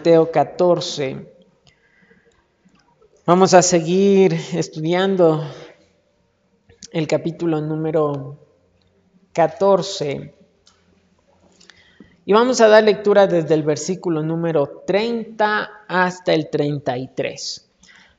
Mateo 0.00 0.30
14. 0.30 1.26
Vamos 3.26 3.52
a 3.52 3.60
seguir 3.60 4.32
estudiando 4.54 5.44
el 6.90 7.06
capítulo 7.06 7.60
número 7.60 8.38
14 9.34 10.34
y 12.24 12.32
vamos 12.32 12.62
a 12.62 12.68
dar 12.68 12.82
lectura 12.82 13.26
desde 13.26 13.52
el 13.52 13.62
versículo 13.62 14.22
número 14.22 14.84
30 14.86 15.68
hasta 15.86 16.32
el 16.32 16.48
33. 16.48 17.70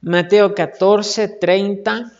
Mateo 0.01 0.53
14, 0.53 1.29
30 1.29 2.11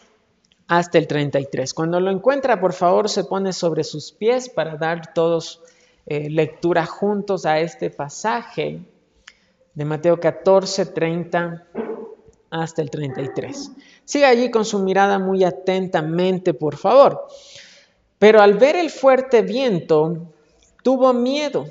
hasta 0.69 0.97
el 0.97 1.05
33. 1.05 1.71
Cuando 1.75 1.99
lo 1.99 2.09
encuentra, 2.09 2.59
por 2.59 2.73
favor, 2.73 3.09
se 3.09 3.25
pone 3.25 3.53
sobre 3.53 3.83
sus 3.83 4.11
pies 4.11 4.49
para 4.49 4.75
dar 4.77 5.13
todos 5.13 5.61
eh, 6.07 6.31
lectura 6.31 6.87
juntos 6.87 7.45
a 7.45 7.59
este 7.59 7.91
pasaje 7.91 8.87
de 9.73 9.85
Mateo 9.85 10.19
14, 10.19 10.87
30 10.87 11.67
hasta 12.49 12.81
el 12.81 12.89
33. 12.89 13.71
Siga 14.03 14.29
allí 14.29 14.51
con 14.51 14.65
su 14.65 14.79
mirada 14.79 15.19
muy 15.19 15.43
atentamente, 15.43 16.53
por 16.53 16.77
favor. 16.77 17.27
Pero 18.19 18.41
al 18.41 18.55
ver 18.55 18.75
el 18.75 18.89
fuerte 18.89 19.41
viento, 19.41 20.33
tuvo 20.83 21.13
miedo 21.13 21.65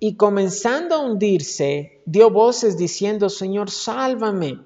y 0.00 0.16
comenzando 0.16 0.94
a 0.94 1.00
hundirse, 1.00 2.00
dio 2.04 2.30
voces 2.30 2.76
diciendo, 2.76 3.28
Señor, 3.28 3.70
sálvame. 3.70 4.60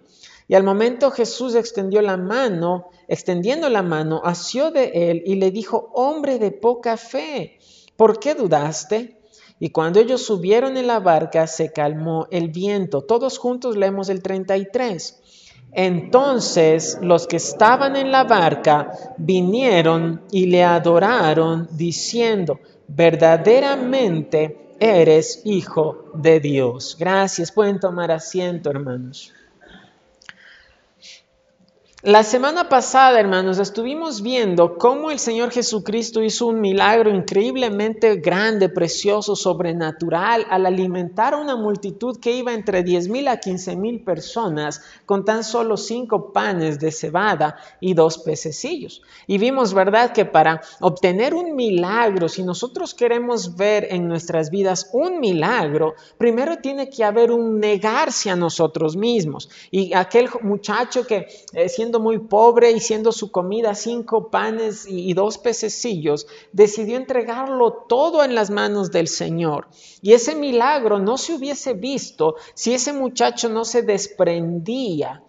Y 0.49 0.55
al 0.55 0.65
momento 0.65 1.11
Jesús 1.11 1.55
extendió 1.55 2.03
la 2.03 2.17
mano, 2.17 2.91
extendiendo 3.09 3.69
la 3.69 3.83
mano, 3.83 4.21
asió 4.25 4.71
de 4.71 5.11
él 5.11 5.23
y 5.25 5.37
le 5.37 5.51
dijo, 5.51 5.91
hombre 5.95 6.39
de 6.39 6.51
poca 6.51 6.97
fe, 6.97 7.59
¿por 7.97 8.19
qué 8.19 8.35
dudaste? 8.35 9.22
Y 9.63 9.71
cuando 9.71 10.01
ellos 10.01 10.27
subieron 10.27 10.77
en 10.77 10.89
la 10.89 10.99
barca, 10.99 11.47
se 11.47 11.73
calmó 11.73 12.27
el 12.33 12.49
viento. 12.49 13.03
Todos 13.03 13.39
juntos 13.39 13.77
leemos 13.77 14.09
el 14.09 14.21
33. 14.21 15.23
Entonces 15.71 16.99
los 17.01 17.29
que 17.29 17.37
estaban 17.37 17.95
en 17.95 18.11
la 18.11 18.25
barca 18.25 18.91
vinieron 19.19 20.23
y 20.33 20.47
le 20.47 20.65
adoraron, 20.65 21.69
diciendo, 21.71 22.59
verdaderamente 22.89 24.75
eres 24.81 25.43
hijo 25.45 26.07
de 26.13 26.41
Dios. 26.41 26.97
Gracias, 26.99 27.53
pueden 27.53 27.79
tomar 27.79 28.11
asiento, 28.11 28.69
hermanos. 28.69 29.33
La 32.05 32.25
semana 32.25 32.69
pasada, 32.69 33.21
hermanos, 33.21 33.61
estuvimos 33.61 34.23
viendo 34.23 34.77
cómo 34.77 35.13
el 35.13 35.21
Señor 35.21 35.53
Jesucristo 35.53 36.21
hizo 36.21 36.49
un 36.49 36.61
milagro 36.61 37.15
increíblemente 37.15 38.17
grande, 38.17 38.69
precioso, 38.69 39.37
sobrenatural, 39.37 40.45
al 40.51 40.67
alimentar 40.67 41.33
a 41.33 41.37
una 41.37 41.55
multitud 41.55 42.19
que 42.19 42.33
iba 42.33 42.55
entre 42.55 42.83
10 42.83 43.09
mil 43.09 43.29
a 43.29 43.37
15 43.39 43.77
mil 43.77 44.03
personas 44.03 44.83
con 45.07 45.25
tan 45.25 45.45
solo 45.45 45.77
cinco 45.77 46.33
panes 46.33 46.81
de 46.81 46.91
cebada 46.91 47.57
y 47.79 47.95
dos 47.95 48.19
pececillos. 48.19 49.03
Y 49.29 49.39
vimos, 49.39 49.73
¿verdad?, 49.73 50.13
que 50.13 50.25
para 50.25 50.61
obtener 50.81 51.35
un 51.35 51.55
milagro, 51.55 52.29
si 52.29 52.43
nosotros 52.43 52.95
queremos 52.95 53.55
ver 53.55 53.87
en 53.91 54.09
nuestras 54.09 54.51
vidas 54.51 54.91
un 54.93 55.21
milagro, 55.21 55.95
primero 56.19 56.57
tiene 56.57 56.91
que 56.91 57.05
haber 57.05 57.31
un 57.31 57.61
negarse 57.61 58.29
a 58.29 58.35
nosotros 58.35 58.97
mismos. 58.97 59.49
Y 59.71 59.95
aquel 59.95 60.29
muchacho 60.43 61.07
que 61.07 61.29
eh, 61.53 61.69
siendo 61.69 61.92
muy 62.01 62.19
pobre 62.19 62.71
y 62.73 62.81
siendo 62.81 63.13
su 63.13 63.31
comida 63.31 63.75
cinco 63.75 64.31
panes 64.31 64.87
y, 64.87 65.13
dos 65.15 65.39
pececillos, 65.39 66.27
decidió 66.53 66.97
entregarlo 66.97 67.73
todo 67.89 68.25
en 68.25 68.35
las 68.35 68.51
manos 68.51 68.91
del 68.91 69.09
Señor. 69.09 69.69
Y 70.01 70.13
ese 70.13 70.35
milagro 70.35 70.99
no 70.99 71.19
se 71.19 71.35
hubiese 71.35 71.75
visto 71.75 72.37
si 72.55 72.75
ese 72.75 72.93
muchacho 72.93 73.49
no 73.49 73.65
se 73.65 73.83
desprendía 73.83 75.23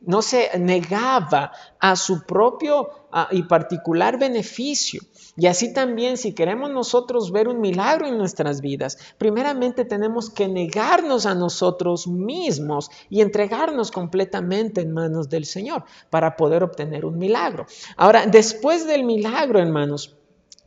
no 0.00 0.22
se 0.22 0.58
negaba 0.58 1.52
a 1.78 1.96
su 1.96 2.24
propio 2.24 2.88
y 3.32 3.42
particular 3.42 4.18
beneficio. 4.18 5.02
Y 5.40 5.46
así 5.46 5.72
también, 5.72 6.18
si 6.18 6.34
queremos 6.34 6.70
nosotros 6.70 7.32
ver 7.32 7.48
un 7.48 7.62
milagro 7.62 8.06
en 8.06 8.18
nuestras 8.18 8.60
vidas, 8.60 8.98
primeramente 9.16 9.86
tenemos 9.86 10.28
que 10.28 10.48
negarnos 10.48 11.24
a 11.24 11.34
nosotros 11.34 12.06
mismos 12.06 12.90
y 13.08 13.22
entregarnos 13.22 13.90
completamente 13.90 14.82
en 14.82 14.92
manos 14.92 15.30
del 15.30 15.46
Señor 15.46 15.84
para 16.10 16.36
poder 16.36 16.62
obtener 16.62 17.06
un 17.06 17.16
milagro. 17.16 17.64
Ahora, 17.96 18.26
después 18.26 18.86
del 18.86 19.04
milagro, 19.04 19.58
hermanos, 19.58 20.14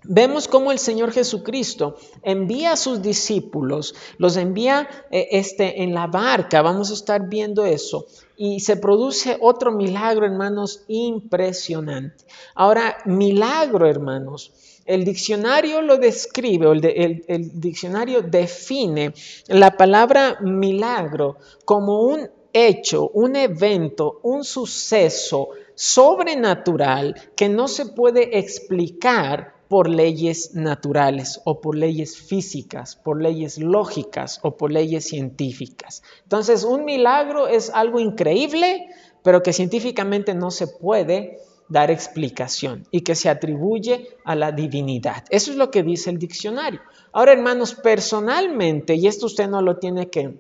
Vemos 0.06 0.50
cómo 0.50 0.74
el 0.74 0.80
Señor 0.80 1.14
Jesucristo 1.14 1.96
envía 2.24 2.74
a 2.74 2.76
sus 2.76 3.02
discípulos, 3.02 3.96
los 4.18 4.36
envía 4.36 4.90
eh, 5.12 5.30
este, 5.32 5.82
en 5.82 5.94
la 5.94 6.08
barca, 6.08 6.62
vamos 6.62 6.92
a 6.92 6.94
estar 6.94 7.30
viendo 7.30 7.66
eso, 7.66 8.06
y 8.36 8.60
se 8.60 8.76
produce 8.76 9.38
otro 9.40 9.72
milagro, 9.72 10.26
hermanos, 10.26 10.84
impresionante. 10.90 12.26
Ahora, 12.54 12.98
milagro, 13.06 13.88
hermanos, 13.88 14.52
el 14.86 15.06
diccionario 15.06 15.82
lo 15.82 15.98
describe, 15.98 16.68
o 16.68 16.74
el, 16.74 17.26
el 17.28 17.60
diccionario 17.60 18.22
define 18.22 19.14
la 19.48 19.72
palabra 19.78 20.38
milagro 20.42 21.38
como 21.66 22.04
un 22.04 22.30
hecho, 22.54 23.10
un 23.10 23.36
evento, 23.36 24.20
un 24.24 24.44
suceso 24.44 25.50
sobrenatural 25.76 27.16
que 27.36 27.50
no 27.50 27.68
se 27.68 27.88
puede 27.88 28.38
explicar 28.38 29.54
por 29.68 29.90
leyes 29.90 30.54
naturales 30.54 31.42
o 31.46 31.60
por 31.60 31.76
leyes 31.76 32.16
físicas, 32.16 32.96
por 32.96 33.20
leyes 33.20 33.58
lógicas 33.58 34.40
o 34.44 34.56
por 34.56 34.72
leyes 34.72 35.06
científicas. 35.06 36.04
Entonces, 36.22 36.64
un 36.64 36.86
milagro 36.86 37.48
es 37.48 37.72
algo 37.72 38.00
increíble, 38.00 38.88
pero 39.24 39.42
que 39.42 39.52
científicamente 39.52 40.36
no 40.36 40.52
se 40.52 40.68
puede 40.68 41.40
dar 41.74 41.90
explicación 41.90 42.88
y 42.92 43.02
que 43.02 43.16
se 43.16 43.30
atribuye 43.30 44.16
a 44.24 44.36
la 44.36 44.52
divinidad. 44.52 45.26
Eso 45.30 45.50
es 45.50 45.58
lo 45.58 45.72
que 45.72 45.82
dice 45.82 46.12
el 46.12 46.20
diccionario. 46.20 46.82
Ahora, 47.12 47.34
hermanos, 47.34 47.74
personalmente, 47.74 48.94
y 48.94 49.08
esto 49.08 49.26
usted 49.26 49.50
no 49.50 49.60
lo 49.60 49.78
tiene 49.78 50.08
que 50.10 50.38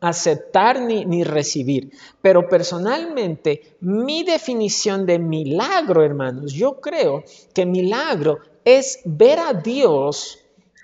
aceptar 0.00 0.80
ni, 0.80 1.04
ni, 1.04 1.24
recibir. 1.24 1.90
Pero 2.22 2.48
personalmente, 2.48 3.76
mi 3.80 4.22
definición 4.22 5.04
de 5.04 5.18
milagro, 5.18 6.04
hermanos, 6.04 6.52
yo 6.52 6.80
creo 6.80 7.24
que 7.52 7.66
milagro 7.66 8.38
es 8.64 9.00
ver 9.04 9.40
a 9.40 9.52
Dios 9.52 10.38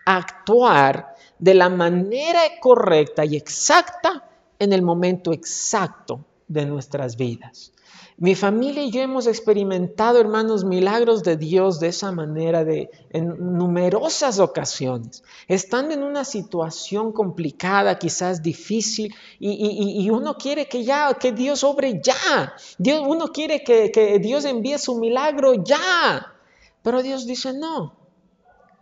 actuar 0.05 1.15
de 1.39 1.55
la 1.55 1.69
manera 1.69 2.41
correcta 2.61 3.25
y 3.25 3.37
exacta 3.37 4.29
en 4.59 4.73
el 4.73 4.83
momento 4.83 5.33
exacto 5.33 6.25
de 6.49 6.67
nuestras 6.67 7.17
vidas. 7.17 7.73
Mi 8.17 8.37
familia 8.37 8.85
y 8.85 8.93
yo 8.93 9.03
hemos 9.03 9.27
experimentado, 9.27 10.21
hermanos, 10.21 10.65
milagros 10.65 11.25
de 11.25 11.37
Dios 11.37 11.81
de 11.81 11.89
esa 11.89 12.13
manera 12.13 12.65
de, 12.65 12.89
en 13.11 13.57
numerosas 13.57 14.39
ocasiones. 14.39 15.25
Estando 15.49 15.95
en 15.95 16.05
una 16.05 16.25
situación 16.25 17.11
complicada, 17.13 17.99
quizás 17.99 18.41
difícil, 18.41 19.13
y, 19.41 20.09
uno 20.11 20.37
quiere 20.37 20.69
que 20.69 20.85
ya, 20.85 21.13
que 21.15 21.33
Dios 21.33 21.65
obre 21.65 22.01
ya. 22.01 22.55
Dios, 22.79 23.03
uno 23.05 23.33
quiere 23.33 23.65
que, 23.65 23.91
que 23.91 24.21
Dios 24.21 24.45
envíe 24.45 24.79
su 24.79 24.97
milagro 25.01 25.65
ya. 25.65 26.35
Pero 26.83 27.03
Dios 27.03 27.27
dice, 27.27 27.53
no, 27.53 27.97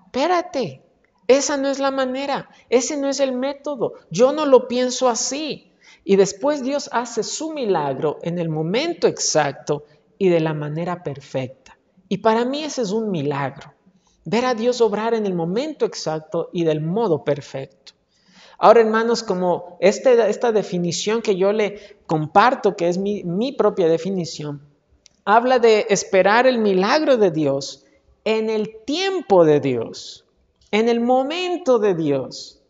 espérate, 0.07 0.83
esa 1.27 1.57
no 1.57 1.69
es 1.69 1.79
la 1.79 1.91
manera, 1.91 2.51
ese 2.69 2.99
no 2.99 3.09
es 3.09 3.19
el 3.19 3.33
método, 3.33 3.95
yo 4.11 4.33
no 4.33 4.45
lo 4.45 4.69
pienso 4.69 5.09
así. 5.09 5.72
Y 6.05 6.17
después 6.17 6.63
Dios 6.63 6.89
hace 6.93 7.23
su 7.23 7.53
milagro 7.53 8.19
en 8.23 8.39
el 8.39 8.49
momento 8.49 9.07
exacto 9.07 9.85
y 10.19 10.29
de 10.29 10.41
la 10.41 10.55
manera 10.55 11.03
perfecta. 11.03 11.79
Y 12.09 12.19
para 12.19 12.45
mí 12.45 12.65
ese 12.65 12.83
es 12.83 12.91
un 12.91 13.11
milagro, 13.11 13.73
ver 14.25 14.45
a 14.45 14.55
Dios 14.55 14.81
obrar 14.81 15.15
en 15.15 15.27
el 15.27 15.35
momento 15.35 15.85
exacto 15.85 16.51
y 16.53 16.65
del 16.65 16.81
modo 16.81 17.25
perfecto. 17.25 17.93
Ahora, 18.59 18.81
hermanos, 18.81 19.23
como 19.23 19.77
este, 19.81 20.29
esta 20.29 20.53
definición 20.53 21.23
que 21.23 21.37
yo 21.37 21.53
le 21.53 21.97
comparto, 22.07 22.77
que 22.77 22.89
es 22.89 22.99
mi, 22.99 23.25
mi 23.25 23.53
propia 23.53 23.89
definición, 23.89 24.63
habla 25.25 25.59
de 25.59 25.87
esperar 25.89 26.47
el 26.47 26.59
milagro 26.59 27.17
de 27.17 27.31
Dios 27.31 27.85
en 28.25 28.51
el 28.51 28.85
tiempo 28.85 29.45
de 29.45 29.61
Dios, 29.61 30.25
en 30.71 30.89
el 30.89 31.01
momento 31.01 31.79
de 31.79 31.95
Dios, 31.95 32.61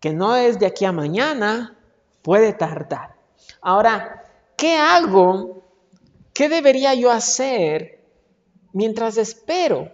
que 0.00 0.12
no 0.12 0.36
es 0.36 0.58
de 0.58 0.66
aquí 0.66 0.84
a 0.84 0.92
mañana, 0.92 1.76
puede 2.22 2.52
tardar. 2.52 3.16
Ahora, 3.60 4.24
¿qué 4.56 4.76
hago? 4.76 5.62
¿Qué 6.32 6.48
debería 6.48 6.94
yo 6.94 7.10
hacer 7.10 8.00
mientras 8.72 9.16
espero 9.16 9.92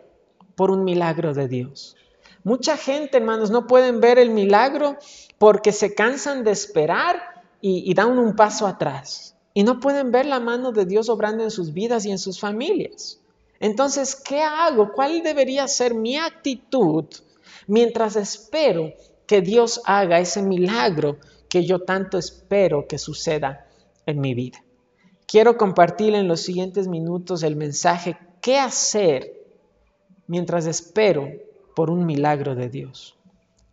por 0.55 0.71
un 0.71 0.85
milagro 0.85 1.35
de 1.35 1.49
Dios? 1.49 1.97
Mucha 2.45 2.77
gente, 2.77 3.17
hermanos, 3.17 3.51
no 3.51 3.67
pueden 3.67 4.01
ver 4.01 4.19
el 4.19 4.31
milagro 4.31 4.97
porque 5.39 5.73
se 5.73 5.95
cansan 5.95 6.45
de 6.45 6.53
esperar 6.53 7.43
y, 7.61 7.91
y 7.91 7.95
dan 7.95 8.19
un 8.19 8.37
paso 8.37 8.67
atrás. 8.67 9.37
Y 9.55 9.65
no 9.65 9.81
pueden 9.81 10.13
ver 10.13 10.27
la 10.27 10.39
mano 10.39 10.71
de 10.73 10.85
Dios 10.85 11.09
obrando 11.09 11.43
en 11.43 11.51
sus 11.51 11.73
vidas 11.73 12.05
y 12.07 12.11
en 12.11 12.19
sus 12.19 12.39
familias. 12.39 13.21
Entonces, 13.61 14.15
¿qué 14.15 14.41
hago? 14.41 14.93
¿Cuál 14.93 15.23
debería 15.23 15.67
ser 15.67 15.95
mi 15.95 16.17
actitud 16.17 17.07
mientras 17.67 18.17
espero 18.17 18.93
que 19.27 19.41
Dios 19.41 19.81
haga 19.85 20.21
ese 20.21 20.43
milagro 20.43 21.19
que 21.49 21.65
yo 21.65 21.81
tanto 21.81 22.19
espero 22.19 22.87
que 22.87 22.99
suceda 22.99 23.67
en 24.07 24.21
mi 24.21 24.35
vida. 24.35 24.63
Quiero 25.27 25.57
compartir 25.59 26.15
en 26.15 26.29
los 26.29 26.41
siguientes 26.41 26.89
minutos 26.89 27.43
el 27.43 27.57
mensaje 27.57 28.17
qué 28.41 28.59
hacer 28.59 29.39
mientras 30.27 30.67
espero 30.67 31.29
por 31.75 31.91
un 31.91 32.07
milagro 32.07 32.55
de 32.55 32.69
Dios. 32.69 33.17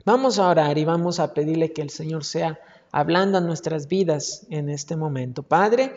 Vamos 0.06 0.38
a 0.38 0.50
orar 0.50 0.78
y 0.78 0.86
vamos 0.86 1.20
a 1.20 1.34
pedirle 1.34 1.74
que 1.74 1.82
el 1.82 1.90
Señor 1.90 2.24
sea 2.26 2.60
hablando 2.92 3.38
a 3.38 3.42
nuestras 3.42 3.88
vidas 3.88 4.46
en 4.50 4.70
este 4.70 4.96
momento. 4.96 5.44
Padre, 5.44 5.96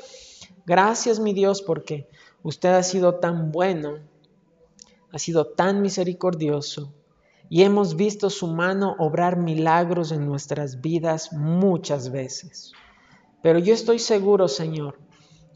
gracias 0.66 1.20
mi 1.20 1.32
Dios 1.32 1.62
porque 1.62 2.08
usted 2.42 2.70
ha 2.70 2.82
sido 2.82 3.16
tan 3.16 3.52
bueno, 3.52 3.98
ha 5.12 5.18
sido 5.18 5.46
tan 5.46 5.82
misericordioso 5.82 6.92
y 7.50 7.62
hemos 7.62 7.96
visto 7.96 8.30
su 8.30 8.46
mano 8.48 8.94
obrar 8.98 9.36
milagros 9.38 10.12
en 10.12 10.26
nuestras 10.26 10.80
vidas 10.80 11.32
muchas 11.32 12.10
veces. 12.10 12.72
Pero 13.42 13.58
yo 13.58 13.72
estoy 13.72 13.98
seguro, 13.98 14.48
Señor, 14.48 14.98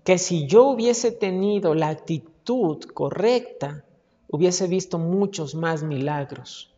que 0.05 0.19
si 0.19 0.47
yo 0.47 0.65
hubiese 0.65 1.13
tenido 1.13 1.75
la 1.75 1.89
actitud 1.89 2.83
correcta, 2.95 3.85
hubiese 4.29 4.67
visto 4.67 4.99
muchos 4.99 5.55
más 5.55 5.83
milagros 5.83 6.75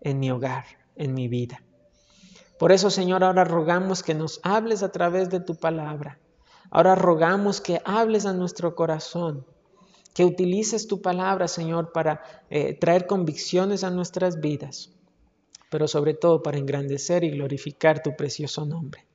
en 0.00 0.18
mi 0.18 0.30
hogar, 0.30 0.64
en 0.96 1.14
mi 1.14 1.28
vida. 1.28 1.62
Por 2.58 2.72
eso, 2.72 2.90
Señor, 2.90 3.22
ahora 3.22 3.44
rogamos 3.44 4.02
que 4.02 4.14
nos 4.14 4.40
hables 4.42 4.82
a 4.82 4.90
través 4.90 5.30
de 5.30 5.40
tu 5.40 5.54
palabra. 5.54 6.18
Ahora 6.70 6.96
rogamos 6.96 7.60
que 7.60 7.80
hables 7.84 8.26
a 8.26 8.32
nuestro 8.32 8.74
corazón, 8.74 9.46
que 10.18 10.24
utilices 10.24 10.88
tu 10.88 11.00
palabra, 11.00 11.46
Señor, 11.46 11.92
para 11.92 12.20
eh, 12.50 12.74
traer 12.74 13.06
convicciones 13.06 13.84
a 13.84 13.90
nuestras 13.90 14.40
vidas, 14.40 14.90
pero 15.70 15.86
sobre 15.86 16.12
todo 16.12 16.42
para 16.42 16.58
engrandecer 16.58 17.22
y 17.22 17.30
glorificar 17.30 18.02
tu 18.02 18.16
precioso 18.16 18.66
nombre. 18.66 19.06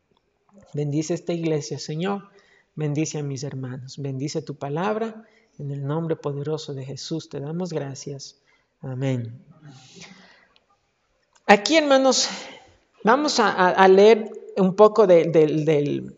Bendice 0.74 1.14
esta 1.14 1.34
iglesia, 1.34 1.78
Señor. 1.78 2.30
Bendice 2.76 3.18
a 3.18 3.22
mis 3.22 3.44
hermanos. 3.44 3.98
Bendice 3.98 4.42
tu 4.44 4.56
palabra. 4.56 5.28
En 5.60 5.72
el 5.72 5.86
nombre 5.86 6.16
poderoso 6.16 6.74
de 6.74 6.86
Jesús 6.86 7.28
te 7.28 7.42
damos 7.42 7.74
gracias. 7.74 8.40
Amén. 8.80 9.44
Aquí, 11.48 11.76
hermanos, 11.76 12.30
vamos 13.04 13.42
a, 13.42 13.86
leer 13.90 14.32
un 14.56 14.74
poco 14.78 15.06
del, 15.06 16.16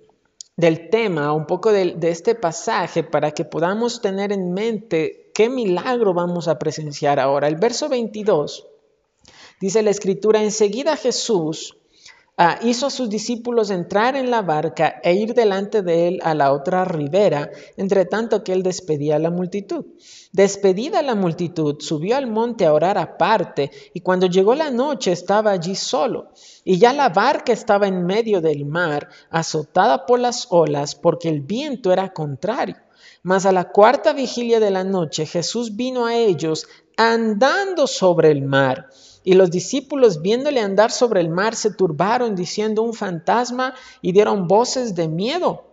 tema, 0.90 1.34
un 1.34 1.46
poco 1.46 1.72
de, 1.72 1.96
de 1.96 2.10
este 2.10 2.36
pasaje 2.36 3.04
para 3.04 3.31
que 3.31 3.46
podamos 3.46 4.02
tener 4.02 4.31
en 4.31 4.54
mente 4.54 5.31
qué 5.34 5.50
milagro 5.50 6.13
vamos 6.13 6.48
a 6.48 6.57
presenciar 6.57 7.19
ahora. 7.19 7.48
El 7.48 7.57
verso 7.57 7.90
22 7.90 8.68
dice 9.60 9.84
la 9.84 9.90
escritura, 9.90 10.42
enseguida 10.42 10.96
Jesús 10.96 11.78
Ah, 12.37 12.59
hizo 12.61 12.87
a 12.87 12.89
sus 12.89 13.09
discípulos 13.09 13.69
entrar 13.69 14.17
en 14.17 14.29
la 14.29 14.41
barca 14.41 14.99
e 15.01 15.13
ir 15.13 15.33
delante 15.33 15.81
de 15.81 16.09
él 16.09 16.19
a 16.21 16.33
la 16.33 16.51
otra 16.51 16.83
ribera, 16.83 17.49
entre 17.77 18.03
tanto 18.03 18.43
que 18.43 18.51
él 18.51 18.61
despedía 18.61 19.15
a 19.15 19.19
la 19.19 19.29
multitud. 19.31 19.85
Despedida 20.33 21.01
la 21.01 21.15
multitud, 21.15 21.77
subió 21.79 22.17
al 22.17 22.27
monte 22.27 22.65
a 22.65 22.73
orar 22.73 22.97
aparte, 22.97 23.71
y 23.93 24.01
cuando 24.01 24.27
llegó 24.27 24.53
la 24.53 24.69
noche 24.69 25.13
estaba 25.13 25.51
allí 25.51 25.75
solo. 25.75 26.33
Y 26.65 26.77
ya 26.77 26.91
la 26.91 27.07
barca 27.07 27.53
estaba 27.53 27.87
en 27.87 28.05
medio 28.05 28.41
del 28.41 28.65
mar, 28.65 29.07
azotada 29.29 30.05
por 30.05 30.19
las 30.19 30.47
olas, 30.49 30.93
porque 30.93 31.29
el 31.29 31.39
viento 31.39 31.93
era 31.93 32.11
contrario. 32.11 32.75
Mas 33.23 33.45
a 33.45 33.53
la 33.53 33.69
cuarta 33.69 34.11
vigilia 34.11 34.59
de 34.59 34.71
la 34.71 34.83
noche 34.83 35.25
Jesús 35.25 35.77
vino 35.77 36.05
a 36.05 36.15
ellos 36.15 36.67
andando 36.97 37.87
sobre 37.87 38.29
el 38.31 38.41
mar 38.41 38.89
y 39.25 39.33
los 39.33 39.51
discípulos 39.51 40.22
viéndole 40.22 40.62
andar 40.62 40.92
sobre 40.92 41.19
el 41.19 41.30
mar 41.30 41.56
se 41.56 41.72
turbaron 41.72 42.36
diciendo 42.36 42.83
un 42.83 42.94
fantasma 42.94 43.74
y 44.01 44.12
dieron 44.12 44.48
voces 44.48 44.95
de 44.95 45.07
miedo. 45.07 45.66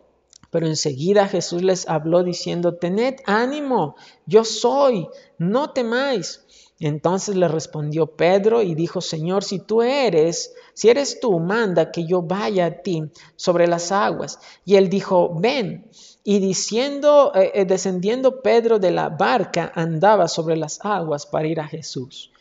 Pero 0.50 0.66
enseguida 0.66 1.28
Jesús 1.28 1.62
les 1.62 1.88
habló 1.88 2.24
diciendo, 2.24 2.74
tened 2.74 3.16
ánimo, 3.26 3.94
yo 4.26 4.44
soy, 4.44 5.06
no 5.38 5.70
temáis. 5.70 6.44
Entonces 6.80 7.36
le 7.36 7.46
respondió 7.46 8.06
Pedro 8.06 8.60
y 8.62 8.74
dijo, 8.74 9.00
Señor, 9.00 9.44
si 9.44 9.60
tú 9.60 9.82
eres, 9.82 10.54
si 10.74 10.88
eres 10.88 11.20
tú, 11.20 11.38
manda 11.38 11.92
que 11.92 12.06
yo 12.06 12.22
vaya 12.22 12.66
a 12.66 12.82
ti 12.82 13.04
sobre 13.36 13.68
las 13.68 13.92
aguas. 13.92 14.40
Y 14.64 14.76
él 14.76 14.88
dijo, 14.88 15.32
ven. 15.38 15.88
Y 16.24 16.38
diciendo, 16.38 17.32
eh, 17.34 17.52
eh, 17.54 17.64
descendiendo 17.66 18.42
Pedro 18.42 18.78
de 18.78 18.90
la 18.90 19.10
barca, 19.10 19.70
andaba 19.74 20.26
sobre 20.26 20.56
las 20.56 20.80
aguas 20.82 21.26
para 21.26 21.46
ir 21.46 21.60
a 21.60 21.68
Jesús. 21.68 22.31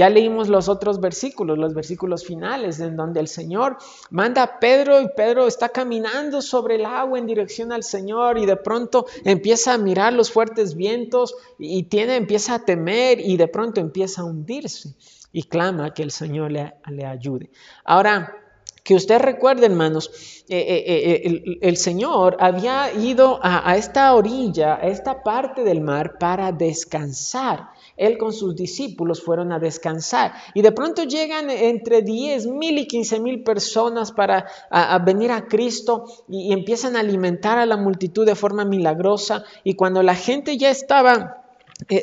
Ya 0.00 0.08
leímos 0.08 0.48
los 0.48 0.70
otros 0.70 0.98
versículos, 0.98 1.58
los 1.58 1.74
versículos 1.74 2.24
finales, 2.24 2.80
en 2.80 2.96
donde 2.96 3.20
el 3.20 3.28
Señor 3.28 3.76
manda 4.08 4.42
a 4.42 4.58
Pedro 4.58 5.02
y 5.02 5.08
Pedro 5.14 5.46
está 5.46 5.68
caminando 5.68 6.40
sobre 6.40 6.76
el 6.76 6.86
agua 6.86 7.18
en 7.18 7.26
dirección 7.26 7.70
al 7.70 7.82
Señor 7.82 8.38
y 8.38 8.46
de 8.46 8.56
pronto 8.56 9.04
empieza 9.26 9.74
a 9.74 9.76
mirar 9.76 10.14
los 10.14 10.32
fuertes 10.32 10.74
vientos 10.74 11.34
y 11.58 11.82
tiene, 11.82 12.16
empieza 12.16 12.54
a 12.54 12.64
temer 12.64 13.20
y 13.20 13.36
de 13.36 13.46
pronto 13.48 13.82
empieza 13.82 14.22
a 14.22 14.24
hundirse 14.24 14.94
y 15.34 15.42
clama 15.42 15.92
que 15.92 16.02
el 16.02 16.12
Señor 16.12 16.50
le, 16.50 17.04
ayude. 17.04 17.50
Ahora, 17.84 18.34
que 18.82 18.94
usted 18.94 19.20
recuerde, 19.20 19.66
hermanos, 19.66 20.44
eh, 20.48 20.56
eh, 20.58 21.20
eh, 21.26 21.58
el, 21.60 21.76
Señor 21.76 22.38
había 22.40 22.90
ido 22.94 23.38
a, 23.42 23.76
esta 23.76 24.14
orilla, 24.14 24.76
a 24.76 24.88
esta 24.88 25.22
parte 25.22 25.62
del 25.62 25.82
mar 25.82 26.16
para 26.18 26.52
descansar. 26.52 27.68
Él 28.00 28.16
con 28.16 28.32
sus 28.32 28.56
discípulos 28.56 29.22
fueron 29.22 29.52
a 29.52 29.58
descansar. 29.58 30.32
Y 30.54 30.62
de 30.62 30.72
pronto 30.72 31.04
llegan 31.04 31.50
entre 31.50 32.00
10 32.00 32.46
mil 32.46 32.78
y 32.78 32.86
15 32.86 33.20
mil 33.20 33.42
personas 33.42 34.10
para 34.10 34.46
venir 35.04 35.30
a 35.30 35.46
Cristo 35.46 36.06
y, 36.26 36.50
empiezan 36.50 36.96
a 36.96 37.00
alimentar 37.00 37.58
a 37.58 37.66
la 37.66 37.76
multitud 37.76 38.24
de 38.24 38.34
forma 38.34 38.64
milagrosa. 38.64 39.44
Y 39.64 39.74
cuando 39.74 40.02
la 40.02 40.14
gente 40.14 40.56
ya 40.56 40.70
estaba 40.70 41.44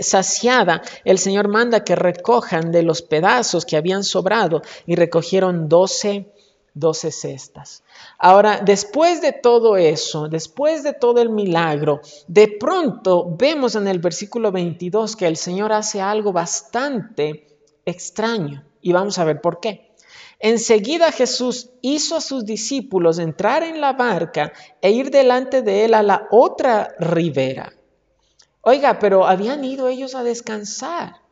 saciada, 0.02 0.84
el 1.04 1.18
Señor 1.18 1.48
manda 1.48 1.84
que 1.84 1.96
recojan 1.96 2.72
de 2.72 2.84
los 2.84 3.02
pedazos 3.02 3.66
que 3.66 3.76
habían 3.76 4.04
sobrado. 4.04 4.62
Y 4.86 4.96
recogieron 4.96 5.68
12 5.68 6.32
doce 6.80 7.12
cestas. 7.12 7.84
Ahora, 8.18 8.62
después 8.64 9.22
de 9.22 9.34
todo 9.34 9.78
eso, 9.78 10.28
después 10.28 10.84
de 10.84 10.94
todo 10.94 11.22
el 11.22 11.30
milagro, 11.30 12.02
de 12.28 12.48
pronto 12.48 13.36
vemos 13.38 13.76
en 13.76 13.88
el 13.88 14.00
versículo 14.00 14.52
22 14.52 15.16
que 15.16 15.28
el 15.28 15.38
Señor 15.38 15.74
hace 15.74 16.02
algo 16.02 16.32
bastante 16.32 17.58
extraño 17.86 18.64
y 18.82 18.94
vamos 18.94 19.18
a 19.20 19.24
ver 19.24 19.42
por 19.42 19.60
qué. 19.60 19.88
Enseguida 20.40 21.12
Jesús 21.12 21.72
hizo 21.82 22.16
a 22.16 22.22
sus 22.22 22.46
discípulos 22.46 23.18
entrar 23.18 23.64
en 23.64 23.82
la 23.82 23.94
barca 23.94 24.54
e 24.82 24.92
ir 24.92 25.10
delante 25.10 25.64
de 25.64 25.86
él 25.86 25.94
a 25.94 26.04
la 26.04 26.28
otra 26.32 26.96
ribera. 27.00 27.74
Oiga, 28.62 29.00
pero 29.00 29.26
habían 29.26 29.64
ido 29.64 29.88
ellos 29.88 30.14
a 30.14 30.24
descansar. 30.24 31.27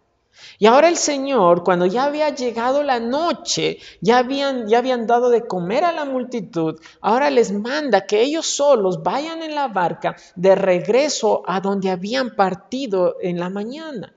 Y 0.57 0.67
ahora 0.67 0.89
el 0.89 0.97
Señor, 0.97 1.63
cuando 1.63 1.85
ya 1.85 2.05
había 2.05 2.29
llegado 2.29 2.83
la 2.83 2.99
noche, 2.99 3.79
ya 4.01 4.19
habían, 4.19 5.07
dado 5.07 5.29
de 5.29 5.45
comer 5.45 5.83
a 5.83 5.91
la 5.91 6.05
multitud, 6.05 6.79
ahora 7.01 7.29
les 7.29 7.51
manda 7.51 8.05
que 8.05 8.21
ellos 8.21 8.45
solos 8.45 9.03
vayan 9.03 9.41
en 9.41 9.55
la 9.55 9.67
barca 9.67 10.15
de 10.35 10.55
regreso 10.55 11.43
a 11.45 11.59
donde 11.59 11.89
habían 11.89 12.35
partido 12.35 13.15
en 13.21 13.39
la 13.39 13.49
mañana. 13.49 14.15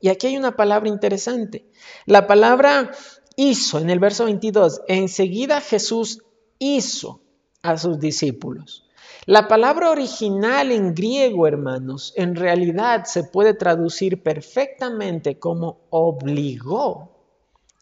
Y 0.00 0.08
aquí 0.08 0.28
hay 0.28 0.36
una 0.36 0.56
palabra 0.56 0.88
interesante. 0.88 1.66
La 2.06 2.26
palabra 2.26 2.90
hizo 3.36 3.78
en 3.78 3.90
el 3.90 3.98
verso 3.98 4.24
22, 4.24 4.82
enseguida 4.88 5.60
Jesús 5.60 6.22
hizo 6.58 7.20
a 7.62 7.76
sus 7.78 7.98
discípulos. 7.98 8.89
La 9.26 9.48
palabra 9.48 9.90
original 9.90 10.72
en 10.72 10.94
griego, 10.94 11.46
hermanos, 11.46 12.14
en 12.16 12.34
realidad 12.34 13.04
se 13.04 13.24
puede 13.24 13.52
traducir 13.52 14.22
perfectamente 14.22 15.38
como 15.38 15.82
obligó. 15.90 17.10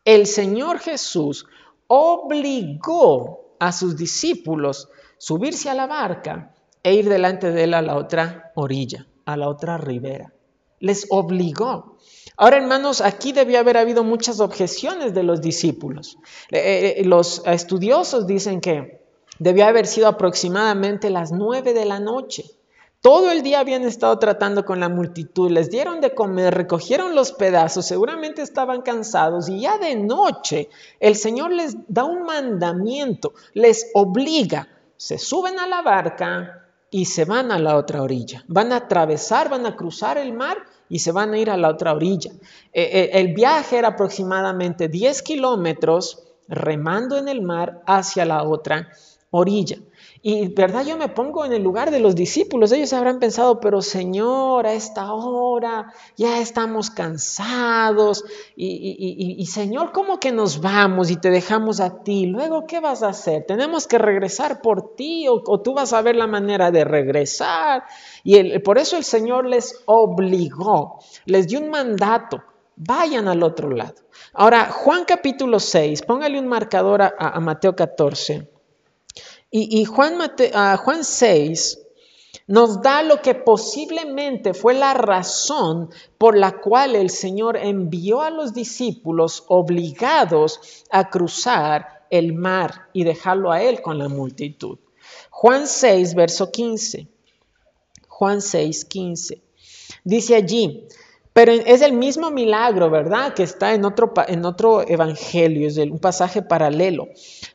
El 0.05 0.27
Señor 0.27 0.81
Jesús 0.81 1.47
obligó 1.87 3.55
a 3.61 3.71
sus 3.73 3.97
discípulos 3.97 4.89
subirse 5.17 5.71
a 5.71 5.75
la 5.75 5.87
barca 5.87 6.55
e 6.83 6.95
ir 6.95 7.09
delante 7.09 7.53
de 7.53 7.65
él 7.65 7.75
a 7.75 7.83
la 7.83 7.97
otra 7.97 8.53
orilla, 8.57 9.07
a 9.25 9.37
la 9.37 9.49
otra 9.49 9.79
ribera. 9.79 10.33
Les 10.81 11.07
obligó. 11.11 11.99
Ahora, 12.37 12.57
hermanos, 12.57 13.01
aquí 13.01 13.33
debió 13.33 13.59
haber 13.59 13.77
habido 13.77 14.03
muchas 14.03 14.41
objeciones 14.41 15.15
de 15.15 15.23
los 15.23 15.41
discípulos. 15.41 16.19
Eh, 16.51 16.97
eh, 16.99 17.05
los 17.05 17.43
estudiosos 17.47 18.27
dicen 18.27 18.61
que 18.61 19.08
Debió 19.39 19.67
haber 19.67 19.87
sido 19.87 20.09
aproximadamente 20.09 21.11
las 21.11 21.33
nueve 21.33 21.73
de 21.73 21.85
la 21.85 22.01
noche. 22.01 22.45
Todo 23.01 23.31
el 23.31 23.45
día 23.45 23.61
habían 23.61 23.85
estado 23.85 24.19
tratando 24.19 24.65
con 24.65 24.81
la 24.81 24.89
multitud, 24.89 25.53
les 25.53 25.71
dieron 25.71 26.01
de 26.01 26.17
comer, 26.17 26.53
recogieron 26.53 27.15
los 27.15 27.31
pedazos, 27.31 27.87
seguramente 27.87 28.43
estaban 28.43 28.83
cansados 28.83 29.49
y 29.49 29.61
ya 29.61 29.79
de 29.79 29.95
noche 29.95 30.69
el 30.99 31.15
Señor 31.15 31.53
les 31.53 31.77
da 31.87 32.03
un 32.03 32.25
mandamiento, 32.25 33.35
les 33.55 33.93
obliga, 33.95 34.67
se 34.97 35.17
suben 35.17 35.61
a 35.61 35.69
la 35.69 35.83
barca 35.83 36.67
y 36.91 37.05
se 37.05 37.25
van 37.25 37.53
a 37.53 37.61
la 37.61 37.77
otra 37.77 38.03
orilla. 38.03 38.45
Van 38.49 38.73
a 38.73 38.77
atravesar, 38.77 39.49
van 39.49 39.67
a 39.67 39.77
cruzar 39.77 40.19
el 40.19 40.33
mar 40.33 40.57
y 40.89 40.99
se 40.99 41.13
van 41.13 41.35
a 41.35 41.39
ir 41.39 41.51
a 41.51 41.57
la 41.57 41.69
otra 41.69 41.95
orilla. 41.95 42.33
Eh, 42.73 42.83
eh, 42.83 43.11
el 43.13 43.33
viaje 43.33 43.79
era 43.79 43.89
aproximadamente 43.89 44.89
10 44.89 45.23
kilómetros 45.23 46.25
remando 46.49 47.17
en 47.17 47.29
el 47.29 47.43
mar 47.43 47.81
hacia 47.87 48.25
la 48.25 48.43
otra 48.43 48.77
orilla. 48.77 49.08
Y 50.23 50.49
verdad, 50.49 50.87
yo 50.87 50.97
me 50.97 51.09
pongo 51.09 51.45
en 51.45 51.53
el 51.53 51.63
lugar 51.63 51.91
de 51.91 52.01
los 52.01 52.15
discípulos. 52.15 52.73
Ellos 52.73 52.93
habrán 52.95 53.19
pensado, 53.19 53.61
pero 53.61 53.83
Señor, 53.83 54.67
a 54.67 54.73
esta 54.73 55.13
hora 55.13 55.93
ya 56.17 56.41
estamos 56.41 56.91
cansados. 56.91 58.25
Y, 58.57 59.47
Señor, 59.47 59.93
¿cómo 59.93 60.19
que 60.19 60.33
nos 60.33 60.61
vamos 60.61 61.11
y 61.11 61.17
te 61.17 61.31
dejamos 61.31 61.81
a 61.81 62.03
ti? 62.03 62.27
Luego, 62.27 62.67
¿qué 62.67 62.81
vas 62.81 63.03
a 63.03 63.09
hacer? 63.09 63.45
¿Tenemos 63.47 63.87
que 63.87 63.99
regresar 63.99 64.63
por 64.63 64.95
ti 64.97 65.27
o, 65.29 65.61
tú 65.61 65.75
vas 65.75 65.93
a 65.93 66.03
ver 66.03 66.17
la 66.17 66.27
manera 66.27 66.71
de 66.71 66.85
regresar? 66.85 67.85
Y 68.25 68.59
por 68.61 68.79
eso 68.79 68.97
el 68.97 69.05
Señor 69.05 69.47
les 69.47 69.83
obligó, 69.87 71.01
les 71.27 71.47
dio 71.47 71.61
un 71.61 71.71
mandato. 71.71 72.43
Vayan 72.77 73.29
al 73.29 73.43
otro 73.43 73.71
lado. 73.71 73.95
Ahora, 74.33 74.71
Juan 74.71 75.05
capítulo 75.05 75.59
6, 75.59 76.03
póngale 76.03 76.39
un 76.39 76.47
marcador 76.47 77.03
a 77.03 77.41
Mateo 77.41 77.75
14. 77.75 78.58
Y, 79.51 79.85
Juan, 79.87 80.19
Juan 80.85 81.05
6 81.05 81.79
nos 82.49 82.81
da 82.81 83.03
lo 83.03 83.21
que 83.21 83.35
posiblemente 83.35 84.55
fue 84.55 84.75
la 84.75 84.95
razón 84.95 85.91
por 86.17 86.37
la 86.37 86.61
cual 86.61 86.97
el 86.97 87.11
Señor 87.11 87.57
envió 87.57 88.23
a 88.23 88.31
los 88.31 88.55
discípulos 88.55 89.45
obligados 89.49 90.85
a 90.91 91.11
cruzar 91.11 92.07
el 92.11 92.33
mar 92.33 92.89
y 92.93 93.05
dejarlo 93.05 93.53
a 93.53 93.63
él 93.63 93.83
con 93.83 93.99
la 93.99 94.09
multitud. 94.09 94.79
Juan 95.31 95.67
6, 95.67 96.15
verso 96.15 96.51
15. 96.51 97.07
Juan 98.09 98.41
6, 98.41 98.85
15. 98.87 99.43
Dice 100.05 100.35
allí, 100.35 100.89
pero 101.33 101.53
es 101.53 101.83
el 101.83 101.93
mismo 101.93 102.31
milagro, 102.31 102.91
¿verdad? 102.91 103.35
Que 103.35 103.45
está 103.45 103.75
en 103.75 103.85
otro, 103.85 104.13
en 104.27 104.45
otro 104.45 104.89
evangelio, 104.89 105.69
es 105.69 105.77
un 105.77 106.01
pasaje 106.01 106.43
paralelo. 106.43 107.09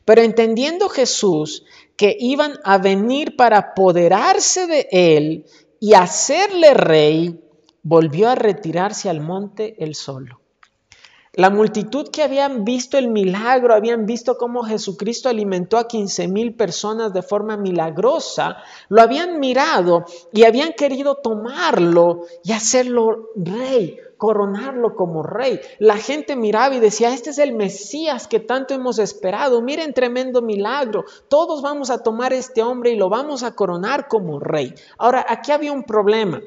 Pero 0.04 0.22
entendiendo 0.22 0.88
Jesús 0.88 1.64
que 1.96 2.16
iban 2.18 2.54
a 2.64 2.78
venir 2.78 3.36
para 3.36 3.58
apoderarse 3.58 4.66
de 4.66 4.88
él 4.90 5.46
y 5.80 5.94
hacerle 5.94 6.74
rey, 6.74 7.40
volvió 7.82 8.30
a 8.30 8.34
retirarse 8.34 9.08
al 9.10 9.20
monte 9.20 9.76
él 9.78 9.94
solo. 9.94 10.40
La 11.36 11.50
multitud 11.50 12.10
que 12.10 12.22
habían 12.22 12.64
visto 12.64 12.96
el 12.96 13.08
milagro, 13.08 13.74
habían 13.74 14.06
visto 14.06 14.36
cómo 14.36 14.62
Jesucristo 14.62 15.28
alimentó 15.28 15.78
a 15.78 15.88
15 15.88 16.28
mil 16.28 16.54
personas 16.54 17.12
de 17.12 17.22
forma 17.22 17.56
milagrosa, 17.56 18.58
lo 18.88 19.02
habían 19.02 19.40
mirado 19.40 20.04
y 20.32 20.44
habían 20.44 20.74
querido 20.74 21.16
tomarlo 21.16 22.20
y 22.44 22.52
hacerlo 22.52 23.30
rey, 23.34 23.98
coronarlo 24.16 24.94
como 24.94 25.24
rey. 25.24 25.58
La 25.80 25.96
gente 25.96 26.36
miraba 26.36 26.72
y 26.76 26.78
decía, 26.78 27.12
este 27.12 27.30
es 27.30 27.38
el 27.38 27.52
Mesías 27.52 28.28
que 28.28 28.38
tanto 28.38 28.72
hemos 28.72 29.00
esperado, 29.00 29.60
miren 29.60 29.92
tremendo 29.92 30.40
milagro, 30.40 31.04
todos 31.26 31.62
vamos 31.62 31.90
a 31.90 32.04
tomar 32.04 32.32
este 32.32 32.62
hombre 32.62 32.92
y 32.92 32.96
lo 32.96 33.08
vamos 33.08 33.42
a 33.42 33.56
coronar 33.56 34.06
como 34.06 34.38
rey. 34.38 34.72
Ahora, 34.98 35.26
aquí 35.28 35.50
había 35.50 35.72
un 35.72 35.82
problema. 35.82 36.40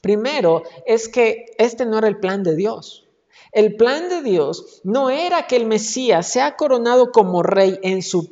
Primero 0.00 0.62
es 0.86 1.08
que 1.08 1.46
este 1.58 1.86
no 1.86 1.98
era 1.98 2.06
el 2.06 2.20
plan 2.20 2.44
de 2.44 2.54
Dios. 2.54 3.01
El 3.52 3.76
plan 3.76 4.08
de 4.08 4.22
Dios 4.22 4.80
no 4.82 5.10
era 5.10 5.46
que 5.46 5.56
el 5.56 5.66
Mesías 5.66 6.26
sea 6.26 6.56
coronado 6.56 7.12
como 7.12 7.42
rey 7.42 7.78
en 7.82 8.00
su, 8.02 8.26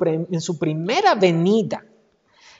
primera 0.57 1.13
venida. 1.13 1.85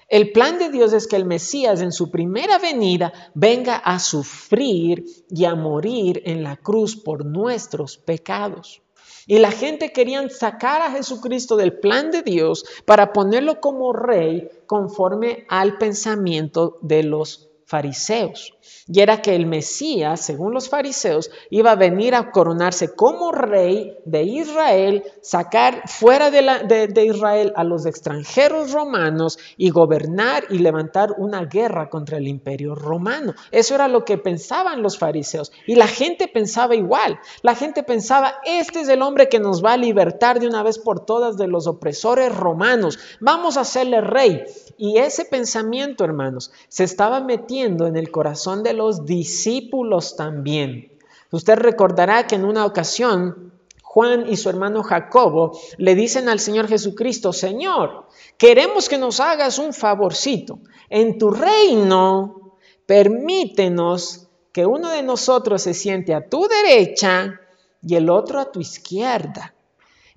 El 0.08 0.32
plan 0.32 0.60
de 0.60 0.70
Dios 0.70 0.94
es 0.94 1.08
que 1.08 1.16
el 1.16 1.26
Mesías 1.26 1.82
en 1.82 1.92
su 1.92 2.12
primera 2.12 2.60
venida 2.60 3.14
venga 3.34 3.78
a 3.78 3.98
sufrir 3.98 5.06
y 5.32 5.46
a 5.46 5.56
morir 5.56 6.22
en 6.26 6.44
la 6.44 6.56
cruz 6.56 6.96
por 6.96 7.26
nuestros 7.26 7.98
pecados. 7.98 8.84
Y 9.26 9.40
la 9.40 9.52
gente 9.52 9.92
quería 9.92 10.30
sacar 10.30 10.84
a 10.84 10.92
Jesucristo 10.92 11.56
del 11.56 11.80
plan 11.80 12.12
de 12.12 12.22
Dios 12.22 12.64
para 12.86 13.12
ponerlo 13.12 13.60
como 13.60 13.92
rey 13.92 14.48
conforme 14.68 15.46
al 15.50 15.80
pensamiento 15.80 16.78
de 16.82 17.02
los 17.02 17.50
fariseos. 17.66 18.54
Y 18.94 19.00
era 19.00 19.22
que 19.22 19.36
el 19.36 19.46
Mesías, 19.46 20.20
según 20.20 20.54
los 20.54 20.68
fariseos, 20.68 21.32
iba 21.50 21.72
a 21.72 21.76
venir 21.76 22.14
a 22.14 22.30
coronarse 22.30 22.94
como 22.94 23.32
rey 23.32 23.98
de 24.04 24.24
Israel, 24.24 25.04
sacar 25.22 25.88
fuera 25.88 26.30
de, 26.30 27.06
Israel 27.06 27.54
a 27.56 27.64
los 27.64 27.86
extranjeros 27.86 28.74
romanos 28.74 29.40
y 29.56 29.70
gobernar 29.70 30.44
y 30.50 30.58
levantar 30.58 31.14
una 31.18 31.46
guerra 31.46 31.90
contra 31.90 32.18
el 32.18 32.28
imperio 32.28 32.76
romano. 32.76 33.34
Eso 33.52 33.76
era 33.76 33.88
lo 33.88 34.04
que 34.04 34.18
pensaban 34.18 34.82
los 34.82 34.98
fariseos. 34.98 35.54
Y 35.66 35.76
la 35.76 35.88
gente 35.88 36.28
pensaba 36.28 36.76
igual. 36.76 37.18
La 37.44 37.56
gente 37.56 37.84
pensaba, 37.84 38.42
este 38.44 38.82
es 38.82 38.90
el 38.90 39.04
hombre 39.04 39.30
que 39.30 39.40
nos 39.40 39.64
va 39.64 39.74
a 39.74 39.78
libertar 39.78 40.42
de 40.42 40.48
una 40.48 40.64
vez 40.64 40.78
por 40.78 41.06
todas 41.06 41.38
de 41.38 41.48
los 41.48 41.66
opresores 41.66 42.36
romanos. 42.36 43.00
Vamos 43.22 43.56
a 43.56 43.62
hacerle 43.62 44.02
rey. 44.02 44.44
Y 44.78 44.98
ese 44.98 45.24
pensamiento, 45.26 46.04
hermanos, 46.04 46.52
se 46.68 46.84
estaba 46.84 47.22
metiendo 47.22 47.88
en 47.88 47.96
el 47.96 48.12
corazón 48.12 48.64
de 48.64 48.74
los 48.74 48.81
discípulos 49.06 50.16
también. 50.16 50.92
Usted 51.32 51.56
recordará 51.56 52.28
que 52.28 52.36
en 52.36 52.46
una 52.46 52.66
ocasión 52.66 53.54
Juan 53.82 54.30
y 54.30 54.38
su 54.38 54.50
hermano 54.50 54.84
Jacobo 54.84 55.60
le 55.78 55.96
dicen 55.96 56.30
al 56.30 56.40
Señor 56.40 56.68
Jesucristo, 56.68 57.34
Señor, 57.34 58.06
queremos 58.38 58.88
que 58.88 58.98
nos 58.98 59.20
hagas 59.20 59.60
un 59.60 59.74
favorcito. 59.74 60.60
En 60.90 61.18
tu 61.18 61.30
reino, 61.32 62.56
permítenos 62.86 64.28
que 64.54 64.66
uno 64.66 64.90
de 64.90 65.04
nosotros 65.04 65.62
se 65.62 65.74
siente 65.74 66.14
a 66.14 66.28
tu 66.28 66.48
derecha 66.48 67.40
y 67.82 67.96
el 67.96 68.10
otro 68.10 68.40
a 68.40 68.52
tu 68.52 68.60
izquierda. 68.60 69.54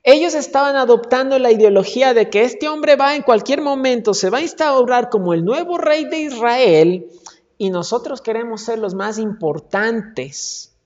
Ellos 0.03 0.35
estaban 0.35 0.77
adoptando 0.77 1.39
la 1.39 1.51
ideología 1.51 2.13
de 2.13 2.29
que 2.29 2.43
este 2.43 2.69
hombre 2.69 2.95
va 2.95 3.17
en 3.17 3.23
cualquier 3.23 3.63
momento, 3.63 4.13
se 4.13 4.29
va 4.29 4.39
a 4.39 4.43
instaurar 4.43 5.09
como 5.09 5.33
el 5.33 5.45
nuevo 5.45 5.79
rey 5.79 6.05
de 6.05 6.19
Israel 6.19 7.07
y 7.59 7.71
nosotros 7.71 8.21
queremos 8.21 8.63
ser 8.63 8.79
los 8.79 8.95
más 8.95 9.19
importantes. 9.19 10.77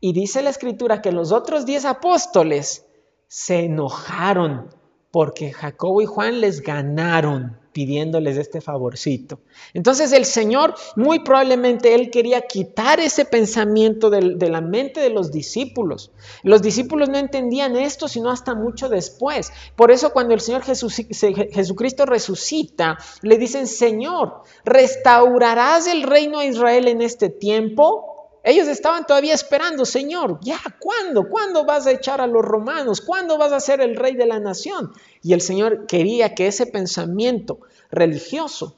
Y 0.00 0.12
dice 0.12 0.42
la 0.42 0.50
escritura 0.50 1.00
que 1.00 1.12
los 1.12 1.32
otros 1.32 1.64
diez 1.64 1.84
apóstoles 1.84 2.86
se 3.28 3.60
enojaron 3.60 4.68
porque 5.10 5.52
Jacobo 5.52 6.02
y 6.02 6.06
Juan 6.06 6.40
les 6.40 6.60
ganaron 6.60 7.61
pidiéndoles 7.72 8.36
este 8.36 8.60
favorcito. 8.60 9.40
Entonces 9.74 10.12
el 10.12 10.24
Señor, 10.24 10.74
muy 10.96 11.20
probablemente 11.20 11.94
Él 11.94 12.10
quería 12.10 12.42
quitar 12.42 13.00
ese 13.00 13.24
pensamiento 13.24 14.10
de, 14.10 14.48
la 14.48 14.60
mente 14.60 15.00
de 15.00 15.10
los 15.10 15.32
discípulos. 15.32 16.12
Los 16.42 16.62
discípulos 16.62 17.08
no 17.08 17.18
entendían 17.18 17.76
esto 17.76 18.08
sino 18.08 18.30
hasta 18.30 18.54
mucho 18.54 18.88
después. 18.88 19.52
Por 19.76 19.90
eso 19.90 20.12
cuando 20.12 20.34
el 20.34 20.40
Señor 20.40 20.62
Jesucristo 20.62 22.06
resucita, 22.06 22.98
le 23.22 23.38
dicen, 23.38 23.66
Señor, 23.66 24.42
¿restaurarás 24.64 25.86
el 25.86 26.02
reino 26.02 26.40
de 26.40 26.46
Israel 26.46 26.88
en 26.88 27.02
este 27.02 27.28
tiempo? 27.28 28.11
Ellos 28.44 28.68
estaban 28.68 29.06
todavía 29.06 29.34
esperando, 29.34 29.84
Señor, 29.84 30.38
ya, 30.42 30.60
¿cuándo? 30.80 31.28
¿Cuándo 31.28 31.64
vas 31.64 31.86
a 31.86 31.92
echar 31.92 32.20
a 32.20 32.26
los 32.26 32.44
romanos? 32.44 33.00
¿Cuándo 33.00 33.38
vas 33.38 33.52
a 33.52 33.60
ser 33.60 33.80
el 33.80 33.96
rey 33.96 34.16
de 34.16 34.26
la 34.26 34.40
nación? 34.40 34.92
Y 35.22 35.32
el 35.32 35.40
Señor 35.40 35.86
quería 35.86 36.34
que 36.34 36.48
ese 36.48 36.66
pensamiento 36.66 37.60
religioso 37.90 38.76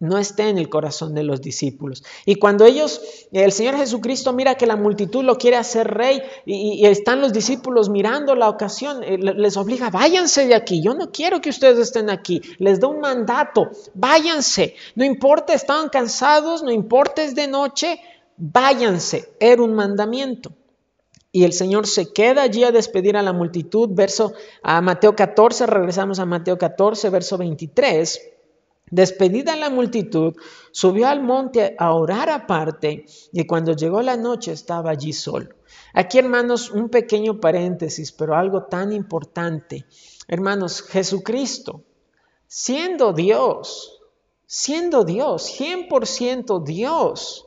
no 0.00 0.18
esté 0.18 0.48
en 0.48 0.58
el 0.58 0.68
corazón 0.68 1.14
de 1.14 1.22
los 1.22 1.40
discípulos. 1.40 2.04
Y 2.26 2.34
cuando 2.36 2.66
ellos, 2.66 3.00
el 3.32 3.52
Señor 3.52 3.76
Jesucristo 3.76 4.32
mira 4.32 4.56
que 4.56 4.66
la 4.66 4.76
multitud 4.76 5.24
lo 5.24 5.38
quiere 5.38 5.56
hacer 5.56 5.88
rey 5.88 6.20
y, 6.44 6.84
están 6.86 7.20
los 7.20 7.32
discípulos 7.32 7.88
mirando 7.88 8.34
la 8.34 8.48
ocasión, 8.48 9.02
eh, 9.02 9.16
les 9.18 9.56
obliga, 9.56 9.90
váyanse 9.90 10.46
de 10.46 10.54
aquí, 10.54 10.82
yo 10.82 10.94
no 10.94 11.10
quiero 11.10 11.40
que 11.40 11.50
ustedes 11.50 11.78
estén 11.78 12.10
aquí, 12.10 12.42
les 12.58 12.80
da 12.80 12.88
un 12.88 13.00
mandato, 13.00 13.70
váyanse, 13.94 14.74
no 14.94 15.04
importa, 15.04 15.54
estaban 15.54 15.88
cansados, 15.88 16.62
no 16.62 16.70
importa, 16.70 17.22
es 17.22 17.34
de 17.34 17.48
noche, 17.48 18.00
váyanse, 18.36 19.34
era 19.40 19.62
un 19.62 19.74
mandamiento. 19.74 20.52
Y 21.32 21.44
el 21.44 21.52
Señor 21.52 21.86
se 21.88 22.12
queda 22.12 22.42
allí 22.42 22.62
a 22.62 22.70
despedir 22.70 23.16
a 23.16 23.22
la 23.22 23.32
multitud, 23.32 23.88
verso 23.92 24.34
a 24.62 24.80
Mateo 24.80 25.16
14, 25.16 25.66
regresamos 25.66 26.20
a 26.20 26.26
Mateo 26.26 26.56
14, 26.56 27.10
verso 27.10 27.36
23. 27.38 28.20
Despedida 28.90 29.56
la 29.56 29.70
multitud, 29.70 30.34
subió 30.70 31.08
al 31.08 31.22
monte 31.22 31.74
a 31.78 31.92
orar 31.94 32.30
aparte 32.30 33.06
y 33.32 33.46
cuando 33.46 33.72
llegó 33.72 34.02
la 34.02 34.16
noche 34.16 34.52
estaba 34.52 34.90
allí 34.90 35.12
solo. 35.12 35.48
Aquí, 35.92 36.18
hermanos, 36.18 36.70
un 36.70 36.88
pequeño 36.88 37.40
paréntesis, 37.40 38.12
pero 38.12 38.36
algo 38.36 38.64
tan 38.64 38.92
importante. 38.92 39.86
Hermanos, 40.28 40.82
Jesucristo, 40.82 41.82
siendo 42.46 43.12
Dios, 43.12 44.00
siendo 44.46 45.04
Dios, 45.04 45.58
100% 45.58 46.62
Dios, 46.62 47.43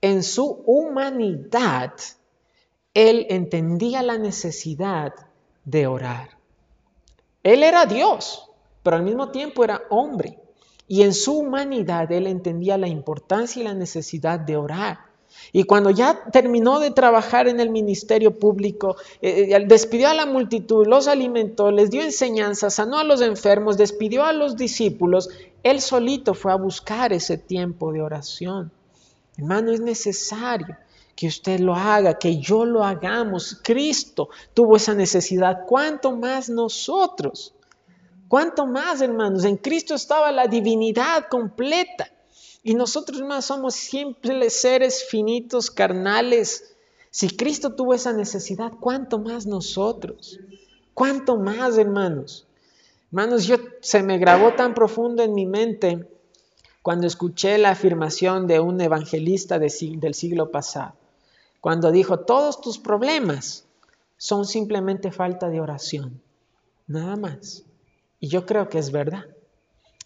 en 0.00 0.22
su 0.22 0.62
humanidad, 0.66 1.92
él 2.94 3.26
entendía 3.28 4.02
la 4.02 4.18
necesidad 4.18 5.12
de 5.64 5.86
orar. 5.86 6.30
Él 7.42 7.62
era 7.62 7.86
Dios, 7.86 8.50
pero 8.82 8.96
al 8.96 9.02
mismo 9.02 9.30
tiempo 9.30 9.64
era 9.64 9.82
hombre. 9.90 10.38
Y 10.88 11.02
en 11.02 11.14
su 11.14 11.38
humanidad 11.38 12.10
él 12.10 12.26
entendía 12.26 12.76
la 12.76 12.88
importancia 12.88 13.60
y 13.60 13.64
la 13.64 13.74
necesidad 13.74 14.40
de 14.40 14.56
orar. 14.56 14.98
Y 15.52 15.62
cuando 15.62 15.90
ya 15.90 16.24
terminó 16.32 16.80
de 16.80 16.90
trabajar 16.90 17.46
en 17.46 17.60
el 17.60 17.70
ministerio 17.70 18.36
público, 18.36 18.96
eh, 19.22 19.54
eh, 19.54 19.66
despidió 19.66 20.08
a 20.08 20.14
la 20.14 20.26
multitud, 20.26 20.86
los 20.86 21.06
alimentó, 21.06 21.70
les 21.70 21.90
dio 21.90 22.02
enseñanza, 22.02 22.70
sanó 22.70 22.98
a 22.98 23.04
los 23.04 23.20
enfermos, 23.20 23.76
despidió 23.76 24.24
a 24.24 24.32
los 24.32 24.56
discípulos, 24.56 25.28
él 25.62 25.80
solito 25.80 26.34
fue 26.34 26.52
a 26.52 26.56
buscar 26.56 27.12
ese 27.12 27.38
tiempo 27.38 27.92
de 27.92 28.02
oración. 28.02 28.72
Hermano, 29.40 29.72
es 29.72 29.80
necesario 29.80 30.76
que 31.16 31.26
usted 31.26 31.60
lo 31.60 31.74
haga, 31.74 32.18
que 32.18 32.36
yo 32.36 32.66
lo 32.66 32.84
hagamos. 32.84 33.58
Cristo 33.62 34.28
tuvo 34.52 34.76
esa 34.76 34.92
necesidad. 34.92 35.64
¿Cuánto 35.66 36.14
más 36.14 36.50
nosotros? 36.50 37.54
¿Cuánto 38.28 38.66
más, 38.66 39.00
hermanos? 39.00 39.44
En 39.44 39.56
Cristo 39.56 39.94
estaba 39.94 40.30
la 40.30 40.46
divinidad 40.46 41.28
completa. 41.30 42.06
Y 42.62 42.74
nosotros 42.74 43.22
más 43.22 43.46
somos 43.46 43.76
simples 43.76 44.60
seres 44.60 45.06
finitos, 45.08 45.70
carnales. 45.70 46.74
Si 47.10 47.30
Cristo 47.30 47.74
tuvo 47.74 47.94
esa 47.94 48.12
necesidad, 48.12 48.72
¿cuánto 48.78 49.18
más 49.18 49.46
nosotros? 49.46 50.38
¿Cuánto 50.92 51.38
más, 51.38 51.78
hermanos? 51.78 52.46
Hermanos, 53.10 53.46
yo 53.46 53.56
se 53.80 54.02
me 54.02 54.18
grabó 54.18 54.52
tan 54.52 54.74
profundo 54.74 55.22
en 55.22 55.32
mi 55.32 55.46
mente 55.46 56.06
cuando 56.82 57.06
escuché 57.06 57.58
la 57.58 57.70
afirmación 57.70 58.46
de 58.46 58.60
un 58.60 58.80
evangelista 58.80 59.58
del 59.58 59.70
siglo 59.70 60.50
pasado, 60.50 60.94
cuando 61.60 61.90
dijo, 61.90 62.20
todos 62.20 62.60
tus 62.60 62.78
problemas 62.78 63.66
son 64.16 64.46
simplemente 64.46 65.12
falta 65.12 65.48
de 65.48 65.60
oración, 65.60 66.20
nada 66.86 67.16
más. 67.16 67.64
Y 68.18 68.28
yo 68.28 68.46
creo 68.46 68.68
que 68.68 68.78
es 68.78 68.90
verdad. 68.92 69.24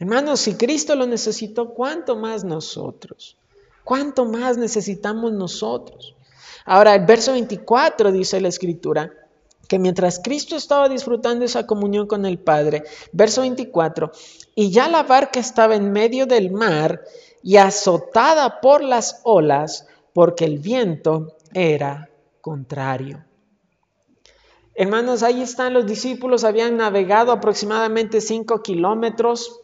Hermanos, 0.00 0.40
si 0.40 0.54
Cristo 0.54 0.96
lo 0.96 1.06
necesitó, 1.06 1.70
¿cuánto 1.70 2.16
más 2.16 2.44
nosotros? 2.44 3.36
¿Cuánto 3.84 4.24
más 4.24 4.56
necesitamos 4.56 5.32
nosotros? 5.32 6.16
Ahora, 6.64 6.94
el 6.94 7.04
verso 7.04 7.32
24 7.32 8.10
dice 8.10 8.40
la 8.40 8.48
escritura 8.48 9.12
que 9.68 9.78
mientras 9.78 10.20
Cristo 10.22 10.56
estaba 10.56 10.88
disfrutando 10.88 11.44
esa 11.44 11.66
comunión 11.66 12.06
con 12.06 12.26
el 12.26 12.38
Padre, 12.38 12.84
verso 13.12 13.42
24, 13.42 14.10
y 14.54 14.70
ya 14.70 14.88
la 14.88 15.02
barca 15.02 15.40
estaba 15.40 15.74
en 15.74 15.92
medio 15.92 16.26
del 16.26 16.50
mar 16.50 17.02
y 17.42 17.56
azotada 17.56 18.60
por 18.60 18.82
las 18.82 19.20
olas, 19.24 19.86
porque 20.12 20.44
el 20.44 20.58
viento 20.58 21.36
era 21.52 22.10
contrario. 22.40 23.24
Hermanos, 24.74 25.22
ahí 25.22 25.40
están 25.40 25.72
los 25.72 25.86
discípulos, 25.86 26.44
habían 26.44 26.76
navegado 26.76 27.32
aproximadamente 27.32 28.20
5 28.20 28.62
kilómetros 28.62 29.60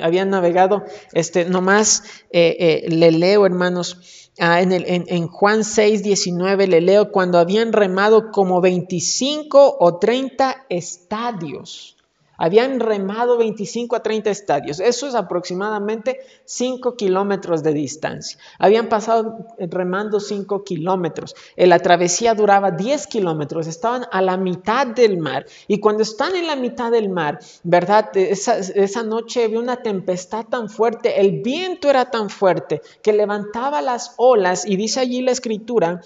habían 0.00 0.30
navegado, 0.30 0.84
este, 1.12 1.44
nomás 1.44 2.04
eh, 2.30 2.56
eh, 2.58 2.90
le 2.90 3.12
leo, 3.12 3.46
hermanos, 3.46 4.27
ah, 4.38 4.60
en, 4.62 4.72
el, 4.72 4.84
en, 4.86 5.04
en, 5.08 5.28
Juan 5.28 5.64
6, 5.64 6.02
19, 6.02 6.66
le 6.66 6.80
leo 6.80 7.12
cuando 7.12 7.38
habían 7.38 7.72
remado 7.72 8.30
como 8.32 8.60
25 8.60 9.76
o 9.78 9.98
30 9.98 10.66
estadios. 10.68 11.97
Habían 12.40 12.78
remado 12.78 13.36
25 13.36 13.96
a 13.96 14.02
30 14.02 14.30
estadios. 14.30 14.78
Eso 14.78 15.08
es 15.08 15.16
aproximadamente 15.16 16.20
5 16.44 16.94
kilómetros 16.94 17.64
de 17.64 17.72
distancia. 17.72 18.38
Habían 18.60 18.88
pasado 18.88 19.48
remando 19.58 20.20
5 20.20 20.62
kilómetros. 20.62 21.34
La 21.56 21.80
travesía 21.80 22.34
duraba 22.34 22.70
10 22.70 23.08
kilómetros. 23.08 23.66
Estaban 23.66 24.06
a 24.12 24.22
la 24.22 24.36
mitad 24.36 24.86
del 24.86 25.18
mar. 25.18 25.46
Y 25.66 25.80
cuando 25.80 26.04
están 26.04 26.36
en 26.36 26.46
la 26.46 26.54
mitad 26.54 26.92
del 26.92 27.08
mar, 27.08 27.40
¿verdad? 27.64 28.16
Esa, 28.16 29.02
noche 29.02 29.42
había 29.42 29.58
una 29.58 29.82
tempestad 29.82 30.46
tan 30.46 30.68
fuerte. 30.68 31.20
El 31.20 31.42
viento 31.42 31.90
era 31.90 32.08
tan 32.08 32.30
fuerte 32.30 32.82
que 33.02 33.12
levantaba 33.12 33.82
las 33.82 34.14
olas. 34.16 34.64
Y 34.64 34.76
dice 34.76 35.00
allí 35.00 35.22
la 35.22 35.32
escritura 35.32 36.02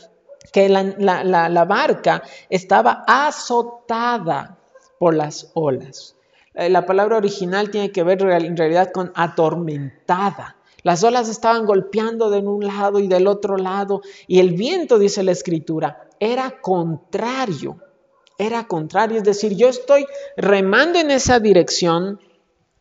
que 0.51 0.71
la 0.71 1.64
barca 1.68 2.23
estaba 2.49 3.05
azotada 3.07 4.57
por 4.99 5.14
las 5.14 5.51
olas. 5.53 6.16
Eh, 6.55 6.69
la 6.69 6.85
palabra 6.85 7.17
original 7.17 7.71
tiene 7.71 7.91
que 7.91 8.03
ver 8.03 8.23
en 8.23 8.57
realidad 8.57 8.91
con 8.93 9.12
atormentada. 9.15 10.57
Las 10.83 11.05
olas 11.05 11.29
estaban 11.29 11.65
golpeando 11.65 12.29
de 12.29 12.41
un 12.41 12.67
lado 12.67 12.99
y 12.99 13.07
del 13.07 13.27
otro 13.27 13.57
lado 13.57 14.03
y 14.27 14.41
el 14.41 14.53
viento, 14.53 14.99
dice 14.99 15.23
la 15.23 15.33
escritura, 15.33 16.09
era 16.19 16.61
contrario. 16.61 17.79
Era 18.37 18.67
contrario, 18.67 19.19
es 19.19 19.25
decir, 19.25 19.55
yo 19.55 19.69
estoy 19.69 20.05
remando 20.37 20.99
en 20.99 21.11
esa 21.11 21.38
dirección 21.38 22.19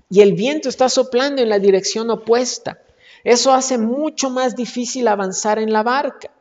y 0.09 0.21
el 0.21 0.33
viento 0.33 0.69
está 0.69 0.89
soplando 0.89 1.41
en 1.41 1.49
la 1.49 1.59
dirección 1.59 2.09
opuesta. 2.09 2.79
Eso 3.23 3.53
hace 3.53 3.77
mucho 3.77 4.31
más 4.31 4.55
difícil 4.55 5.07
avanzar 5.07 5.59
en 5.59 5.71
la 5.71 5.83
barca. 5.83 6.31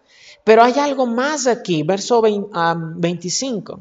Pero 0.42 0.62
hay 0.62 0.72
algo 0.78 1.06
más 1.06 1.46
aquí, 1.46 1.82
verso 1.82 2.22
25 2.22 3.80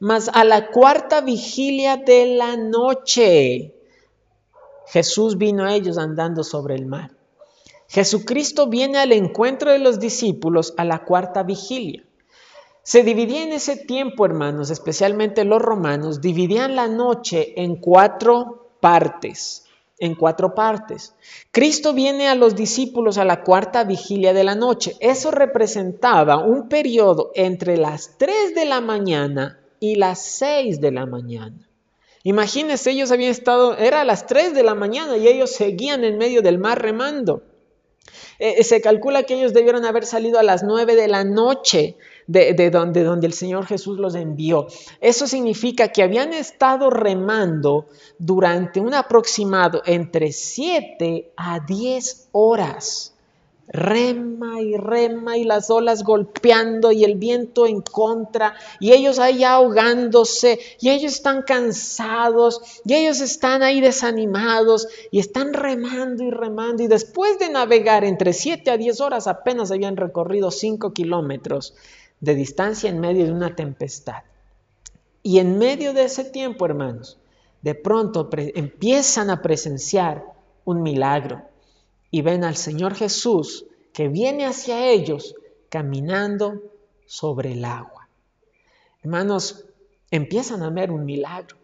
mas 0.00 0.30
a 0.32 0.44
la 0.44 0.70
cuarta 0.70 1.20
vigilia 1.20 1.96
de 1.96 2.36
la 2.36 2.56
noche 2.56 3.74
Jesús 4.86 5.38
vino 5.38 5.64
a 5.64 5.74
ellos 5.74 5.98
andando 5.98 6.44
sobre 6.44 6.74
el 6.74 6.86
mar. 6.86 7.10
Jesucristo 7.88 8.68
viene 8.68 8.98
al 8.98 9.12
encuentro 9.12 9.70
de 9.70 9.78
los 9.78 9.98
discípulos 9.98 10.74
a 10.76 10.84
la 10.84 11.04
cuarta 11.04 11.42
vigilia. 11.42 12.04
Se 12.82 13.02
dividía 13.02 13.42
en 13.42 13.52
ese 13.52 13.76
tiempo, 13.76 14.26
hermanos, 14.26 14.70
especialmente 14.70 15.44
los 15.44 15.62
romanos, 15.62 16.20
dividían 16.20 16.76
la 16.76 16.86
noche 16.86 17.54
en 17.62 17.76
cuatro 17.76 18.68
partes, 18.80 19.64
en 19.98 20.14
cuatro 20.14 20.54
partes. 20.54 21.14
Cristo 21.50 21.94
viene 21.94 22.28
a 22.28 22.34
los 22.34 22.54
discípulos 22.54 23.16
a 23.16 23.24
la 23.24 23.42
cuarta 23.42 23.84
vigilia 23.84 24.34
de 24.34 24.44
la 24.44 24.54
noche. 24.54 24.96
Eso 25.00 25.30
representaba 25.30 26.38
un 26.38 26.68
periodo 26.68 27.30
entre 27.34 27.78
las 27.78 28.18
tres 28.18 28.54
de 28.54 28.66
la 28.66 28.82
mañana 28.82 29.63
y 29.84 29.96
las 29.96 30.24
6 30.24 30.80
de 30.80 30.92
la 30.92 31.04
mañana. 31.04 31.68
Imagínense, 32.22 32.90
ellos 32.90 33.12
habían 33.12 33.30
estado, 33.30 33.76
era 33.76 34.00
a 34.00 34.04
las 34.04 34.26
3 34.26 34.54
de 34.54 34.62
la 34.62 34.74
mañana 34.74 35.18
y 35.18 35.28
ellos 35.28 35.50
seguían 35.50 36.04
en 36.04 36.16
medio 36.16 36.40
del 36.40 36.58
mar 36.58 36.80
remando. 36.80 37.42
Eh, 38.38 38.54
eh, 38.58 38.64
se 38.64 38.80
calcula 38.80 39.24
que 39.24 39.34
ellos 39.34 39.52
debieron 39.52 39.84
haber 39.84 40.06
salido 40.06 40.38
a 40.38 40.42
las 40.42 40.62
9 40.62 40.96
de 40.96 41.08
la 41.08 41.24
noche 41.24 41.98
de, 42.26 42.54
de, 42.54 42.70
donde, 42.70 43.04
donde 43.04 43.26
el 43.26 43.34
Señor 43.34 43.66
Jesús 43.66 43.98
los 43.98 44.14
envió. 44.14 44.68
Eso 45.02 45.26
significa 45.26 45.88
que 45.88 46.02
habían 46.02 46.32
estado 46.32 46.88
remando 46.88 47.86
durante 48.18 48.80
un 48.80 48.94
aproximado 48.94 49.82
entre 49.84 50.32
7 50.32 51.32
a 51.36 51.60
10 51.60 52.28
horas 52.32 53.13
rema 53.68 54.60
y 54.60 54.76
rema 54.76 55.36
y 55.36 55.44
las 55.44 55.70
olas 55.70 56.02
golpeando 56.02 56.92
y 56.92 57.04
el 57.04 57.16
viento 57.16 57.66
en 57.66 57.80
contra 57.80 58.54
y 58.78 58.92
ellos 58.92 59.18
ahí 59.18 59.42
ahogándose 59.42 60.60
y 60.80 60.90
ellos 60.90 61.14
están 61.14 61.42
cansados 61.42 62.60
y 62.84 62.94
ellos 62.94 63.20
están 63.20 63.62
ahí 63.62 63.80
desanimados 63.80 64.88
y 65.10 65.18
están 65.18 65.54
remando 65.54 66.22
y 66.24 66.30
remando 66.30 66.82
y 66.82 66.88
después 66.88 67.38
de 67.38 67.48
navegar 67.48 68.04
entre 68.04 68.32
7 68.32 68.70
a 68.70 68.76
10 68.76 69.00
horas 69.00 69.26
apenas 69.26 69.70
habían 69.70 69.96
recorrido 69.96 70.50
5 70.50 70.92
kilómetros 70.92 71.74
de 72.20 72.34
distancia 72.34 72.90
en 72.90 73.00
medio 73.00 73.24
de 73.24 73.32
una 73.32 73.54
tempestad. 73.54 74.22
Y 75.22 75.38
en 75.38 75.58
medio 75.58 75.94
de 75.94 76.04
ese 76.04 76.24
tiempo, 76.24 76.66
hermanos, 76.66 77.18
de 77.62 77.74
pronto 77.74 78.28
empiezan 78.32 79.30
a 79.30 79.40
presenciar 79.40 80.24
un 80.64 80.82
milagro 80.82 81.42
y 82.14 82.22
ven 82.22 82.44
al 82.44 82.54
Señor 82.54 82.94
Jesús 82.94 83.66
que 83.92 84.06
viene 84.06 84.46
hacia 84.46 84.86
ellos 84.86 85.34
caminando 85.68 86.62
sobre 87.06 87.54
el 87.54 87.64
agua. 87.64 88.08
Hermanos, 89.02 89.64
empiezan 90.12 90.62
a 90.62 90.70
ver 90.70 90.92
un 90.92 91.04
milagro. 91.04 91.56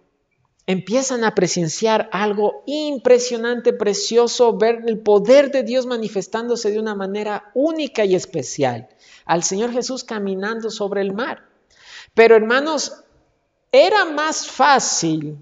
Empiezan 0.66 1.22
a 1.22 1.36
presenciar 1.36 2.10
algo 2.10 2.64
impresionante, 2.66 3.72
precioso, 3.72 4.58
ver 4.58 4.82
el 4.88 4.98
poder 4.98 5.52
de 5.52 5.62
Dios 5.62 5.86
manifestándose 5.86 6.72
de 6.72 6.80
una 6.80 6.96
manera 6.96 7.52
única 7.54 8.04
y 8.04 8.16
especial. 8.16 8.88
Al 9.26 9.44
Señor 9.44 9.70
Jesús 9.70 10.02
caminando 10.02 10.68
sobre 10.68 11.02
el 11.02 11.12
mar. 11.12 11.44
Pero 12.12 12.34
hermanos, 12.34 13.04
era 13.70 14.04
más 14.04 14.48
fácil 14.48 15.38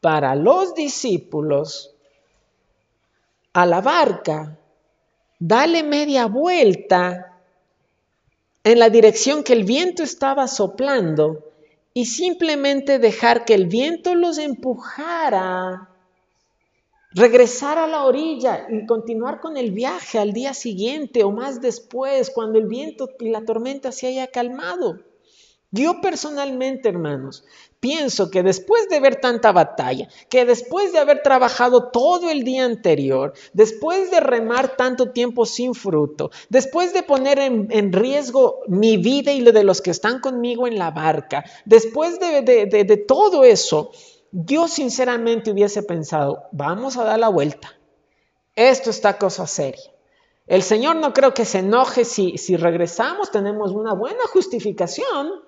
para 0.00 0.36
los 0.36 0.76
discípulos 0.76 1.91
a 3.52 3.66
la 3.66 3.80
barca, 3.80 4.58
dale 5.38 5.82
media 5.82 6.26
vuelta 6.26 7.40
en 8.64 8.78
la 8.78 8.90
dirección 8.90 9.42
que 9.42 9.52
el 9.52 9.64
viento 9.64 10.02
estaba 10.02 10.46
soplando 10.46 11.52
y 11.94 12.06
simplemente 12.06 12.98
dejar 12.98 13.44
que 13.44 13.54
el 13.54 13.66
viento 13.66 14.14
los 14.14 14.38
empujara, 14.38 15.90
regresar 17.10 17.78
a 17.78 17.86
la 17.86 18.04
orilla 18.04 18.66
y 18.70 18.86
continuar 18.86 19.40
con 19.40 19.56
el 19.56 19.72
viaje 19.72 20.18
al 20.18 20.32
día 20.32 20.54
siguiente 20.54 21.24
o 21.24 21.32
más 21.32 21.60
después, 21.60 22.30
cuando 22.30 22.58
el 22.58 22.66
viento 22.66 23.10
y 23.18 23.28
la 23.28 23.44
tormenta 23.44 23.92
se 23.92 24.06
haya 24.06 24.28
calmado. 24.28 25.00
Yo 25.70 26.00
personalmente, 26.00 26.88
hermanos, 26.88 27.44
pienso 27.82 28.30
que 28.30 28.44
después 28.44 28.88
de 28.88 29.00
ver 29.00 29.16
tanta 29.16 29.50
batalla, 29.50 30.06
que 30.28 30.44
después 30.44 30.92
de 30.92 31.00
haber 31.00 31.20
trabajado 31.24 31.88
todo 31.88 32.30
el 32.30 32.44
día 32.44 32.64
anterior, 32.64 33.32
después 33.54 34.08
de 34.12 34.20
remar 34.20 34.76
tanto 34.76 35.10
tiempo 35.10 35.46
sin 35.46 35.74
fruto, 35.74 36.30
después 36.48 36.94
de 36.94 37.02
poner 37.02 37.40
en, 37.40 37.92
riesgo 37.92 38.60
mi 38.68 38.98
vida 38.98 39.32
y 39.32 39.40
lo 39.40 39.50
de 39.50 39.64
los 39.64 39.82
que 39.82 39.90
están 39.90 40.20
conmigo 40.20 40.68
en 40.68 40.78
la 40.78 40.92
barca, 40.92 41.44
después 41.64 42.20
de, 42.20 43.04
todo 43.08 43.42
eso, 43.42 43.90
yo 44.30 44.68
sinceramente 44.68 45.50
hubiese 45.50 45.82
pensado, 45.82 46.44
vamos 46.52 46.96
a 46.96 47.02
dar 47.02 47.18
la 47.18 47.30
vuelta. 47.30 47.76
Esto 48.54 48.90
está 48.90 49.18
cosa 49.18 49.48
seria. 49.48 49.90
El 50.46 50.62
Señor 50.62 50.94
no 50.96 51.12
creo 51.12 51.34
que 51.34 51.44
se 51.44 51.58
enoje 51.58 52.04
si, 52.04 52.38
si 52.38 52.56
regresamos, 52.56 53.32
tenemos 53.32 53.72
una 53.72 53.92
buena 53.92 54.24
justificación. 54.32 55.42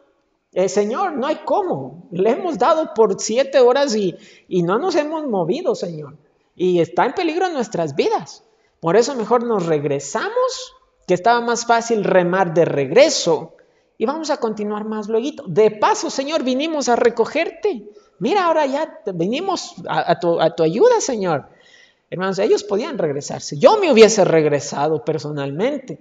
El 0.55 0.71
Señor, 0.71 1.13
no 1.13 1.27
hay 1.27 1.41
cómo. 1.45 2.09
Le 2.13 2.31
hemos 2.31 2.59
dado 2.59 2.95
por 2.95 3.21
siete 3.21 3.61
horas 3.61 3.95
y, 3.97 4.17
y 4.49 4.63
no 4.63 4.79
nos 4.79 4.95
hemos 4.95 5.27
movido, 5.27 5.75
Señor. 5.75 6.17
Y 6.55 6.81
está 6.81 7.05
en 7.05 7.13
peligro 7.13 7.49
nuestras 7.51 7.97
vidas. 7.97 8.45
Por 8.79 8.97
eso 8.97 9.15
mejor 9.17 9.45
nos 9.45 9.67
regresamos, 9.67 10.75
que 11.07 11.15
estaba 11.15 11.41
más 11.41 11.67
fácil 11.67 12.05
remar 12.05 12.55
de 12.55 12.65
regreso. 12.65 13.57
Y 13.99 14.07
vamos 14.07 14.31
a 14.31 14.37
continuar 14.37 14.85
más 14.85 15.09
luego. 15.09 15.43
De 15.47 15.73
paso, 15.73 16.09
Señor, 16.09 16.45
vinimos 16.45 16.89
a 16.89 16.97
recogerte. 16.97 17.89
Mira, 18.19 18.47
ahora 18.47 18.67
ya 18.67 19.01
venimos 19.13 19.75
a, 19.89 20.19
tu, 20.21 20.41
ayuda, 20.41 21.01
Señor. 21.01 21.49
Hermanos, 22.11 22.39
ellos 22.39 22.63
podían 22.63 22.97
regresarse. 22.97 23.59
Yo 23.59 23.79
me 23.79 23.91
hubiese 23.91 24.25
regresado 24.25 25.05
personalmente, 25.05 26.01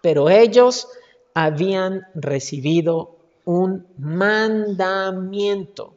pero 0.00 0.28
ellos 0.28 0.88
habían 1.34 2.06
recibido 2.14 3.15
un 3.46 3.86
mandamiento. 3.98 5.94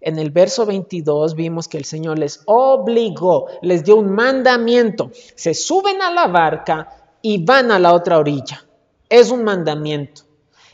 En 0.00 0.18
el 0.18 0.30
verso 0.30 0.64
22 0.64 1.34
vimos 1.34 1.66
que 1.66 1.78
el 1.78 1.84
Señor 1.84 2.18
les 2.18 2.42
obligó, 2.46 3.48
les 3.62 3.84
dio 3.84 3.96
un 3.96 4.12
mandamiento. 4.14 5.10
Se 5.34 5.52
suben 5.54 6.00
a 6.00 6.12
la 6.12 6.28
barca 6.28 7.16
y 7.20 7.44
van 7.44 7.70
a 7.70 7.78
la 7.78 7.92
otra 7.92 8.18
orilla. 8.18 8.64
Es 9.08 9.30
un 9.30 9.44
mandamiento. 9.44 10.22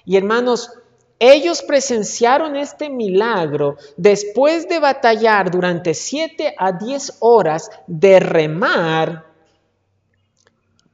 Y 0.05 0.17
hermanos, 0.17 0.71
ellos 1.19 1.63
presenciaron 1.63 2.57
este 2.57 2.91
milagro 2.91 3.77
después 3.97 4.69
de 4.69 4.79
batallar 4.79 5.51
durante 5.51 5.95
7 5.95 6.55
a 6.59 6.73
10 6.73 7.19
horas 7.21 7.71
de 7.87 8.21
remar, 8.21 9.27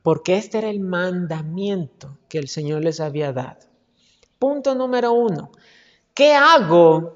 porque 0.03 0.37
este 0.37 0.59
era 0.59 0.71
el 0.71 0.81
mandamiento 0.81 2.19
que 2.29 2.39
el 2.39 2.49
Señor 2.49 2.85
les 2.85 3.01
había 3.01 3.33
dado. 3.33 3.72
Punto 4.43 4.75
número 4.75 5.13
uno. 5.13 5.53
¿Qué 6.15 6.35
hago 6.35 7.15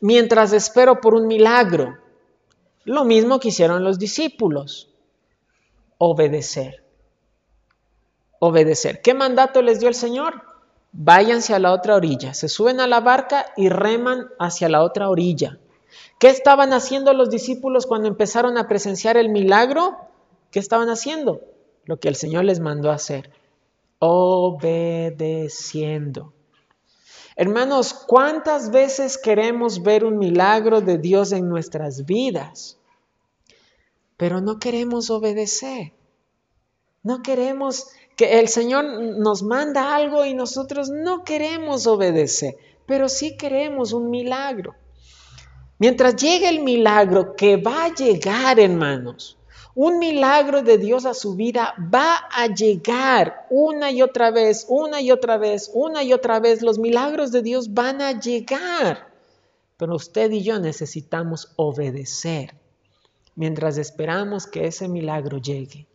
mientras 0.00 0.54
espero 0.54 0.98
por 0.98 1.12
un 1.14 1.26
milagro? 1.26 1.98
Lo 2.84 3.04
mismo 3.04 3.38
que 3.38 3.48
hicieron 3.48 3.84
los 3.84 3.98
discípulos. 3.98 4.88
Obedecer. 5.98 6.82
Obedecer. 8.38 9.02
¿Qué 9.02 9.12
mandato 9.12 9.60
les 9.60 9.80
dio 9.80 9.90
el 9.90 9.94
Señor? 9.94 10.44
váyanse 10.92 11.52
a 11.54 11.58
la 11.58 11.72
otra 11.72 11.94
orilla. 11.96 12.32
Se 12.32 12.48
suben 12.48 12.80
a 12.80 12.86
la 12.86 13.00
barca 13.00 13.44
y 13.54 13.68
reman 13.68 14.30
hacia 14.38 14.70
la 14.70 14.82
otra 14.82 15.10
orilla. 15.10 15.58
¿Qué 16.18 16.28
estaban 16.28 16.72
haciendo 16.72 17.12
los 17.12 17.28
discípulos 17.28 17.84
cuando 17.84 18.08
empezaron 18.08 18.56
a 18.56 18.66
presenciar 18.66 19.18
el 19.18 19.28
milagro? 19.28 19.98
¿Qué 20.50 20.58
estaban 20.58 20.88
haciendo? 20.88 21.42
Lo 21.84 21.98
que 21.98 22.08
el 22.08 22.14
Señor 22.16 22.44
les 22.44 22.60
mandó 22.60 22.90
hacer. 22.90 23.30
Obedeciendo. 24.00 26.34
Hermanos, 27.36 27.94
¿cuántas 27.94 28.70
veces 28.70 29.18
queremos 29.18 29.82
ver 29.82 30.04
un 30.04 30.18
milagro 30.18 30.80
de 30.80 30.98
Dios 30.98 31.32
en 31.32 31.48
nuestras 31.48 32.04
vidas? 32.04 32.78
Pero 34.16 34.40
no 34.40 34.58
queremos 34.58 35.10
obedecer. 35.10 35.92
No 37.02 37.22
queremos 37.22 37.88
que 38.16 38.40
el 38.40 38.48
Señor 38.48 38.84
nos 39.18 39.42
manda 39.42 39.94
algo 39.94 40.26
y 40.26 40.34
nosotros 40.34 40.90
no 40.90 41.24
queremos 41.24 41.86
obedecer, 41.86 42.56
pero 42.86 43.08
sí 43.08 43.36
queremos 43.36 43.94
un 43.94 44.10
milagro. 44.10 44.74
Mientras 45.78 46.16
llegue 46.16 46.48
el 46.48 46.62
milagro 46.62 47.34
que 47.34 47.56
va 47.56 47.84
a 47.84 47.94
llegar, 47.94 48.60
hermanos, 48.60 49.38
un 49.74 49.98
milagro 49.98 50.62
de 50.62 50.78
Dios 50.78 51.06
a 51.06 51.14
su 51.14 51.34
vida 51.34 51.74
va 51.92 52.16
a 52.30 52.46
llegar 52.46 53.46
una 53.50 53.90
y 53.90 54.02
otra 54.02 54.30
vez, 54.30 54.66
una 54.68 55.00
y 55.00 55.10
otra 55.10 55.38
vez, 55.38 55.70
una 55.72 56.02
y 56.02 56.12
otra 56.12 56.40
vez. 56.40 56.62
Los 56.62 56.78
milagros 56.78 57.32
de 57.32 57.42
Dios 57.42 57.72
van 57.72 58.02
a 58.02 58.18
llegar. 58.18 59.08
Pero 59.76 59.94
usted 59.94 60.30
y 60.30 60.42
yo 60.42 60.58
necesitamos 60.58 61.52
obedecer 61.56 62.54
mientras 63.34 63.78
esperamos 63.78 64.46
que 64.46 64.66
ese 64.66 64.88
milagro 64.88 65.38
llegue 65.38 65.86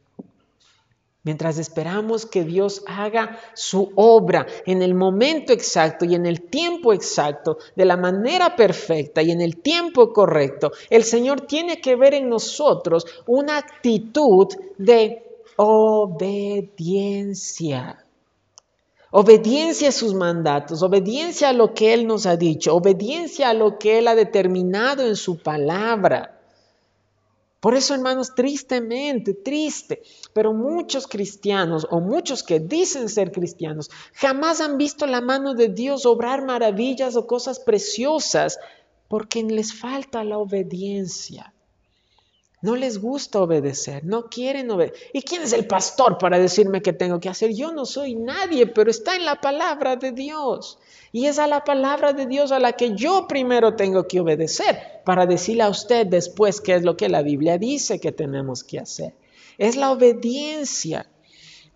mientras 1.26 1.58
esperamos 1.58 2.26
que 2.26 2.46
Dios 2.46 2.84
haga 2.88 3.38
su 3.54 3.92
obra 3.96 4.48
en 4.66 4.82
el 4.82 4.94
momento 4.94 5.52
exacto 5.52 6.06
y 6.06 6.16
en 6.16 6.26
el 6.26 6.44
tiempo 6.44 6.94
exacto, 6.94 7.58
de 7.76 7.84
la 7.84 7.98
manera 7.98 8.56
perfecta 8.56 9.22
y 9.22 9.32
en 9.32 9.42
el 9.42 9.58
tiempo 9.58 10.14
correcto, 10.14 10.72
el 10.90 11.04
Señor 11.04 11.42
tiene 11.42 11.82
que 11.82 11.98
ver 11.98 12.14
en 12.14 12.30
nosotros 12.30 13.06
una 13.28 13.58
actitud 13.58 14.48
de 14.78 15.24
obediencia. 15.58 16.86
Obediencia 19.12 19.90
a 19.90 19.94
sus 19.94 20.14
mandatos, 20.14 20.84
obediencia 20.84 21.50
a 21.50 21.54
lo 21.54 21.74
que 21.74 21.94
Él 21.94 22.06
nos 22.06 22.26
ha 22.26 22.36
dicho, 22.36 22.76
obediencia 22.76 23.50
a 23.50 23.54
lo 23.54 23.80
que 23.80 23.98
Él 23.98 24.10
ha 24.10 24.16
determinado 24.16 25.08
en 25.08 25.16
su 25.16 25.38
palabra. 25.38 26.35
Por 27.66 27.74
eso, 27.74 27.96
hermanos, 27.96 28.36
tristemente, 28.36 29.34
triste, 29.34 30.04
pero 30.34 30.54
muchos 30.54 31.08
cristianos 31.08 31.88
o 31.90 32.00
muchos 32.00 32.44
que 32.44 32.60
dicen 32.60 33.10
ser 33.10 33.32
cristianos 33.32 33.90
jamás 34.14 34.62
han 34.62 34.78
visto 34.78 35.08
la 35.08 35.20
mano 35.20 35.56
de 35.56 35.70
Dios 35.70 36.06
obrar 36.06 36.46
maravillas 36.46 37.16
o 37.16 37.26
cosas 37.26 37.60
preciosas 37.60 38.60
porque 39.08 39.42
les 39.42 39.74
falta 39.74 40.24
la 40.24 40.38
obediencia. 40.38 41.56
No 42.62 42.76
les 42.76 43.02
gusta 43.02 43.42
obedecer, 43.42 44.06
no 44.06 44.30
quieren 44.30 44.70
obedecer. 44.70 45.10
¿Y 45.14 45.24
quién 45.24 45.42
es 45.42 45.52
el 45.52 45.66
pastor 45.66 46.20
para 46.20 46.38
decirme 46.38 46.84
qué 46.84 46.94
tengo 46.94 47.20
que 47.20 47.30
hacer? 47.30 47.52
Yo 47.52 47.72
no 47.72 47.86
soy 47.86 48.14
nadie, 48.14 48.68
pero 48.68 48.92
está 48.92 49.16
en 49.16 49.26
la 49.26 49.42
palabra 49.42 49.96
de 49.96 50.12
Dios. 50.12 50.78
Y 51.16 51.28
es 51.28 51.40
a 51.40 51.48
la 51.48 51.64
palabra 51.64 52.12
de 52.12 52.26
Dios 52.26 52.52
a 52.52 52.60
la 52.60 52.74
que 52.74 52.94
yo 52.94 53.26
primero 53.26 53.78
tengo 53.78 54.06
que 54.06 54.20
obedecer 54.20 55.02
para 55.06 55.26
decirle 55.26 55.64
a 55.64 55.70
usted 55.70 56.06
después 56.06 56.60
qué 56.60 56.76
es 56.76 56.84
lo 56.84 56.98
que 56.98 57.08
la 57.08 57.22
Biblia 57.22 57.58
dice 57.58 58.02
que 58.02 58.12
tenemos 58.12 58.66
que 58.66 58.80
hacer. 58.80 59.14
Es 59.58 59.78
la 59.78 59.94
obediencia, 59.94 61.10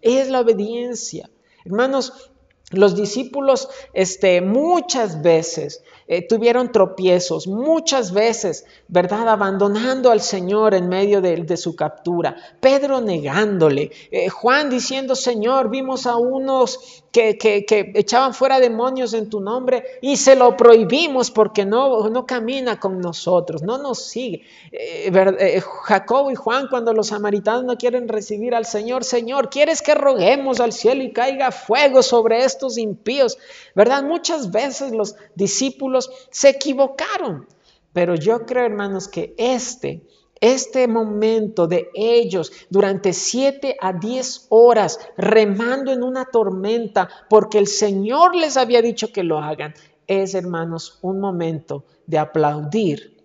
es 0.02 0.28
la 0.28 0.42
obediencia. 0.42 1.30
Hermanos, 1.64 2.32
los 2.72 2.96
discípulos 2.96 3.70
este, 3.94 4.42
muchas 4.42 5.22
veces 5.22 5.84
eh, 6.12 6.28
tuvieron 6.28 6.72
tropiezos 6.72 7.46
muchas 7.46 8.12
veces, 8.12 8.66
¿verdad? 8.88 9.30
Abandonando 9.30 10.10
al 10.10 10.22
Señor 10.22 10.74
en 10.74 10.90
medio 10.90 11.22
de, 11.22 11.56
su 11.56 11.76
captura. 11.76 12.36
Pedro 12.60 13.00
negándole. 13.00 13.92
Eh, 14.10 14.28
Juan 14.30 14.72
diciendo, 14.72 15.16
Señor, 15.16 15.70
vimos 15.70 16.08
a 16.08 16.16
unos 16.16 17.04
que, 17.12 17.66
echaban 17.96 18.34
fuera 18.34 18.60
demonios 18.60 19.14
en 19.14 19.30
tu 19.30 19.40
nombre 19.40 19.84
y 20.02 20.18
se 20.18 20.36
lo 20.36 20.56
prohibimos 20.58 21.32
porque 21.32 21.66
no, 21.66 22.10
no 22.10 22.26
camina 22.26 22.80
con 22.80 23.00
nosotros, 23.00 23.62
no 23.62 23.78
nos 23.78 24.04
sigue. 24.04 24.44
Eh, 24.72 25.62
Jacobo 25.84 26.32
y 26.32 26.36
Juan 26.36 26.68
cuando 26.70 26.94
los 26.94 27.08
samaritanos 27.08 27.64
no 27.66 27.78
quieren 27.78 28.08
recibir 28.08 28.56
al 28.56 28.66
Señor, 28.66 29.04
Señor, 29.04 29.50
¿quieres 29.50 29.82
que 29.82 29.96
roguemos 29.96 30.60
al 30.60 30.74
cielo 30.74 31.04
y 31.04 31.12
caiga 31.12 31.52
fuego 31.52 32.02
sobre 32.02 32.44
estos 32.60 32.78
impíos? 32.78 33.38
¿Verdad? 33.74 34.04
Muchas 34.04 34.52
veces 34.52 34.92
los 34.92 35.16
discípulos 35.36 36.12
se 36.30 36.50
equivocaron. 36.50 37.48
Pero 37.94 38.16
yo 38.16 38.46
creo, 38.46 38.66
hermanos, 38.66 39.08
que 39.08 39.34
este, 39.38 40.04
este 40.42 40.88
momento 40.88 41.68
de 41.68 41.90
ellos 41.96 42.52
durante 42.70 43.14
siete 43.14 43.78
a 43.82 43.94
diez 43.94 44.46
horas 44.50 45.00
remando 45.18 45.92
en 45.92 46.04
una 46.04 46.26
tormenta 46.26 47.10
porque 47.30 47.58
el 47.58 47.68
Señor 47.68 48.36
les 48.36 48.58
había 48.58 48.82
dicho 48.82 49.12
que 49.12 49.24
lo 49.24 49.40
hagan, 49.40 49.74
es, 50.06 50.34
hermanos, 50.34 51.00
un 51.02 51.20
momento 51.20 51.86
de 52.08 52.18
aplaudir 52.18 53.18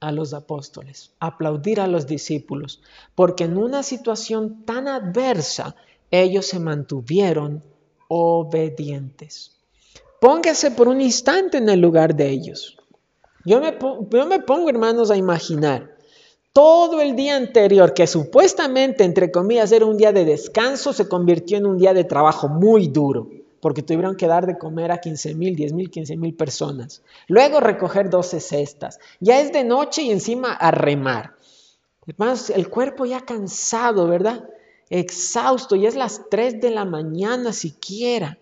a 0.00 0.10
los 0.12 0.34
apóstoles, 0.34 1.12
aplaudir 1.20 1.80
a 1.80 1.86
los 1.86 2.06
discípulos, 2.06 2.80
porque 3.14 3.44
en 3.44 3.56
una 3.56 3.82
situación 3.82 4.64
tan 4.64 4.88
adversa 4.88 5.76
ellos 6.10 6.46
se 6.46 6.58
mantuvieron 6.58 7.62
obedientes. 8.14 9.52
Póngase 10.20 10.70
por 10.70 10.86
un 10.86 11.00
instante 11.00 11.56
en 11.56 11.68
el 11.70 11.80
lugar 11.80 12.14
de 12.14 12.28
ellos. 12.28 12.76
Yo 13.44 13.60
me, 13.60 13.72
me 14.26 14.40
pongo, 14.40 14.68
hermanos, 14.68 15.10
a 15.10 15.16
imaginar 15.16 15.96
todo 16.52 17.00
el 17.00 17.16
día 17.16 17.36
anterior, 17.36 17.94
que 17.94 18.06
supuestamente, 18.06 19.04
entre 19.04 19.32
comillas, 19.32 19.72
era 19.72 19.86
un 19.86 19.96
día 19.96 20.12
de 20.12 20.26
descanso, 20.26 20.92
se 20.92 21.08
convirtió 21.08 21.56
en 21.56 21.64
un 21.64 21.78
día 21.78 21.94
de 21.94 22.04
trabajo 22.04 22.48
muy 22.48 22.88
duro. 22.88 23.30
porque 23.60 23.82
tuvieron 23.82 24.16
que 24.16 24.26
dar 24.26 24.44
de 24.44 24.58
comer 24.58 24.90
a 24.90 24.98
15 24.98 25.36
mil, 25.36 25.54
10 25.54 25.72
mil, 25.72 25.88
15 25.88 26.16
mil 26.16 26.34
personas. 26.34 27.00
Luego 27.28 27.60
recoger 27.60 28.10
12 28.10 28.40
cestas. 28.40 28.98
Ya 29.20 29.40
es 29.40 29.52
de 29.52 29.62
noche 29.62 30.02
y 30.02 30.10
encima 30.10 30.52
a 30.52 30.72
remar. 30.72 31.36
Hermanos, 32.04 32.50
el 32.50 32.68
cuerpo 32.68 33.06
ya 33.06 33.20
cansado, 33.20 34.08
¿verdad? 34.08 34.42
Exhausto, 34.94 35.74
ya 35.74 35.88
es 35.88 35.96
las 35.96 36.28
3 36.28 36.60
de 36.60 36.70
la 36.70 36.84
mañana 36.84 37.54
siquiera. 37.54 38.38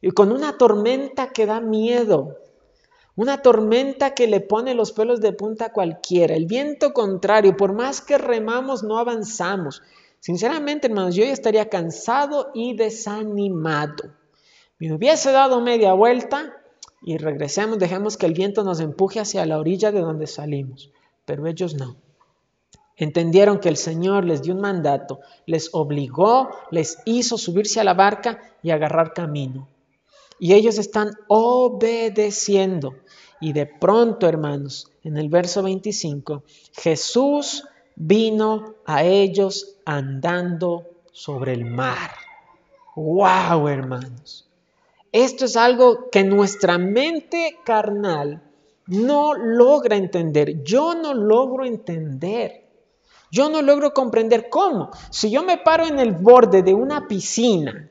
Y 0.00 0.12
con 0.12 0.30
una 0.30 0.56
tormenta 0.56 1.32
que 1.32 1.46
da 1.46 1.60
miedo. 1.60 2.36
Una 3.16 3.42
tormenta 3.42 4.14
que 4.14 4.28
le 4.28 4.40
pone 4.40 4.76
los 4.76 4.92
pelos 4.92 5.20
de 5.20 5.32
punta 5.32 5.66
a 5.66 5.72
cualquiera. 5.72 6.36
El 6.36 6.46
viento 6.46 6.92
contrario, 6.92 7.56
por 7.56 7.72
más 7.72 8.00
que 8.00 8.18
remamos, 8.18 8.84
no 8.84 8.98
avanzamos. 8.98 9.82
Sinceramente, 10.20 10.86
hermanos, 10.86 11.16
yo 11.16 11.24
estaría 11.24 11.68
cansado 11.68 12.52
y 12.54 12.76
desanimado. 12.76 14.14
Me 14.78 14.92
hubiese 14.92 15.32
dado 15.32 15.60
media 15.60 15.92
vuelta 15.92 16.56
y 17.02 17.18
regresemos, 17.18 17.80
dejemos 17.80 18.16
que 18.16 18.26
el 18.26 18.34
viento 18.34 18.62
nos 18.62 18.78
empuje 18.78 19.18
hacia 19.18 19.44
la 19.44 19.58
orilla 19.58 19.90
de 19.90 20.02
donde 20.02 20.28
salimos. 20.28 20.92
Pero 21.24 21.48
ellos 21.48 21.74
no. 21.74 21.96
Entendieron 23.00 23.60
que 23.60 23.70
el 23.70 23.78
Señor 23.78 24.26
les 24.26 24.42
dio 24.42 24.52
un 24.52 24.60
mandato, 24.60 25.20
les 25.46 25.70
obligó, 25.72 26.50
les 26.70 26.98
hizo 27.06 27.38
subirse 27.38 27.80
a 27.80 27.84
la 27.84 27.94
barca 27.94 28.38
y 28.62 28.72
agarrar 28.72 29.14
camino. 29.14 29.66
Y 30.38 30.52
ellos 30.52 30.76
están 30.76 31.12
obedeciendo. 31.26 32.96
Y 33.40 33.54
de 33.54 33.64
pronto, 33.64 34.28
hermanos, 34.28 34.92
en 35.02 35.16
el 35.16 35.30
verso 35.30 35.62
25, 35.62 36.42
Jesús 36.74 37.64
vino 37.96 38.74
a 38.84 39.02
ellos 39.02 39.78
andando 39.86 40.84
sobre 41.10 41.54
el 41.54 41.64
mar. 41.64 42.10
¡Wow, 42.96 43.66
hermanos! 43.66 44.46
Esto 45.10 45.46
es 45.46 45.56
algo 45.56 46.10
que 46.10 46.22
nuestra 46.22 46.76
mente 46.76 47.60
carnal 47.64 48.42
no 48.88 49.32
logra 49.32 49.96
entender. 49.96 50.62
Yo 50.64 50.94
no 50.94 51.14
logro 51.14 51.64
entender. 51.64 52.68
Yo 53.30 53.48
no 53.48 53.62
logro 53.62 53.94
comprender 53.94 54.48
cómo. 54.48 54.90
Si 55.10 55.30
yo 55.30 55.42
me 55.42 55.58
paro 55.58 55.86
en 55.86 55.98
el 55.98 56.12
borde 56.12 56.62
de 56.62 56.74
una 56.74 57.06
piscina 57.06 57.88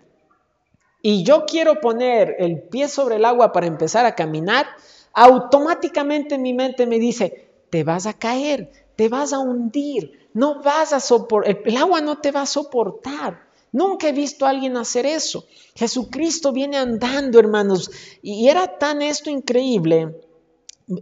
y 1.01 1.23
yo 1.23 1.45
quiero 1.45 1.79
poner 1.79 2.35
el 2.39 2.61
pie 2.63 2.89
sobre 2.89 3.15
el 3.15 3.25
agua 3.25 3.51
para 3.51 3.67
empezar 3.67 4.05
a 4.05 4.15
caminar, 4.15 4.67
automáticamente 5.13 6.37
mi 6.37 6.53
mente 6.53 6.85
me 6.85 6.99
dice, 6.99 7.49
te 7.69 7.83
vas 7.83 8.05
a 8.05 8.13
caer, 8.13 8.71
te 8.95 9.07
vas 9.07 9.31
a 9.31 9.39
hundir, 9.39 10.29
no 10.33 10.61
vas 10.61 10.91
a 10.91 10.99
soportar, 10.99 11.61
el 11.65 11.77
agua 11.77 12.01
no 12.01 12.17
te 12.17 12.31
va 12.31 12.41
a 12.41 12.45
soportar. 12.45 13.47
Nunca 13.71 14.09
he 14.09 14.11
visto 14.11 14.45
a 14.45 14.49
alguien 14.49 14.77
hacer 14.77 15.05
eso. 15.05 15.45
Jesucristo 15.75 16.51
viene 16.51 16.77
andando, 16.77 17.39
hermanos, 17.39 17.91
y 18.21 18.49
era 18.49 18.79
tan 18.79 19.01
esto 19.01 19.29
increíble 19.29 20.15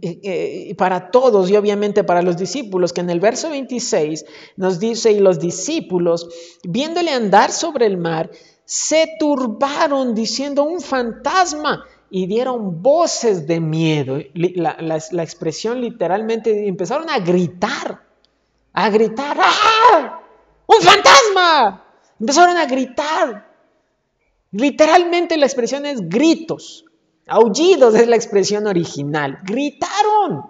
eh, 0.02 0.20
eh, 0.22 0.74
para 0.74 1.10
todos 1.10 1.48
y 1.48 1.56
obviamente 1.56 2.04
para 2.04 2.20
los 2.20 2.36
discípulos, 2.36 2.92
que 2.92 3.00
en 3.00 3.08
el 3.08 3.20
verso 3.20 3.48
26 3.48 4.26
nos 4.56 4.78
dice, 4.78 5.12
y 5.12 5.20
los 5.20 5.38
discípulos, 5.40 6.28
viéndole 6.62 7.10
andar 7.10 7.50
sobre 7.52 7.86
el 7.86 7.96
mar, 7.96 8.30
se 8.66 9.08
turbaron 9.18 10.14
diciendo 10.14 10.64
un 10.64 10.82
fantasma 10.82 11.86
y 12.10 12.26
dieron 12.26 12.82
voces 12.82 13.46
de 13.46 13.60
miedo. 13.60 14.18
La, 14.34 14.76
la 14.78 15.22
expresión 15.22 15.80
literalmente 15.80 16.68
empezaron 16.68 17.08
a 17.08 17.18
gritar, 17.20 18.02
a 18.74 18.90
gritar, 18.90 19.38
¡ah! 19.40 20.20
¡Un 20.66 20.82
fantasma! 20.82 21.82
Empezaron 22.20 22.58
a 22.58 22.66
gritar. 22.66 23.48
Literalmente 24.50 25.38
la 25.38 25.46
expresión 25.46 25.86
es 25.86 26.06
gritos. 26.08 26.84
Aullidos 27.28 27.94
es 27.94 28.08
la 28.08 28.16
expresión 28.16 28.66
original. 28.66 29.38
Gritaron 29.44 30.44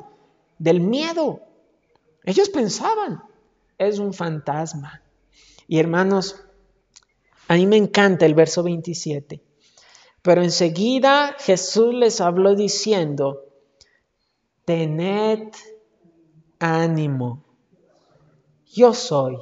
del 0.59 0.81
miedo. 0.81 1.41
Ellos 2.25 2.49
pensaban, 2.51 3.23
es 3.79 3.99
un 3.99 4.12
fantasma. 4.12 5.03
Y 5.67 5.79
hermanos, 5.79 6.45
a 7.49 7.55
mí 7.55 7.67
me 7.67 7.77
encanta 7.77 8.27
el 8.27 8.35
verso 8.35 8.62
27. 8.62 9.43
Pero 10.23 10.43
enseguida 10.43 11.35
Jesús 11.38 11.95
les 11.95 12.21
habló 12.21 12.55
diciendo, 12.55 13.45
tened 14.64 15.53
ánimo, 16.59 17.45
yo 18.73 18.93
soy, 18.93 19.38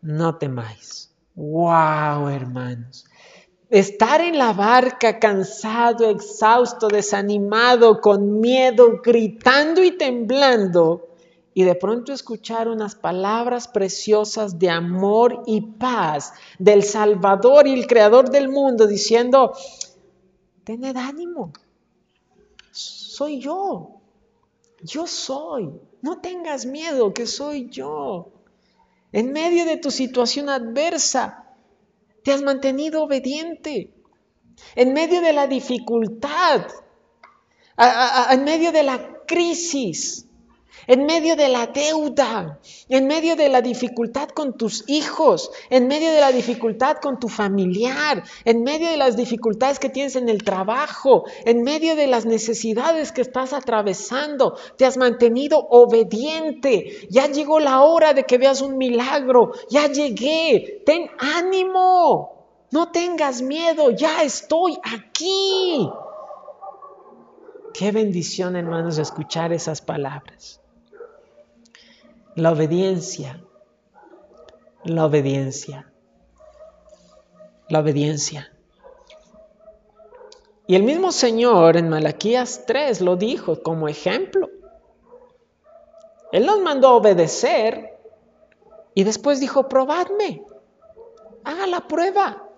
no 0.00 0.38
temáis. 0.38 1.14
¡Wow, 1.34 2.28
hermanos! 2.28 3.06
Estar 3.72 4.20
en 4.20 4.36
la 4.36 4.52
barca 4.52 5.18
cansado, 5.18 6.10
exhausto, 6.10 6.88
desanimado, 6.88 8.02
con 8.02 8.38
miedo, 8.38 9.00
gritando 9.02 9.82
y 9.82 9.96
temblando, 9.96 11.08
y 11.54 11.64
de 11.64 11.74
pronto 11.74 12.12
escuchar 12.12 12.68
unas 12.68 12.94
palabras 12.94 13.68
preciosas 13.68 14.58
de 14.58 14.68
amor 14.68 15.42
y 15.46 15.62
paz 15.62 16.34
del 16.58 16.82
Salvador 16.82 17.66
y 17.66 17.72
el 17.72 17.86
Creador 17.86 18.28
del 18.28 18.50
mundo 18.50 18.86
diciendo, 18.86 19.54
tened 20.64 20.98
ánimo, 20.98 21.54
soy 22.72 23.40
yo, 23.40 24.02
yo 24.82 25.06
soy, 25.06 25.72
no 26.02 26.20
tengas 26.20 26.66
miedo 26.66 27.14
que 27.14 27.26
soy 27.26 27.70
yo. 27.70 28.32
En 29.12 29.32
medio 29.32 29.64
de 29.64 29.78
tu 29.78 29.90
situación 29.90 30.50
adversa, 30.50 31.42
te 32.22 32.32
has 32.32 32.42
mantenido 32.42 33.02
obediente. 33.02 33.90
En 34.74 34.92
medio 34.92 35.20
de 35.20 35.32
la 35.32 35.46
dificultad, 35.46 36.66
en 38.30 38.44
medio 38.44 38.70
de 38.72 38.82
la 38.82 39.22
crisis, 39.26 40.26
en 40.86 41.06
medio 41.06 41.36
de 41.36 41.48
la 41.48 41.66
deuda, 41.66 42.58
en 42.88 43.06
medio 43.06 43.36
de 43.36 43.48
la 43.48 43.62
dificultad 43.62 44.28
con 44.30 44.56
tus 44.56 44.84
hijos, 44.88 45.50
en 45.70 45.86
medio 45.86 46.12
de 46.12 46.20
la 46.20 46.32
dificultad 46.32 46.96
con 46.96 47.18
tu 47.18 47.28
familiar, 47.28 48.22
en 48.44 48.62
medio 48.62 48.90
de 48.90 48.96
las 48.96 49.16
dificultades 49.16 49.78
que 49.78 49.88
tienes 49.88 50.16
en 50.16 50.28
el 50.28 50.42
trabajo, 50.42 51.24
en 51.44 51.62
medio 51.62 51.96
de 51.96 52.06
las 52.06 52.26
necesidades 52.26 53.12
que 53.12 53.20
estás 53.20 53.52
atravesando, 53.52 54.56
te 54.76 54.84
has 54.84 54.96
mantenido 54.96 55.58
obediente. 55.70 57.06
Ya 57.10 57.26
llegó 57.26 57.60
la 57.60 57.82
hora 57.82 58.14
de 58.14 58.24
que 58.24 58.38
veas 58.38 58.60
un 58.60 58.76
milagro, 58.76 59.52
ya 59.70 59.86
llegué, 59.86 60.82
ten 60.84 61.10
ánimo, 61.18 62.66
no 62.70 62.90
tengas 62.90 63.42
miedo, 63.42 63.90
ya 63.90 64.22
estoy 64.22 64.78
aquí. 64.82 65.88
Qué 67.72 67.90
bendición, 67.90 68.56
hermanos, 68.56 68.98
escuchar 68.98 69.52
esas 69.52 69.80
palabras. 69.80 70.61
La 72.34 72.52
obediencia. 72.52 73.44
La 74.84 75.04
obediencia. 75.04 75.92
La 77.68 77.80
obediencia. 77.80 78.50
Y 80.66 80.74
el 80.74 80.82
mismo 80.82 81.12
Señor 81.12 81.76
en 81.76 81.90
Malaquías 81.90 82.64
3 82.66 83.02
lo 83.02 83.16
dijo 83.16 83.62
como 83.62 83.86
ejemplo. 83.86 84.48
Él 86.32 86.46
nos 86.46 86.60
mandó 86.60 86.88
a 86.88 86.94
obedecer 86.94 87.98
y 88.94 89.04
después 89.04 89.38
dijo, 89.38 89.68
probadme, 89.68 90.42
haga 91.44 91.66
la 91.66 91.86
prueba. 91.86 92.48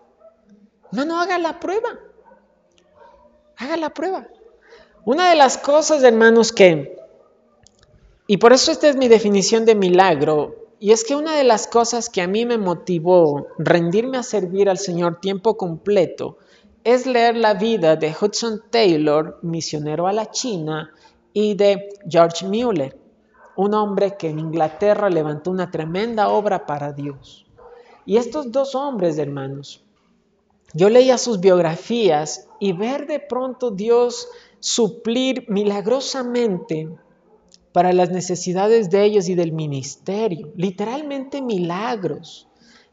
No, 0.93 1.05
no 1.05 1.21
haga 1.21 1.39
la 1.39 1.59
prueba. 1.59 1.99
Haga 3.57 3.77
la 3.77 3.91
prueba. 3.91 4.29
Una 5.05 5.31
de 5.31 5.35
las 5.35 5.59
cosas, 5.59 6.05
hermanos, 6.05 6.53
que 6.53 6.94
y 8.27 8.39
por 8.39 8.53
eso 8.53 8.73
esta 8.73 8.89
es 8.89 8.97
mi 8.97 9.09
definición 9.09 9.65
de 9.65 9.75
milagro. 9.75 10.57
Y 10.81 10.93
es 10.93 11.05
que 11.05 11.15
una 11.15 11.37
de 11.37 11.45
las 11.45 11.67
cosas 11.67 12.09
que 12.09 12.23
a 12.23 12.27
mí 12.27 12.47
me 12.47 12.59
motivó 12.59 13.47
rendirme 13.59 14.19
a 14.19 14.23
servir 14.23 14.69
al 14.69 14.79
Señor 14.79 15.21
tiempo 15.21 15.57
completo 15.57 16.39
es 16.85 17.07
leer 17.07 17.37
la 17.37 17.55
vida 17.55 17.97
de 17.97 18.15
Hudson 18.19 18.63
Taylor, 18.71 19.39
misionero 19.43 20.07
a 20.07 20.13
la 20.13 20.31
China, 20.31 20.93
y 21.33 21.55
de 21.55 21.89
George 22.09 22.47
Mueller, 22.47 22.99
un 23.57 23.75
hombre 23.75 24.17
que 24.17 24.29
en 24.29 24.39
Inglaterra 24.39 25.09
levantó 25.09 25.51
una 25.51 25.71
tremenda 25.71 26.29
obra 26.29 26.67
para 26.67 26.93
Dios. 26.93 27.47
Y 28.07 28.19
estos 28.19 28.53
dos 28.53 28.75
hombres, 28.75 29.17
hermanos, 29.19 29.83
yo 30.75 30.91
leía 30.91 31.19
sus 31.19 31.41
biografías 31.41 32.49
y 32.59 32.73
ver 32.73 33.07
de 33.07 33.21
pronto 33.21 33.71
Dios 33.71 34.29
suplir 34.61 35.47
milagrosamente 35.49 36.89
para 37.75 37.93
las 37.93 38.11
necesidades 38.11 38.89
de 38.89 39.03
ellos 39.03 39.29
y 39.29 39.35
del 39.35 39.51
ministerio. 39.51 40.53
Literalmente 40.55 41.43
milagros, 41.43 42.47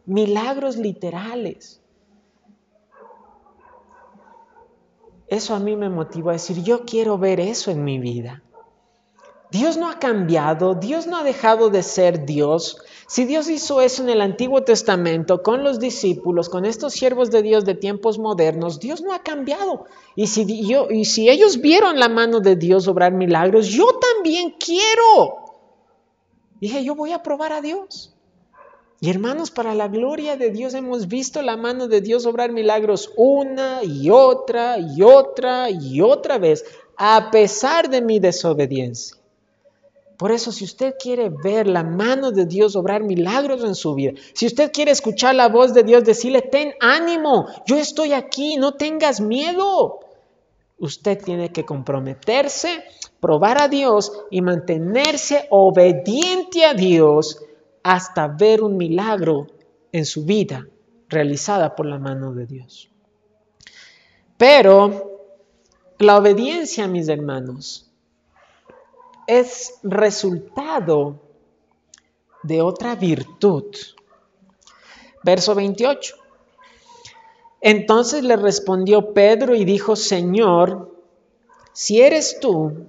milagros 0.08 0.76
literales. 0.76 1.80
Eso 5.28 5.54
a 5.54 5.60
mí 5.60 5.76
me 5.76 5.90
motivó 5.90 6.32
a 6.32 6.34
decir, 6.34 6.64
yo 6.64 6.84
quiero 6.84 7.20
ver 7.20 7.40
eso 7.40 7.70
en 7.70 7.84
mi 7.84 8.00
vida. 8.00 8.42
Dios 9.52 9.78
no 9.78 9.88
ha 9.88 10.00
cambiado, 10.00 10.74
Dios 10.74 11.06
no 11.06 11.18
ha 11.18 11.24
dejado 11.24 11.70
de 11.70 11.84
ser 11.84 12.26
Dios. 12.26 12.82
Si 13.12 13.26
Dios 13.26 13.50
hizo 13.50 13.82
eso 13.82 14.04
en 14.04 14.10
el 14.10 14.22
Antiguo 14.22 14.64
Testamento 14.64 15.44
con 15.44 15.66
los 15.66 15.80
discípulos, 15.80 16.48
con 16.48 16.64
estos 16.64 16.94
siervos 16.94 17.30
de 17.30 17.42
Dios 17.42 17.66
de 17.66 17.76
tiempos 17.76 18.18
modernos, 18.20 18.80
Dios 18.80 19.02
no 19.02 19.14
ha 19.14 19.22
cambiado. 19.22 19.84
Y 20.16 20.28
si, 20.28 20.66
yo, 20.66 20.90
y 20.90 21.04
si 21.04 21.30
ellos 21.30 21.60
vieron 21.60 22.00
la 22.00 22.08
mano 22.08 22.40
de 22.40 22.56
Dios 22.56 22.88
obrar 22.88 23.12
milagros, 23.12 23.68
yo 23.68 24.00
también 24.00 24.56
quiero. 24.58 25.58
Dije, 26.62 26.86
yo 26.86 26.96
voy 26.96 27.12
a 27.12 27.22
probar 27.22 27.52
a 27.52 27.60
Dios. 27.60 28.16
Y 29.02 29.10
hermanos, 29.10 29.52
para 29.52 29.76
la 29.76 29.90
gloria 29.90 30.38
de 30.38 30.50
Dios 30.50 30.74
hemos 30.74 31.10
visto 31.10 31.42
la 31.42 31.58
mano 31.58 31.90
de 31.90 32.00
Dios 32.00 32.26
obrar 32.26 32.54
milagros 32.54 33.12
una 33.18 33.84
y 33.84 34.10
otra 34.10 34.78
y 34.80 35.04
otra 35.04 35.70
y 35.70 36.00
otra 36.00 36.38
vez, 36.38 36.64
a 36.96 37.30
pesar 37.30 37.90
de 37.90 38.02
mi 38.02 38.20
desobediencia. 38.20 39.21
Por 40.22 40.32
eso, 40.32 40.52
si 40.52 40.66
usted 40.66 40.98
quiere 41.00 41.30
ver 41.30 41.66
la 41.66 41.84
mano 41.84 42.32
de 42.32 42.46
Dios 42.46 42.76
obrar 42.76 43.02
milagros 43.02 43.64
en 43.64 43.74
su 43.74 43.96
vida, 43.96 44.12
si 44.36 44.46
usted 44.46 44.72
quiere 44.72 44.92
escuchar 44.92 45.34
la 45.34 45.50
voz 45.50 45.74
de 45.74 45.82
Dios, 45.82 46.04
decirle, 46.04 46.44
ten 46.44 46.76
ánimo, 46.80 47.48
yo 47.66 47.76
estoy 47.76 48.14
aquí, 48.14 48.56
no 48.58 48.76
tengas 48.76 49.20
miedo. 49.20 50.00
Usted 50.78 51.20
tiene 51.24 51.52
que 51.52 51.66
comprometerse, 51.66 52.84
probar 53.20 53.60
a 53.60 53.68
Dios 53.68 54.12
y 54.30 54.44
mantenerse 54.44 55.48
obediente 55.50 56.66
a 56.66 56.76
Dios 56.76 57.44
hasta 57.82 58.28
ver 58.28 58.62
un 58.62 58.78
milagro 58.78 59.48
en 59.92 60.06
su 60.06 60.24
vida 60.24 60.68
realizada 61.10 61.76
por 61.76 61.88
la 61.88 61.98
mano 61.98 62.32
de 62.36 62.46
Dios. 62.46 62.92
Pero 64.38 65.20
la 65.98 66.16
obediencia, 66.20 66.88
mis 66.88 67.08
hermanos, 67.08 67.91
es 69.32 69.80
resultado 69.82 71.22
de 72.44 72.62
otra 72.62 72.96
virtud. 72.96 73.64
Verso 75.24 75.56
28. 75.56 76.16
Entonces 77.62 78.26
le 78.26 78.36
respondió 78.36 79.14
Pedro 79.14 79.56
y 79.56 79.64
dijo, 79.64 79.96
Señor, 79.96 80.94
si 81.72 82.02
eres 82.02 82.42
tú, 82.42 82.88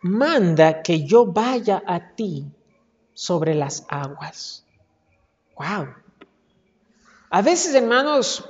manda 0.00 0.82
que 0.82 1.04
yo 1.04 1.26
vaya 1.26 1.82
a 1.86 2.14
ti 2.14 2.46
sobre 3.12 3.54
las 3.54 3.84
aguas. 3.90 4.64
Wow. 5.58 5.88
A 7.28 7.42
veces, 7.42 7.74
hermanos, 7.74 8.48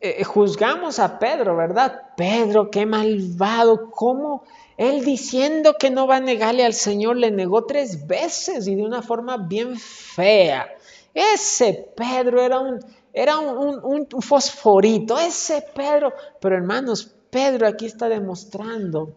eh, 0.00 0.24
juzgamos 0.24 0.98
a 0.98 1.18
Pedro, 1.18 1.56
¿verdad? 1.56 2.14
Pedro, 2.16 2.70
qué 2.70 2.86
malvado, 2.86 3.90
¿cómo 3.90 4.44
él 4.76 5.04
diciendo 5.04 5.76
que 5.78 5.90
no 5.90 6.06
va 6.06 6.16
a 6.16 6.20
negarle 6.20 6.64
al 6.64 6.74
Señor, 6.74 7.16
le 7.16 7.30
negó 7.30 7.64
tres 7.64 8.06
veces 8.06 8.66
y 8.68 8.74
de 8.74 8.82
una 8.82 9.02
forma 9.02 9.36
bien 9.38 9.76
fea. 9.76 10.68
Ese 11.14 11.92
Pedro 11.96 12.42
era 12.42 12.60
un, 12.60 12.80
era 13.12 13.38
un, 13.38 14.06
fosforito, 14.20 15.18
ese 15.18 15.64
Pedro. 15.74 16.12
Pero 16.40 16.56
hermanos, 16.56 17.14
Pedro 17.30 17.66
aquí 17.66 17.86
está 17.86 18.08
demostrando 18.10 19.16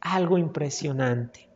algo 0.00 0.38
impresionante. 0.38 1.48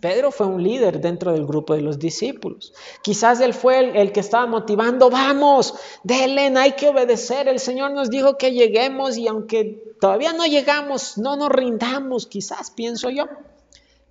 Pedro 0.00 0.30
fue 0.30 0.46
un 0.46 0.62
líder 0.62 1.00
dentro 1.00 1.32
del 1.32 1.46
grupo 1.46 1.74
de 1.74 1.80
los 1.80 1.98
discípulos. 1.98 2.74
Quizás 3.02 3.40
él 3.40 3.54
fue 3.54 4.00
el, 4.00 4.12
que 4.12 4.20
estaba 4.20 4.46
motivando, 4.46 5.08
vamos, 5.10 5.74
Delen, 6.04 6.58
hay 6.58 6.72
que 6.72 6.88
obedecer. 6.88 7.48
El 7.48 7.58
Señor 7.58 7.92
nos 7.92 8.10
dijo 8.10 8.36
que 8.36 8.52
lleguemos 8.52 9.16
y 9.16 9.26
aunque 9.26 9.94
todavía 10.00 10.32
no 10.32 10.44
llegamos, 10.44 11.16
no 11.16 11.36
nos 11.36 11.48
rindamos, 11.48 12.26
quizás, 12.26 12.70
pienso 12.70 13.08
yo. 13.10 13.24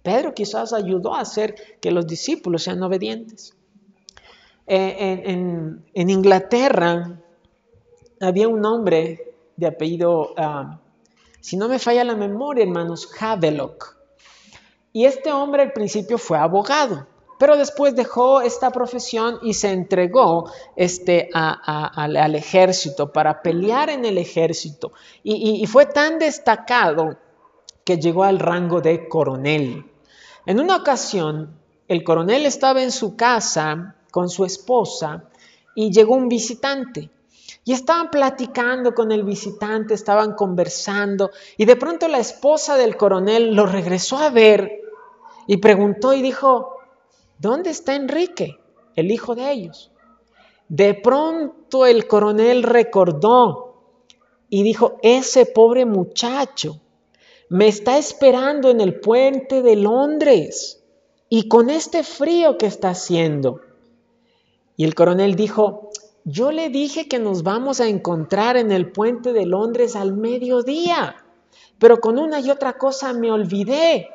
Pedro 0.02 0.34
quizás 0.34 0.74
ayudó 0.74 1.16
a 1.16 1.22
hacer 1.22 1.56
que 1.82 1.92
los 1.92 2.08
discípulos 2.08 2.64
sean 2.64 2.82
obedientes. 2.82 3.56
Eh, 4.68 5.24
en, 5.28 6.10
Inglaterra 6.10 7.22
había 8.20 8.48
un 8.48 8.66
hombre 8.66 9.36
de 9.56 9.68
apellido, 9.68 10.34
ah, 10.38 10.80
si 11.42 11.58
no 11.58 11.68
me 11.68 11.78
falla 11.78 12.04
la 12.04 12.16
memoria, 12.16 12.64
hermanos, 12.64 13.08
Havelock. 13.20 13.95
Y 14.96 15.04
este 15.04 15.30
hombre 15.30 15.62
al 15.62 15.74
principio 15.74 16.18
fue 16.18 16.38
abogado, 16.38 17.06
pero 17.38 17.58
después 17.58 17.98
dejó 17.98 18.40
esta 18.40 18.72
profesión 18.72 19.40
y 19.42 19.54
se 19.54 19.74
entregó 19.74 20.50
este, 20.78 21.30
al, 21.34 22.34
ejército 22.34 23.12
para 23.12 23.42
pelear 23.42 23.90
en 23.90 24.06
el 24.06 24.18
ejército. 24.18 24.94
Y, 25.22 25.68
fue 25.68 25.88
tan 25.88 26.18
destacado 26.18 27.18
que 27.84 27.98
llegó 27.98 28.24
al 28.24 28.40
rango 28.40 28.80
de 28.80 29.10
coronel. 29.10 29.84
En 30.46 30.62
una 30.62 30.78
ocasión, 30.78 31.60
el 31.90 32.06
coronel 32.06 32.46
estaba 32.46 32.82
en 32.82 32.94
su 32.94 33.18
casa 33.18 33.98
con 34.12 34.30
su 34.30 34.46
esposa 34.46 35.26
y 35.76 35.92
llegó 35.92 36.16
un 36.16 36.30
visitante. 36.30 37.10
Y 37.66 37.74
estaban 37.74 38.12
platicando 38.12 38.94
con 38.94 39.12
el 39.12 39.24
visitante, 39.24 39.94
estaban 39.94 40.36
conversando, 40.36 41.32
y 41.58 41.66
de 41.66 41.76
pronto 41.76 42.08
la 42.08 42.20
esposa 42.20 42.78
del 42.78 42.96
coronel 42.96 43.56
lo 43.56 43.66
regresó 43.66 44.20
a 44.20 44.30
ver 44.30 44.85
y 45.48 45.58
preguntó 45.58 46.14
y 46.14 46.22
dijo, 46.22 46.78
¿dónde 47.40 47.70
está 47.70 47.96
Enrique, 47.96 48.58
el 48.96 49.12
hijo 49.12 49.36
de 49.36 49.52
ellos? 49.52 49.92
De 50.68 50.94
pronto 50.94 51.86
el 51.86 52.08
coronel 52.08 52.64
recordó 52.64 53.66
y 54.50 54.64
dijo, 54.64 54.98
ese 55.04 55.46
pobre 55.46 55.86
muchacho 55.86 56.82
me 57.50 57.68
está 57.68 57.98
esperando 57.98 58.70
en 58.70 58.82
el 58.82 59.00
puente 59.00 59.62
de 59.62 59.76
Londres 59.76 60.84
y 61.30 61.48
con 61.48 61.70
este 61.70 62.04
frío 62.04 62.58
que 62.58 62.66
está 62.66 62.90
haciendo. 62.90 63.62
Y 64.78 64.84
el 64.86 64.96
coronel 64.96 65.36
dijo, 65.36 65.92
yo 66.24 66.52
le 66.52 66.70
dije 66.70 67.08
que 67.08 67.20
nos 67.20 67.44
vamos 67.44 67.80
a 67.80 67.88
encontrar 67.88 68.58
en 68.58 68.72
el 68.72 68.92
puente 68.92 69.32
de 69.32 69.46
Londres 69.46 69.96
al 69.96 70.14
mediodía, 70.14 71.24
pero 71.78 72.00
con 72.00 72.18
una 72.18 72.40
y 72.40 72.50
otra 72.50 72.74
cosa 72.78 73.14
me 73.14 73.32
olvidé 73.32 74.10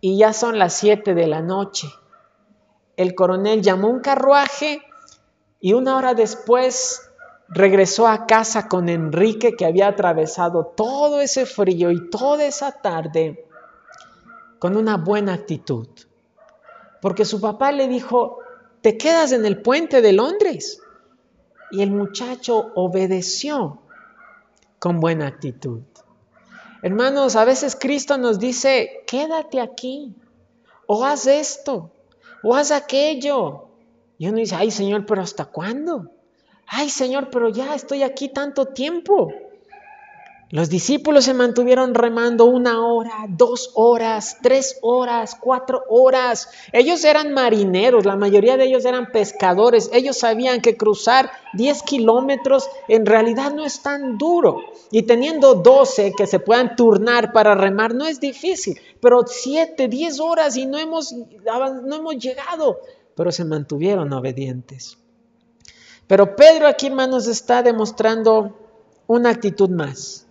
y 0.00 0.18
ya 0.18 0.32
son 0.32 0.58
las 0.58 0.74
7 0.74 1.14
de 1.14 1.26
la 1.26 1.40
noche. 1.42 1.88
El 2.96 3.14
coronel 3.14 3.62
llamó 3.62 3.88
un 3.88 4.00
carruaje 4.00 4.82
y 5.60 5.72
una 5.72 5.96
hora 5.96 6.14
después 6.14 7.02
regresó 7.48 8.06
a 8.06 8.26
casa 8.26 8.68
con 8.68 8.88
Enrique 8.88 9.56
que 9.56 9.66
había 9.66 9.88
atravesado 9.88 10.72
todo 10.76 11.20
ese 11.20 11.46
frío 11.46 11.90
y 11.90 12.10
toda 12.10 12.44
esa 12.44 12.72
tarde 12.72 13.46
con 14.58 14.76
una 14.76 14.96
buena 14.96 15.34
actitud. 15.34 15.88
Porque 17.00 17.24
su 17.24 17.40
papá 17.40 17.72
le 17.72 17.88
dijo, 17.88 18.38
te 18.80 18.96
quedas 18.96 19.32
en 19.32 19.44
el 19.46 19.62
puente 19.62 20.00
de 20.00 20.12
Londres. 20.12 20.80
Y 21.70 21.82
el 21.82 21.90
muchacho 21.90 22.72
obedeció 22.74 23.80
con 24.78 25.00
buena 25.00 25.26
actitud. 25.26 25.82
Hermanos, 26.82 27.36
a 27.36 27.44
veces 27.44 27.76
Cristo 27.76 28.18
nos 28.18 28.38
dice, 28.38 29.02
quédate 29.06 29.60
aquí, 29.60 30.14
o 30.86 31.04
haz 31.04 31.26
esto, 31.26 31.90
o 32.42 32.54
haz 32.54 32.70
aquello. 32.70 33.68
Y 34.18 34.28
uno 34.28 34.38
dice, 34.38 34.54
ay 34.54 34.70
Señor, 34.70 35.06
pero 35.06 35.22
¿hasta 35.22 35.46
cuándo? 35.46 36.10
Ay 36.66 36.90
Señor, 36.90 37.30
pero 37.30 37.48
ya 37.48 37.74
estoy 37.74 38.02
aquí 38.02 38.28
tanto 38.28 38.66
tiempo. 38.66 39.32
Los 40.50 40.68
discípulos 40.68 41.24
se 41.24 41.34
mantuvieron 41.34 41.92
remando 41.92 42.44
una 42.44 42.86
hora, 42.86 43.26
dos 43.28 43.72
horas, 43.74 44.38
tres 44.42 44.78
horas, 44.80 45.36
cuatro 45.40 45.82
horas. 45.88 46.48
Ellos 46.72 47.04
eran 47.04 47.32
marineros, 47.32 48.06
la 48.06 48.14
mayoría 48.14 48.56
de 48.56 48.66
ellos 48.66 48.84
eran 48.84 49.10
pescadores. 49.10 49.90
Ellos 49.92 50.18
sabían 50.18 50.60
que 50.60 50.76
cruzar 50.76 51.32
10 51.54 51.82
kilómetros 51.82 52.68
en 52.86 53.06
realidad 53.06 53.52
no 53.52 53.64
es 53.64 53.82
tan 53.82 54.18
duro. 54.18 54.60
Y 54.92 55.02
teniendo 55.02 55.56
12 55.56 56.12
que 56.16 56.28
se 56.28 56.38
puedan 56.38 56.76
turnar 56.76 57.32
para 57.32 57.56
remar 57.56 57.96
no 57.96 58.06
es 58.06 58.20
difícil. 58.20 58.78
Pero 59.00 59.24
7, 59.26 59.88
10 59.88 60.20
horas 60.20 60.56
y 60.56 60.66
no 60.66 60.78
hemos, 60.78 61.12
no 61.12 61.96
hemos 61.96 62.18
llegado. 62.18 62.78
Pero 63.16 63.32
se 63.32 63.44
mantuvieron 63.44 64.12
obedientes. 64.12 64.96
Pero 66.06 66.36
Pedro 66.36 66.68
aquí, 66.68 66.86
hermanos, 66.86 67.26
está 67.26 67.64
demostrando 67.64 68.56
una 69.08 69.30
actitud 69.30 69.70
más. 69.70 70.25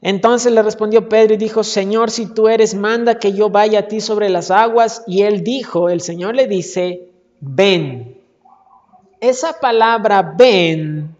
Entonces 0.00 0.52
le 0.52 0.62
respondió 0.62 1.08
Pedro 1.08 1.34
y 1.34 1.38
dijo, 1.38 1.64
Señor, 1.64 2.10
si 2.10 2.26
tú 2.26 2.48
eres, 2.48 2.74
manda 2.74 3.18
que 3.18 3.32
yo 3.32 3.50
vaya 3.50 3.80
a 3.80 3.88
ti 3.88 4.00
sobre 4.00 4.28
las 4.28 4.50
aguas. 4.50 5.02
Y 5.06 5.22
él 5.22 5.42
dijo, 5.42 5.88
el 5.88 6.00
Señor 6.00 6.36
le 6.36 6.46
dice, 6.46 7.08
ven. 7.40 8.20
Esa 9.20 9.58
palabra 9.60 10.34
ven 10.36 11.16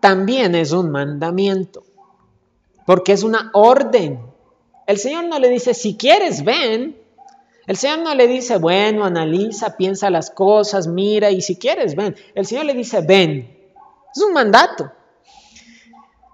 también 0.00 0.54
es 0.54 0.72
un 0.72 0.90
mandamiento, 0.90 1.84
porque 2.86 3.12
es 3.12 3.22
una 3.22 3.50
orden. 3.52 4.18
El 4.86 4.98
Señor 4.98 5.26
no 5.26 5.38
le 5.38 5.48
dice, 5.48 5.74
si 5.74 5.96
quieres, 5.96 6.42
ven. 6.42 6.96
El 7.66 7.76
Señor 7.76 8.00
no 8.00 8.14
le 8.14 8.26
dice, 8.26 8.56
bueno, 8.56 9.04
analiza, 9.04 9.76
piensa 9.76 10.10
las 10.10 10.30
cosas, 10.30 10.88
mira 10.88 11.30
y 11.30 11.42
si 11.42 11.56
quieres, 11.56 11.94
ven. 11.94 12.16
El 12.34 12.46
Señor 12.46 12.64
le 12.64 12.74
dice, 12.74 13.02
ven. 13.02 13.56
Es 14.14 14.22
un 14.22 14.32
mandato. 14.32 14.90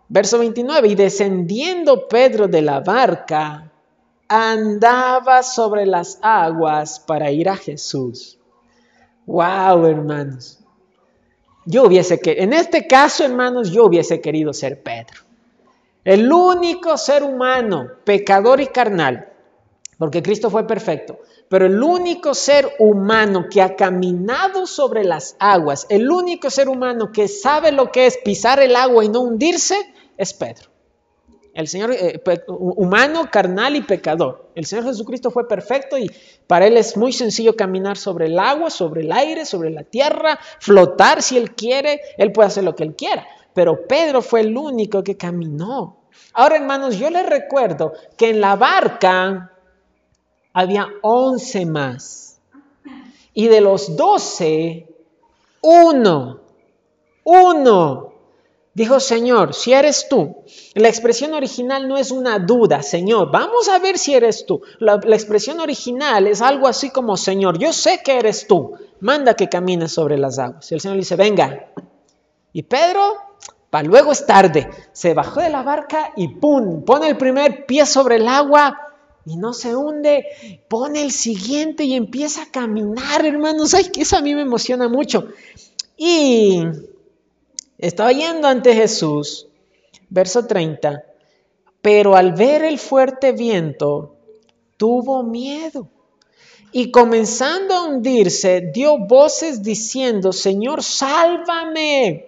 Verso 0.08 0.38
29, 0.38 0.88
y 0.88 0.94
descendiendo 0.94 2.06
Pedro 2.06 2.46
de 2.46 2.62
la 2.62 2.80
barca, 2.80 3.72
andaba 4.28 5.42
sobre 5.42 5.86
las 5.86 6.18
aguas 6.22 7.00
para 7.00 7.30
ir 7.30 7.48
a 7.48 7.56
Jesús. 7.56 8.38
Wow, 9.26 9.86
hermanos. 9.86 10.60
Yo 11.64 11.84
hubiese 11.84 12.20
que, 12.20 12.36
en 12.38 12.52
este 12.52 12.86
caso, 12.86 13.24
hermanos, 13.24 13.72
yo 13.72 13.86
hubiese 13.86 14.20
querido 14.20 14.52
ser 14.52 14.82
Pedro. 14.82 15.22
El 16.04 16.32
único 16.32 16.96
ser 16.96 17.24
humano, 17.24 17.88
pecador 18.04 18.60
y 18.60 18.68
carnal, 18.68 19.32
porque 19.98 20.22
Cristo 20.22 20.50
fue 20.50 20.64
perfecto, 20.64 21.18
pero 21.48 21.66
el 21.66 21.82
único 21.82 22.34
ser 22.34 22.70
humano 22.78 23.46
que 23.50 23.62
ha 23.62 23.74
caminado 23.74 24.68
sobre 24.68 25.02
las 25.02 25.34
aguas, 25.40 25.86
el 25.88 26.08
único 26.08 26.50
ser 26.50 26.68
humano 26.68 27.10
que 27.10 27.26
sabe 27.26 27.72
lo 27.72 27.90
que 27.90 28.06
es 28.06 28.18
pisar 28.18 28.60
el 28.60 28.76
agua 28.76 29.04
y 29.04 29.08
no 29.08 29.22
hundirse, 29.22 29.74
es 30.16 30.32
Pedro. 30.32 30.70
El 31.56 31.68
Señor, 31.68 31.92
eh, 31.92 32.22
humano, 32.48 33.30
carnal 33.30 33.76
y 33.76 33.80
pecador. 33.80 34.50
El 34.54 34.66
Señor 34.66 34.84
Jesucristo 34.84 35.30
fue 35.30 35.48
perfecto 35.48 35.96
y 35.96 36.10
para 36.46 36.66
Él 36.66 36.76
es 36.76 36.98
muy 36.98 37.14
sencillo 37.14 37.56
caminar 37.56 37.96
sobre 37.96 38.26
el 38.26 38.38
agua, 38.38 38.68
sobre 38.68 39.00
el 39.00 39.10
aire, 39.10 39.46
sobre 39.46 39.70
la 39.70 39.82
tierra, 39.82 40.38
flotar 40.60 41.22
si 41.22 41.38
Él 41.38 41.54
quiere, 41.54 42.02
Él 42.18 42.30
puede 42.30 42.48
hacer 42.48 42.62
lo 42.62 42.76
que 42.76 42.82
Él 42.84 42.94
quiera. 42.94 43.26
Pero 43.54 43.86
Pedro 43.86 44.20
fue 44.20 44.40
el 44.42 44.54
único 44.54 45.02
que 45.02 45.16
caminó. 45.16 45.96
Ahora, 46.34 46.56
hermanos, 46.56 46.98
yo 46.98 47.08
les 47.08 47.26
recuerdo 47.26 47.94
que 48.18 48.28
en 48.28 48.42
la 48.42 48.54
barca 48.56 49.52
había 50.52 50.88
once 51.00 51.64
más. 51.64 52.38
Y 53.32 53.48
de 53.48 53.62
los 53.62 53.96
doce, 53.96 54.86
uno, 55.62 56.40
uno 57.24 58.05
Dijo, 58.76 59.00
Señor, 59.00 59.54
si 59.54 59.72
eres 59.72 60.06
tú. 60.06 60.36
La 60.74 60.88
expresión 60.88 61.32
original 61.32 61.88
no 61.88 61.96
es 61.96 62.10
una 62.10 62.38
duda, 62.38 62.82
Señor, 62.82 63.30
vamos 63.30 63.70
a 63.70 63.78
ver 63.78 63.96
si 63.96 64.12
eres 64.12 64.44
tú. 64.44 64.60
La, 64.80 64.96
expresión 64.96 65.60
original 65.60 66.26
es 66.26 66.42
algo 66.42 66.68
así 66.68 66.90
como, 66.90 67.16
Señor, 67.16 67.58
yo 67.58 67.72
sé 67.72 68.02
que 68.04 68.18
eres 68.18 68.46
tú, 68.46 68.74
manda 69.00 69.32
que 69.32 69.48
camines 69.48 69.92
sobre 69.92 70.18
las 70.18 70.38
aguas. 70.38 70.70
Y 70.70 70.74
el 70.74 70.82
Señor 70.82 70.98
dice, 70.98 71.16
venga. 71.16 71.70
Y 72.52 72.64
Pedro, 72.64 73.00
para 73.70 73.88
luego 73.88 74.12
es 74.12 74.26
tarde, 74.26 74.68
se 74.92 75.14
bajó 75.14 75.40
de 75.40 75.48
la 75.48 75.62
barca 75.62 76.12
y 76.14 76.28
¡pum! 76.28 76.84
Pone 76.84 77.08
el 77.08 77.16
primer 77.16 77.64
pie 77.64 77.86
sobre 77.86 78.16
el 78.16 78.28
agua 78.28 78.78
y 79.24 79.38
no 79.38 79.54
se 79.54 79.74
hunde, 79.74 80.26
pone 80.68 81.02
el 81.02 81.12
siguiente 81.12 81.84
y 81.84 81.94
empieza 81.94 82.42
a 82.42 82.50
caminar, 82.50 83.24
hermanos. 83.24 83.72
Ay, 83.72 83.84
que 83.84 84.02
eso 84.02 84.18
a 84.18 84.20
mí 84.20 84.34
me 84.34 84.42
emociona 84.42 84.86
mucho. 84.86 85.28
Y 85.96 86.62
estaba 87.78 88.12
yendo 88.12 88.48
ante 88.48 88.74
Jesús, 88.74 89.48
verso 90.08 90.46
30, 90.46 91.04
pero 91.80 92.16
al 92.16 92.32
ver 92.32 92.64
el 92.64 92.78
fuerte 92.78 93.32
viento, 93.32 94.16
tuvo 94.76 95.22
miedo. 95.22 95.88
Y 96.72 96.90
comenzando 96.90 97.74
a 97.74 97.84
hundirse, 97.84 98.70
dio 98.72 98.98
voces 98.98 99.62
diciendo, 99.62 100.32
Señor, 100.32 100.82
sálvame. 100.82 102.26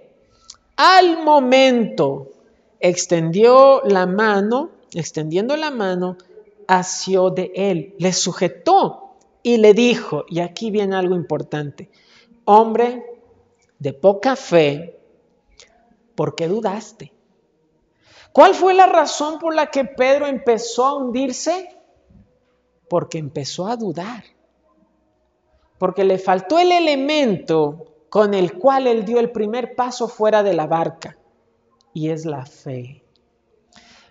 Al 0.76 1.22
momento, 1.22 2.28
extendió 2.80 3.82
la 3.82 4.07
mano, 4.07 4.70
extendiendo 4.94 5.57
la 5.57 5.70
mano, 5.70 6.16
asió 6.66 7.30
de 7.30 7.51
él, 7.55 7.94
le 7.99 8.12
sujetó 8.12 9.16
y 9.42 9.57
le 9.57 9.74
dijo, 9.74 10.24
y 10.28 10.40
aquí 10.40 10.70
viene 10.70 10.96
algo 10.96 11.14
importante, 11.14 11.90
hombre 12.44 13.03
de 13.78 13.92
poca 13.92 14.36
fe, 14.36 14.97
¿por 16.18 16.34
qué 16.34 16.48
dudaste? 16.48 17.12
¿Cuál 18.32 18.52
fue 18.52 18.74
la 18.74 18.86
razón 18.86 19.38
por 19.38 19.54
la 19.54 19.70
que 19.70 19.84
Pedro 19.84 20.26
empezó 20.26 20.84
a 20.84 20.96
hundirse? 20.96 21.68
Porque 22.88 23.18
empezó 23.18 23.68
a 23.68 23.76
dudar. 23.76 24.24
Porque 25.78 26.02
le 26.02 26.18
faltó 26.18 26.58
el 26.58 26.72
elemento 26.72 27.84
con 28.10 28.34
el 28.34 28.54
cual 28.54 28.88
él 28.88 29.04
dio 29.04 29.20
el 29.20 29.30
primer 29.30 29.76
paso 29.76 30.08
fuera 30.08 30.42
de 30.42 30.54
la 30.54 30.66
barca. 30.66 31.16
Y 31.94 32.10
es 32.10 32.24
la 32.24 32.44
fe. 32.44 33.04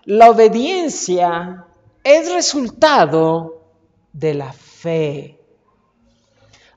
La 0.06 0.30
obediencia 0.30 1.66
es 2.06 2.32
resultado 2.32 3.64
de 4.14 4.34
la 4.34 4.54
fe. 4.54 5.42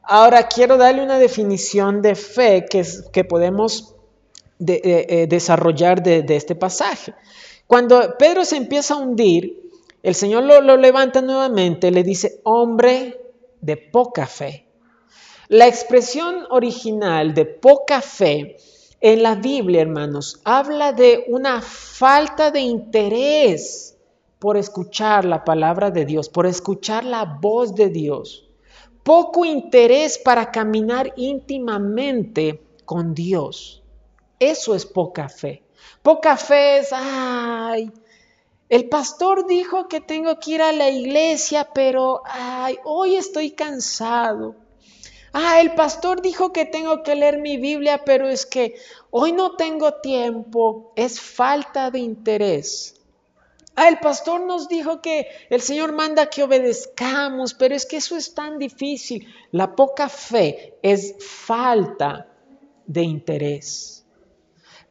Ahora 0.03 0.49
quiero 0.49 0.76
darle 0.76 1.05
una 1.05 1.20
definición 1.20 2.03
de 2.03 2.16
fe 2.16 2.66
que, 2.68 2.85
que 3.12 3.22
podemos 3.22 3.95
de, 4.61 4.75
eh, 4.75 5.07
eh, 5.09 5.27
desarrollar 5.27 6.03
de, 6.03 6.25
este 6.37 6.55
pasaje. 6.55 7.15
Cuando 7.67 8.15
Pedro 8.19 8.45
se 8.45 8.57
empieza 8.57 8.95
a 8.95 8.99
hundir, 8.99 9.71
el 10.03 10.15
Señor 10.15 10.45
lo, 10.45 10.61
lo 10.61 10.77
levanta 10.77 11.23
nuevamente, 11.23 11.91
le 11.91 12.05
dice, 12.05 12.41
hombre 12.45 13.21
de 13.61 13.77
poca 13.77 14.27
fe. 14.27 14.67
La 15.49 15.67
expresión 15.67 16.47
original 16.51 17.35
de 17.35 17.45
poca 17.45 18.01
fe 18.01 18.57
en 19.01 19.23
la 19.23 19.35
Biblia, 19.35 19.83
hermanos, 19.83 20.41
habla 20.45 20.93
de 20.93 21.25
una 21.29 21.61
falta 21.63 22.51
de 22.51 22.61
interés 22.61 23.97
por 24.39 24.57
escuchar 24.57 25.25
la 25.25 25.45
palabra 25.45 25.91
de 25.91 26.05
Dios, 26.05 26.29
por 26.29 26.47
escuchar 26.47 27.05
la 27.05 27.25
voz 27.25 27.75
de 27.75 27.89
Dios. 27.89 28.49
Poco 29.03 29.45
interés 29.45 30.19
para 30.19 30.51
caminar 30.51 31.13
íntimamente 31.17 32.63
con 32.85 33.15
Dios. 33.15 33.80
Eso 34.41 34.74
es 34.74 34.86
poca 34.86 35.28
fe. 35.28 35.62
Poca 36.03 36.36
fe 36.36 36.78
es, 36.78 36.88
ay, 36.93 37.93
el 38.70 38.88
pastor 38.88 39.47
dijo 39.47 39.86
que 39.86 40.01
tengo 40.01 40.38
que 40.38 40.53
ir 40.53 40.62
a 40.62 40.72
la 40.72 40.88
iglesia, 40.88 41.68
pero, 41.74 42.22
ay, 42.24 42.78
hoy 42.84 43.16
estoy 43.16 43.51
cansado. 43.51 44.57
Ah, 45.32 45.61
el 45.61 45.74
pastor 45.74 46.22
dijo 46.22 46.53
que 46.53 46.64
tengo 46.64 47.03
que 47.03 47.14
leer 47.14 47.38
mi 47.38 47.57
Biblia, 47.57 48.03
pero 48.05 48.28
es 48.28 48.47
que 48.47 48.76
hoy 49.11 49.32
no 49.32 49.57
tengo 49.57 49.95
tiempo. 49.95 50.93
Es 50.97 51.20
falta 51.20 51.91
de 51.91 51.99
interés. 51.99 52.95
Ah, 53.76 53.88
el 53.88 53.99
pastor 53.99 54.41
nos 54.41 54.68
dijo 54.68 55.01
que 55.01 55.26
el 55.51 55.61
Señor 55.61 55.93
manda 55.93 56.30
que 56.30 56.43
obedezcamos, 56.43 57.55
pero 57.55 57.74
es 57.74 57.86
que 57.86 57.99
eso 57.99 58.16
es 58.16 58.34
tan 58.34 58.59
difícil. 58.59 59.26
La 59.53 59.76
poca 59.76 60.09
fe 60.09 60.78
es 60.82 61.14
falta 61.18 62.26
de 62.86 63.03
interés. 63.03 64.00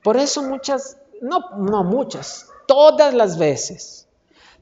Por 0.04 0.18
eso 0.18 0.44
muchas, 0.44 0.98
no, 1.22 1.40
no 1.58 1.84
muchas, 1.84 2.48
todas 2.68 3.14
las 3.14 3.38
veces, 3.38 4.08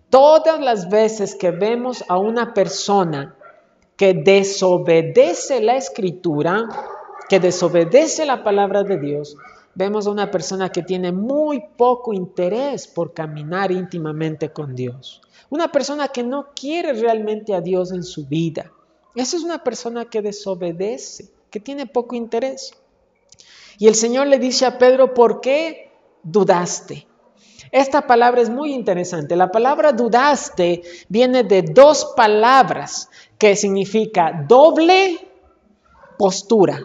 todas 0.10 0.60
las 0.60 0.90
veces 0.90 1.36
que 1.36 1.52
vemos 1.52 2.04
a 2.08 2.18
una 2.18 2.54
persona 2.54 3.36
que 3.96 4.14
desobedece 4.14 5.62
la 5.62 5.76
escritura, 5.76 6.68
que 7.30 7.40
desobedece 7.40 8.26
la 8.26 8.44
palabra 8.44 8.84
de 8.84 9.00
Dios, 9.00 9.36
vemos 9.76 10.08
a 10.08 10.12
una 10.12 10.32
persona 10.32 10.70
que 10.70 10.82
tiene 10.82 11.12
muy 11.12 11.64
poco 11.78 12.14
interés 12.14 12.88
por 12.88 13.14
caminar 13.14 13.72
íntimamente 13.72 14.50
con 14.50 14.76
Dios. 14.76 15.22
Una 15.50 15.72
persona 15.72 16.08
que 16.08 16.24
no 16.24 16.48
quiere 16.56 16.94
realmente 16.94 17.54
a 17.54 17.62
Dios 17.62 17.92
en 17.92 18.04
su 18.04 18.26
vida. 18.26 18.72
Esa 19.16 19.38
es 19.38 19.44
una 19.44 19.64
persona 19.64 20.06
que 20.06 20.22
desobedece, 20.22 21.30
que 21.52 21.60
tiene 21.60 21.86
poco 21.86 22.16
interés. 22.16 22.74
Y 23.78 23.88
el 23.88 23.96
Señor 23.96 24.28
le 24.28 24.40
dice 24.40 24.66
a 24.66 24.78
Pedro, 24.78 25.14
¿por 25.14 25.42
qué 25.42 25.92
dudaste? 26.24 27.08
Esta 27.72 28.08
palabra 28.08 28.42
es 28.42 28.50
muy 28.50 28.74
interesante. 28.74 29.36
La 29.36 29.52
palabra 29.52 29.92
dudaste 29.92 30.82
viene 31.10 31.44
de 31.44 31.62
dos 31.62 32.14
palabras 32.16 33.10
que 33.38 33.56
significa 33.56 34.46
doble 34.48 35.20
postura 36.18 36.82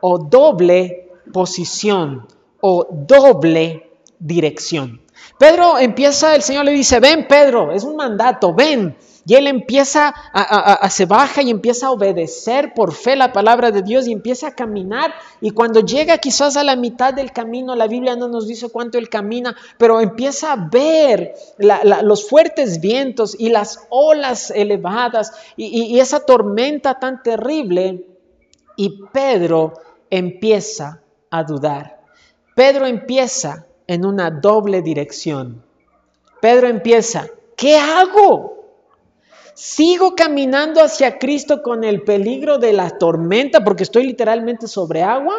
o 0.00 0.18
doble 0.18 1.10
posición 1.32 2.26
o 2.60 2.86
doble 2.90 3.90
dirección. 4.18 5.00
Pedro 5.38 5.78
empieza, 5.78 6.34
el 6.34 6.42
Señor 6.42 6.66
le 6.66 6.72
dice, 6.72 7.00
ven 7.00 7.26
Pedro, 7.26 7.72
es 7.72 7.84
un 7.84 7.96
mandato, 7.96 8.54
ven. 8.54 8.96
Y 9.26 9.34
él 9.34 9.46
empieza 9.46 10.14
a, 10.32 10.88
se 10.90 11.06
baja 11.06 11.42
y 11.42 11.50
empieza 11.50 11.86
a 11.86 11.90
obedecer 11.92 12.74
por 12.74 12.92
fe 12.92 13.16
la 13.16 13.32
palabra 13.32 13.70
de 13.70 13.82
Dios 13.82 14.06
y 14.06 14.12
empieza 14.12 14.48
a 14.48 14.54
caminar. 14.54 15.14
Y 15.40 15.50
cuando 15.50 15.80
llega 15.80 16.18
quizás 16.18 16.56
a 16.56 16.64
la 16.64 16.76
mitad 16.76 17.14
del 17.14 17.32
camino, 17.32 17.74
la 17.74 17.86
Biblia 17.86 18.16
no 18.16 18.28
nos 18.28 18.46
dice 18.46 18.68
cuánto 18.68 18.98
él 18.98 19.08
camina, 19.08 19.56
pero 19.78 20.00
empieza 20.00 20.52
a 20.52 20.68
ver 20.70 21.34
los 21.58 22.28
fuertes 22.28 22.80
vientos 22.80 23.34
y 23.38 23.48
las 23.48 23.86
olas 23.88 24.50
elevadas 24.50 25.32
y 25.56 25.98
esa 25.98 26.20
tormenta 26.20 26.98
tan 26.98 27.22
terrible. 27.22 28.04
Y 28.76 29.04
Pedro 29.12 29.74
empieza 30.10 31.00
a 31.30 31.44
dudar. 31.44 32.00
Pedro 32.54 32.86
empieza 32.86 33.66
en 33.86 34.04
una 34.04 34.30
doble 34.30 34.82
dirección. 34.82 35.62
Pedro 36.40 36.68
empieza, 36.68 37.26
¿qué 37.56 37.76
hago? 37.76 38.63
Sigo 39.54 40.16
caminando 40.16 40.82
hacia 40.82 41.18
Cristo 41.18 41.62
con 41.62 41.84
el 41.84 42.02
peligro 42.02 42.58
de 42.58 42.72
la 42.72 42.90
tormenta 42.90 43.62
porque 43.62 43.84
estoy 43.84 44.04
literalmente 44.04 44.66
sobre 44.66 45.02
agua. 45.02 45.34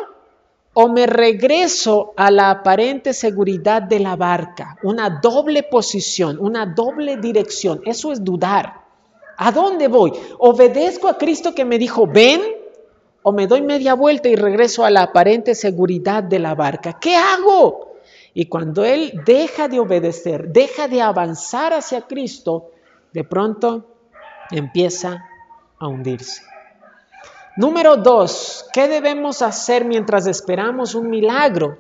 o 0.77 0.89
me 0.89 1.07
regreso 1.07 2.11
a 2.17 2.29
la 2.29 2.49
aparente 2.49 3.13
seguridad 3.13 3.81
de 3.81 3.97
la 4.01 4.17
barca, 4.17 4.77
una 4.83 5.21
doble 5.21 5.63
posición, 5.63 6.37
una 6.37 6.65
doble 6.65 7.15
dirección. 7.15 7.81
Eso 7.85 8.11
es 8.11 8.21
dudar. 8.21 8.81
¿A 9.37 9.53
dónde 9.53 9.87
voy? 9.87 10.11
¿Obedezco 10.37 11.07
a 11.07 11.17
Cristo 11.17 11.55
que 11.55 11.63
me 11.63 11.77
dijo, 11.77 12.05
ven? 12.07 12.41
¿O 13.23 13.31
me 13.31 13.47
doy 13.47 13.61
media 13.61 13.93
vuelta 13.93 14.27
y 14.27 14.35
regreso 14.35 14.83
a 14.83 14.91
la 14.91 15.03
aparente 15.03 15.55
seguridad 15.55 16.23
de 16.23 16.39
la 16.39 16.55
barca? 16.55 16.99
¿Qué 16.99 17.15
hago? 17.15 17.95
Y 18.33 18.47
cuando 18.47 18.83
Él 18.83 19.21
deja 19.25 19.69
de 19.69 19.79
obedecer, 19.79 20.49
deja 20.49 20.89
de 20.89 21.01
avanzar 21.01 21.71
hacia 21.71 22.01
Cristo, 22.01 22.71
de 23.13 23.23
pronto 23.23 23.94
empieza 24.51 25.25
a 25.79 25.87
hundirse. 25.87 26.41
Número 27.57 27.95
dos, 27.95 28.67
¿qué 28.73 28.87
debemos 28.87 29.41
hacer 29.41 29.85
mientras 29.85 30.27
esperamos 30.27 30.93
un 30.93 31.09
milagro? 31.09 31.77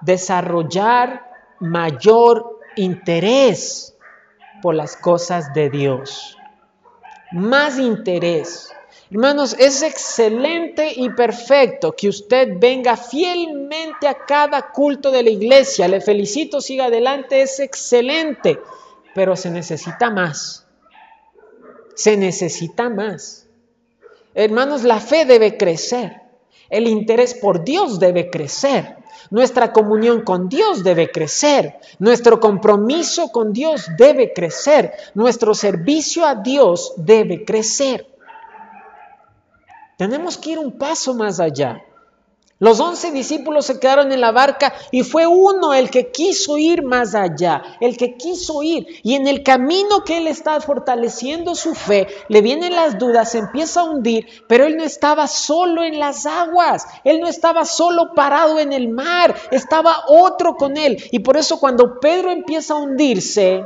Desarrollar 0.00 1.30
mayor 1.60 2.60
interés 2.76 3.94
por 4.62 4.74
las 4.74 4.96
cosas 4.96 5.52
de 5.52 5.68
Dios. 5.68 6.38
Más 7.32 7.78
interés. 7.78 8.72
Hermanos, 9.10 9.54
es 9.58 9.82
excelente 9.82 10.92
y 10.96 11.10
perfecto 11.10 11.94
que 11.94 12.08
usted 12.08 12.48
venga 12.58 12.96
fielmente 12.96 14.08
a 14.08 14.14
cada 14.14 14.72
culto 14.72 15.10
de 15.10 15.22
la 15.22 15.30
iglesia. 15.30 15.86
Le 15.88 16.00
felicito, 16.00 16.62
siga 16.62 16.86
adelante, 16.86 17.42
es 17.42 17.60
excelente, 17.60 18.58
pero 19.14 19.36
se 19.36 19.50
necesita 19.50 20.10
más. 20.10 20.63
Se 21.94 22.16
necesita 22.16 22.88
más. 22.88 23.46
Hermanos, 24.34 24.82
la 24.82 25.00
fe 25.00 25.24
debe 25.24 25.56
crecer. 25.56 26.20
El 26.68 26.88
interés 26.88 27.34
por 27.34 27.64
Dios 27.64 28.00
debe 28.00 28.30
crecer. 28.30 28.96
Nuestra 29.30 29.72
comunión 29.72 30.22
con 30.22 30.48
Dios 30.48 30.82
debe 30.82 31.10
crecer. 31.10 31.76
Nuestro 31.98 32.40
compromiso 32.40 33.28
con 33.28 33.52
Dios 33.52 33.86
debe 33.96 34.32
crecer. 34.32 34.92
Nuestro 35.14 35.54
servicio 35.54 36.26
a 36.26 36.34
Dios 36.34 36.94
debe 36.96 37.44
crecer. 37.44 38.06
Tenemos 39.96 40.36
que 40.36 40.50
ir 40.50 40.58
un 40.58 40.72
paso 40.72 41.14
más 41.14 41.38
allá. 41.38 41.82
Los 42.60 42.78
once 42.78 43.10
discípulos 43.10 43.66
se 43.66 43.80
quedaron 43.80 44.12
en 44.12 44.20
la 44.20 44.30
barca 44.30 44.72
y 44.92 45.02
fue 45.02 45.26
uno 45.26 45.74
el 45.74 45.90
que 45.90 46.12
quiso 46.12 46.56
ir 46.56 46.84
más 46.84 47.16
allá, 47.16 47.62
el 47.80 47.96
que 47.96 48.16
quiso 48.16 48.62
ir. 48.62 48.86
Y 49.02 49.14
en 49.14 49.26
el 49.26 49.42
camino 49.42 50.04
que 50.04 50.18
él 50.18 50.28
está 50.28 50.60
fortaleciendo 50.60 51.56
su 51.56 51.74
fe, 51.74 52.06
le 52.28 52.42
vienen 52.42 52.76
las 52.76 52.96
dudas, 52.96 53.32
se 53.32 53.38
empieza 53.38 53.80
a 53.80 53.84
hundir, 53.84 54.28
pero 54.46 54.66
él 54.66 54.76
no 54.76 54.84
estaba 54.84 55.26
solo 55.26 55.82
en 55.82 55.98
las 55.98 56.26
aguas, 56.26 56.86
él 57.02 57.20
no 57.20 57.26
estaba 57.26 57.64
solo 57.64 58.14
parado 58.14 58.60
en 58.60 58.72
el 58.72 58.88
mar, 58.88 59.34
estaba 59.50 60.04
otro 60.06 60.54
con 60.54 60.76
él. 60.76 61.02
Y 61.10 61.18
por 61.18 61.36
eso 61.36 61.58
cuando 61.58 61.98
Pedro 61.98 62.30
empieza 62.30 62.74
a 62.74 62.78
hundirse, 62.78 63.64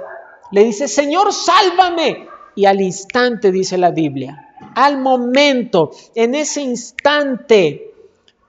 le 0.50 0.64
dice, 0.64 0.88
Señor, 0.88 1.34
sálvame. 1.34 2.26
Y 2.54 2.64
al 2.64 2.80
instante, 2.80 3.52
dice 3.52 3.76
la 3.76 3.90
Biblia, 3.90 4.48
al 4.74 4.98
momento, 4.98 5.90
en 6.14 6.34
ese 6.34 6.62
instante, 6.62 7.87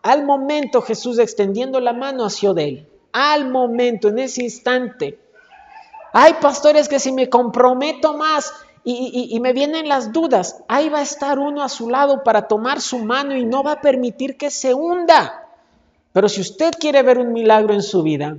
al 0.01 0.25
momento 0.25 0.81
Jesús 0.81 1.19
extendiendo 1.19 1.79
la 1.79 1.93
mano 1.93 2.25
hacia 2.25 2.51
él. 2.51 2.87
Al 3.11 3.49
momento, 3.49 4.09
en 4.09 4.19
ese 4.19 4.43
instante. 4.43 5.19
Hay 6.13 6.33
pastores 6.35 6.87
que 6.87 6.99
si 6.99 7.11
me 7.11 7.29
comprometo 7.29 8.17
más 8.17 8.53
y, 8.83 9.29
y, 9.31 9.39
me 9.39 9.53
vienen 9.53 9.87
las 9.87 10.13
dudas, 10.13 10.63
ahí 10.67 10.89
va 10.89 10.99
a 10.99 11.03
estar 11.03 11.37
uno 11.37 11.61
a 11.61 11.69
su 11.69 11.89
lado 11.89 12.23
para 12.23 12.47
tomar 12.47 12.81
su 12.81 12.99
mano 12.99 13.35
y 13.35 13.45
no 13.45 13.61
va 13.61 13.73
a 13.73 13.81
permitir 13.81 14.37
que 14.37 14.49
se 14.49 14.73
hunda. 14.73 15.47
Pero 16.13 16.29
si 16.29 16.41
usted 16.41 16.71
quiere 16.79 17.03
ver 17.03 17.19
un 17.19 17.33
milagro 17.33 17.73
en 17.73 17.83
su 17.83 18.01
vida, 18.01 18.37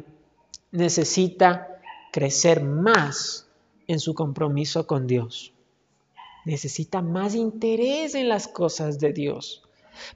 necesita 0.72 1.68
crecer 2.10 2.64
más 2.64 3.46
en 3.86 4.00
su 4.00 4.14
compromiso 4.14 4.86
con 4.86 5.06
Dios. 5.06 5.52
Necesita 6.44 7.02
más 7.02 7.34
interés 7.34 8.14
en 8.14 8.28
las 8.28 8.48
cosas 8.48 8.98
de 8.98 9.12
Dios. 9.12 9.62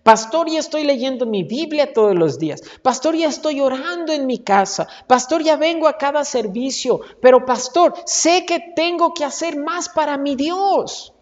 Pastor, 0.03 0.49
ya 0.51 0.61
estoy 0.61 0.85
leyendo 0.85 1.27
mi 1.27 1.43
Biblia 1.43 1.93
todos 1.93 2.15
los 2.15 2.39
días. 2.39 2.63
Pastor, 2.83 3.17
ya 3.17 3.29
estoy 3.29 3.61
orando 3.61 4.13
en 4.13 4.27
mi 4.27 4.39
casa. 4.39 4.87
Pastor, 5.07 5.43
ya 5.43 5.57
vengo 5.57 5.89
a 5.89 5.99
cada 5.99 6.25
servicio. 6.25 7.01
Pero 7.21 7.45
pastor, 7.45 7.95
sé 8.07 8.45
que 8.47 8.61
tengo 8.75 9.15
que 9.15 9.25
hacer 9.25 9.57
más 9.59 9.89
para 9.89 10.17
mi 10.19 10.37
Dios. 10.37 11.15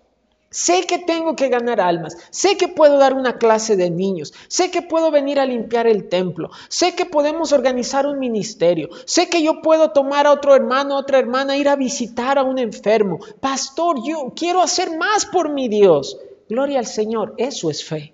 Sé 0.52 0.82
que 0.82 0.98
tengo 0.98 1.34
que 1.34 1.48
ganar 1.48 1.80
almas. 1.80 2.14
Sé 2.28 2.58
que 2.58 2.68
puedo 2.68 2.98
dar 2.98 3.14
una 3.14 3.38
clase 3.38 3.74
de 3.74 3.88
niños. 3.88 4.34
Sé 4.48 4.70
que 4.70 4.82
puedo 4.82 5.10
venir 5.10 5.40
a 5.40 5.46
limpiar 5.46 5.86
el 5.86 6.10
templo. 6.10 6.50
Sé 6.68 6.94
que 6.94 7.06
podemos 7.06 7.52
organizar 7.52 8.06
un 8.06 8.18
ministerio. 8.18 8.90
Sé 9.06 9.30
que 9.30 9.42
yo 9.42 9.62
puedo 9.62 9.92
tomar 9.92 10.26
a 10.26 10.32
otro 10.32 10.54
hermano, 10.54 10.98
otra 10.98 11.18
hermana, 11.18 11.56
ir 11.56 11.70
a 11.70 11.76
visitar 11.76 12.38
a 12.38 12.42
un 12.42 12.58
enfermo. 12.58 13.18
Pastor, 13.40 13.96
yo 14.06 14.34
quiero 14.36 14.60
hacer 14.60 14.94
más 14.98 15.24
por 15.24 15.50
mi 15.50 15.68
Dios. 15.68 16.18
Gloria 16.50 16.80
al 16.80 16.86
Señor. 16.86 17.32
Eso 17.38 17.70
es 17.70 17.82
fe. 17.82 18.12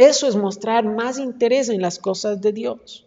Eso 0.00 0.26
es 0.26 0.34
mostrar 0.34 0.86
más 0.86 1.18
interés 1.18 1.68
en 1.68 1.82
las 1.82 1.98
cosas 1.98 2.40
de 2.40 2.52
Dios. 2.52 3.04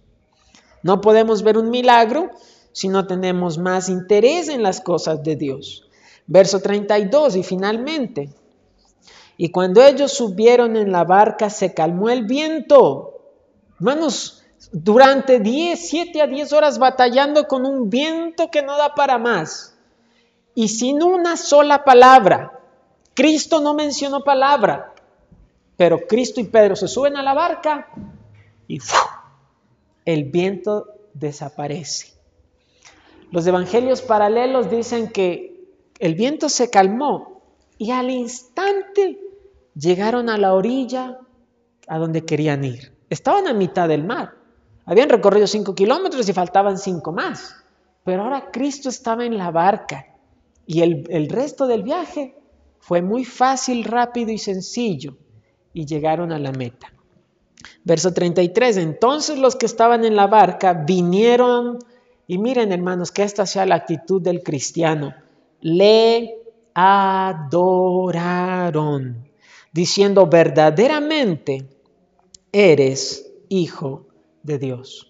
No 0.84 1.02
podemos 1.02 1.42
ver 1.42 1.58
un 1.58 1.72
milagro 1.72 2.30
si 2.72 2.88
no 2.88 3.08
tenemos 3.08 3.58
más 3.58 3.90
interés 3.90 4.48
en 4.48 4.62
las 4.62 4.80
cosas 4.80 5.24
de 5.24 5.36
Dios. 5.36 5.90
Verso 6.28 6.60
32 6.60 7.38
y 7.38 7.42
finalmente, 7.42 8.30
y 9.38 9.50
cuando 9.50 9.82
ellos 9.82 10.14
subieron 10.14 10.78
en 10.78 10.92
la 10.92 11.04
barca 11.04 11.50
se 11.50 11.74
calmó 11.74 12.12
el 12.12 12.26
viento. 12.26 13.22
Hermanos, 13.78 14.44
durante 14.72 15.40
10, 15.40 15.90
7 15.90 16.22
a 16.22 16.28
10 16.28 16.54
horas 16.54 16.78
batallando 16.78 17.48
con 17.48 17.66
un 17.66 17.90
viento 17.90 18.52
que 18.52 18.62
no 18.62 18.78
da 18.78 18.94
para 18.94 19.18
más. 19.18 19.76
Y 20.54 20.68
sin 20.68 21.02
una 21.02 21.38
sola 21.38 21.84
palabra. 21.84 22.60
Cristo 23.16 23.62
no 23.62 23.74
mencionó 23.74 24.24
palabra. 24.24 24.93
Pero 25.78 26.08
Cristo 26.08 26.40
y 26.40 26.46
Pedro 26.46 26.76
se 26.76 26.88
suben 26.88 27.16
a 27.18 27.24
la 27.24 27.34
barca 27.34 27.88
y 28.68 28.80
el 30.06 30.26
viento 30.26 30.88
desaparece. 31.14 32.14
Los 33.32 33.48
evangelios 33.48 34.02
paralelos 34.02 34.70
dicen 34.70 35.10
que 35.10 35.54
el 36.00 36.16
viento 36.16 36.50
se 36.50 36.70
calmó 36.70 37.42
y 37.78 37.92
al 37.92 38.12
instante 38.12 39.20
llegaron 39.76 40.30
a 40.30 40.38
la 40.38 40.54
orilla 40.54 41.20
a 41.88 41.98
donde 41.98 42.26
querían 42.26 42.64
ir. 42.64 42.94
Estaban 43.10 43.48
a 43.48 43.54
mitad 43.54 43.88
del 43.88 44.04
mar. 44.04 44.36
Habían 44.86 45.10
recorrido 45.10 45.48
cinco 45.48 45.74
kilómetros 45.74 46.28
y 46.30 46.34
faltaban 46.34 46.78
cinco 46.78 47.12
más. 47.12 47.56
Pero 48.04 48.24
ahora 48.24 48.52
Cristo 48.52 48.90
estaba 48.90 49.26
en 49.26 49.38
la 49.38 49.50
barca 49.50 50.06
y 50.66 50.82
el, 50.82 51.30
resto 51.30 51.68
del 51.68 51.84
viaje 51.84 52.38
fue 52.80 53.02
muy 53.02 53.26
fácil, 53.26 53.84
rápido 53.84 54.32
y 54.32 54.38
sencillo 54.38 55.18
y 55.74 55.86
llegaron 55.86 56.32
a 56.32 56.40
la 56.40 56.52
meta. 56.52 56.94
Verso 57.84 58.14
33, 58.14 58.78
entonces 58.78 59.38
los 59.38 59.56
que 59.56 59.66
estaban 59.66 60.06
en 60.06 60.16
la 60.16 60.28
barca 60.28 60.74
vinieron, 60.74 61.80
y 62.28 62.38
miren 62.38 62.72
hermanos, 62.72 63.12
que 63.12 63.24
esta 63.24 63.46
sea 63.46 63.66
la 63.66 63.76
actitud 63.76 64.22
del 64.22 64.42
cristiano, 64.44 65.14
le 65.62 66.38
adoraron, 66.74 67.58
diciendo 69.72 70.28
verdaderamente, 70.28 71.68
eres 72.52 73.32
hijo 73.50 74.06
de 74.44 74.60
Dios. 74.60 75.10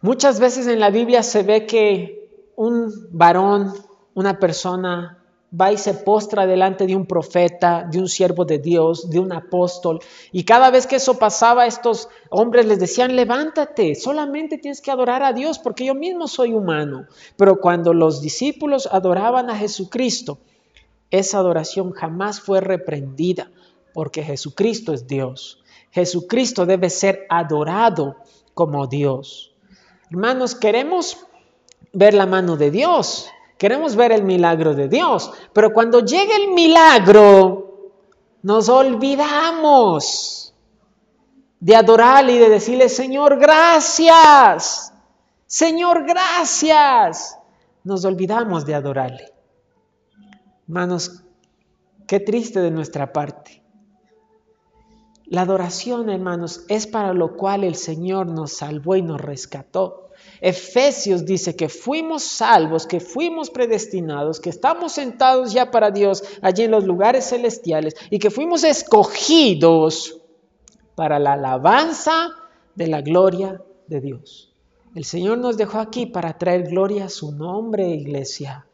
Muchas 0.00 0.40
veces 0.40 0.66
en 0.66 0.80
la 0.80 0.90
Biblia 0.90 1.22
se 1.22 1.44
ve 1.44 1.64
que 1.66 2.50
un 2.56 2.92
varón, 3.10 3.72
una 4.14 4.40
persona 4.40 5.21
va 5.58 5.72
y 5.72 5.76
se 5.76 5.94
postra 5.94 6.46
delante 6.46 6.86
de 6.86 6.96
un 6.96 7.06
profeta, 7.06 7.86
de 7.90 7.98
un 7.98 8.08
siervo 8.08 8.44
de 8.44 8.58
Dios, 8.58 9.10
de 9.10 9.18
un 9.18 9.32
apóstol. 9.32 10.00
Y 10.32 10.44
cada 10.44 10.70
vez 10.70 10.86
que 10.86 10.96
eso 10.96 11.18
pasaba, 11.18 11.66
estos 11.66 12.08
hombres 12.30 12.66
les 12.66 12.78
decían, 12.78 13.16
levántate, 13.16 13.94
solamente 13.94 14.58
tienes 14.58 14.80
que 14.80 14.90
adorar 14.90 15.22
a 15.22 15.32
Dios 15.32 15.58
porque 15.58 15.84
yo 15.84 15.94
mismo 15.94 16.26
soy 16.26 16.54
humano. 16.54 17.06
Pero 17.36 17.60
cuando 17.60 17.92
los 17.92 18.22
discípulos 18.22 18.88
adoraban 18.90 19.50
a 19.50 19.56
Jesucristo, 19.56 20.38
esa 21.10 21.38
adoración 21.38 21.92
jamás 21.92 22.40
fue 22.40 22.60
reprendida 22.60 23.50
porque 23.92 24.22
Jesucristo 24.22 24.94
es 24.94 25.06
Dios. 25.06 25.62
Jesucristo 25.90 26.64
debe 26.64 26.88
ser 26.88 27.26
adorado 27.28 28.16
como 28.54 28.86
Dios. 28.86 29.52
Hermanos, 30.10 30.54
queremos 30.54 31.18
ver 31.92 32.14
la 32.14 32.24
mano 32.24 32.56
de 32.56 32.70
Dios. 32.70 33.28
Queremos 33.62 33.94
ver 33.94 34.10
el 34.10 34.24
milagro 34.24 34.74
de 34.74 34.88
Dios, 34.88 35.30
pero 35.52 35.72
cuando 35.72 36.00
llega 36.00 36.34
el 36.34 36.50
milagro, 36.50 37.92
nos 38.42 38.68
olvidamos 38.68 40.52
de 41.60 41.76
adorarle 41.76 42.32
y 42.32 42.38
de 42.38 42.48
decirle, 42.48 42.88
Señor, 42.88 43.38
gracias. 43.38 44.92
Señor, 45.46 46.04
gracias. 46.04 47.38
Nos 47.84 48.04
olvidamos 48.04 48.66
de 48.66 48.74
adorarle. 48.74 49.32
Hermanos, 50.66 51.22
qué 52.08 52.18
triste 52.18 52.58
de 52.58 52.72
nuestra 52.72 53.12
parte. 53.12 53.62
La 55.26 55.42
adoración, 55.42 56.10
hermanos, 56.10 56.64
es 56.68 56.88
para 56.88 57.14
lo 57.14 57.36
cual 57.36 57.62
el 57.62 57.76
Señor 57.76 58.26
nos 58.26 58.54
salvó 58.54 58.96
y 58.96 59.02
nos 59.02 59.20
rescató. 59.20 60.08
Efesios 60.44 61.24
dice 61.24 61.54
que 61.54 61.68
fuimos 61.68 62.24
salvos, 62.24 62.88
que 62.88 62.98
fuimos 62.98 63.48
predestinados, 63.48 64.40
que 64.40 64.50
estamos 64.50 64.90
sentados 64.90 65.52
ya 65.52 65.70
para 65.70 65.92
Dios 65.92 66.24
allí 66.42 66.64
en 66.64 66.72
los 66.72 66.82
lugares 66.82 67.28
celestiales 67.28 67.94
y 68.10 68.18
que 68.18 68.28
fuimos 68.28 68.64
escogidos 68.64 70.20
para 70.96 71.20
la 71.20 71.34
alabanza 71.34 72.30
de 72.74 72.88
la 72.88 73.02
gloria 73.02 73.62
de 73.86 74.00
Dios. 74.00 74.52
El 74.96 75.04
Señor 75.04 75.38
nos 75.38 75.56
dejó 75.56 75.78
aquí 75.78 76.06
para 76.06 76.36
traer 76.36 76.64
gloria 76.64 77.04
a 77.04 77.08
su 77.08 77.30
nombre, 77.30 77.90
iglesia. 77.90 78.66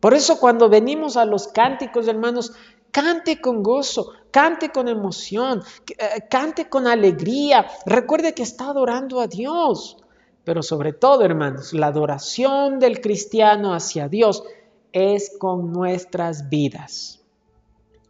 Por 0.00 0.14
eso 0.14 0.40
cuando 0.40 0.68
venimos 0.68 1.16
a 1.16 1.24
los 1.24 1.46
cánticos, 1.46 2.08
hermanos, 2.08 2.52
cante 2.90 3.40
con 3.40 3.62
gozo, 3.62 4.10
cante 4.32 4.72
con 4.72 4.88
emoción, 4.88 5.62
eh, 5.96 6.22
cante 6.28 6.68
con 6.68 6.88
alegría. 6.88 7.68
Recuerde 7.86 8.34
que 8.34 8.42
está 8.42 8.70
adorando 8.70 9.20
a 9.20 9.28
Dios. 9.28 9.98
Pero 10.46 10.62
sobre 10.62 10.92
todo, 10.92 11.24
hermanos, 11.24 11.72
la 11.72 11.88
adoración 11.88 12.78
del 12.78 13.00
cristiano 13.00 13.74
hacia 13.74 14.08
Dios 14.08 14.44
es 14.92 15.36
con 15.40 15.72
nuestras 15.72 16.48
vidas. 16.48 17.20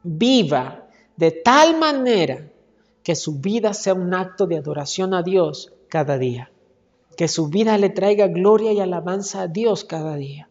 Viva 0.03 0.87
de 1.17 1.31
tal 1.31 1.79
manera 1.79 2.53
que 3.03 3.15
su 3.15 3.41
vida 3.41 3.73
sea 3.73 3.95
un 3.95 4.13
acto 4.13 4.47
de 4.47 4.59
adoración 4.59 5.15
a 5.15 5.23
Dios 5.23 5.73
cada 5.89 6.19
día. 6.19 6.53
Que 7.17 7.27
su 7.27 7.49
vida 7.49 7.79
le 7.79 7.89
traiga 7.89 8.27
gloria 8.27 8.71
y 8.71 8.81
alabanza 8.81 9.41
a 9.41 9.49
Dios 9.49 9.85
cada 9.85 10.15
día. 10.17 10.51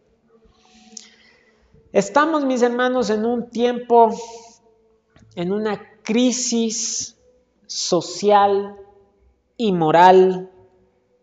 Estamos, 1.93 2.45
mis 2.45 2.63
hermanos, 2.63 3.11
en 3.11 3.27
un 3.27 3.51
tiempo, 3.51 4.09
en 5.36 5.53
una 5.53 5.79
crisis 6.01 7.15
social 7.67 8.75
y 9.55 9.71
moral 9.71 10.49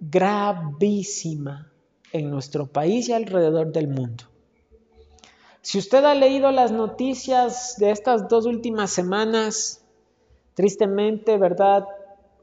gravísima 0.02 1.72
en 2.12 2.30
nuestro 2.30 2.66
país 2.66 3.08
y 3.08 3.12
alrededor 3.12 3.72
del 3.72 3.88
mundo. 3.88 4.24
Si 5.62 5.78
usted 5.78 6.04
ha 6.04 6.14
leído 6.14 6.50
las 6.50 6.72
noticias 6.72 7.76
de 7.78 7.90
estas 7.90 8.28
dos 8.28 8.46
últimas 8.46 8.90
semanas, 8.90 9.82
Tristemente, 10.54 11.38
¿verdad? 11.38 11.86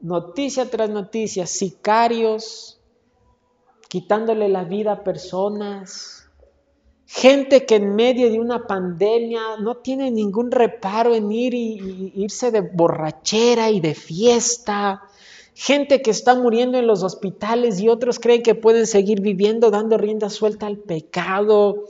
Noticia 0.00 0.68
tras 0.68 0.90
noticia, 0.90 1.46
sicarios, 1.46 2.80
quitándole 3.88 4.48
la 4.48 4.64
vida 4.64 4.92
a 4.92 5.04
personas, 5.04 6.28
gente 7.06 7.66
que 7.66 7.76
en 7.76 7.94
medio 7.94 8.30
de 8.30 8.40
una 8.40 8.66
pandemia 8.66 9.58
no 9.60 9.76
tiene 9.76 10.10
ningún 10.10 10.50
reparo 10.50 11.14
en 11.14 11.30
ir 11.30 11.54
y, 11.54 12.12
irse 12.16 12.50
de 12.50 12.62
borrachera 12.62 13.70
y 13.70 13.80
de 13.80 13.94
fiesta, 13.94 15.02
gente 15.60 16.00
que 16.00 16.10
está 16.10 16.34
muriendo 16.34 16.78
en 16.78 16.86
los 16.86 17.02
hospitales 17.02 17.80
y 17.80 17.90
otros 17.90 18.18
creen 18.18 18.42
que 18.42 18.54
pueden 18.54 18.86
seguir 18.86 19.20
viviendo 19.20 19.70
dando 19.70 19.98
rienda 19.98 20.30
suelta 20.30 20.66
al 20.66 20.78
pecado. 20.78 21.84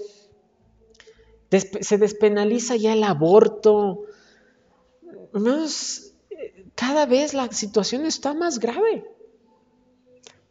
se 1.50 1.96
despenaliza 1.96 2.74
ya 2.74 2.94
el 2.94 3.04
aborto. 3.04 4.00
Hermanos, 5.32 6.14
cada 6.74 7.06
vez 7.06 7.32
la 7.32 7.46
situación 7.52 8.06
está 8.06 8.34
más 8.34 8.58
grave. 8.58 9.04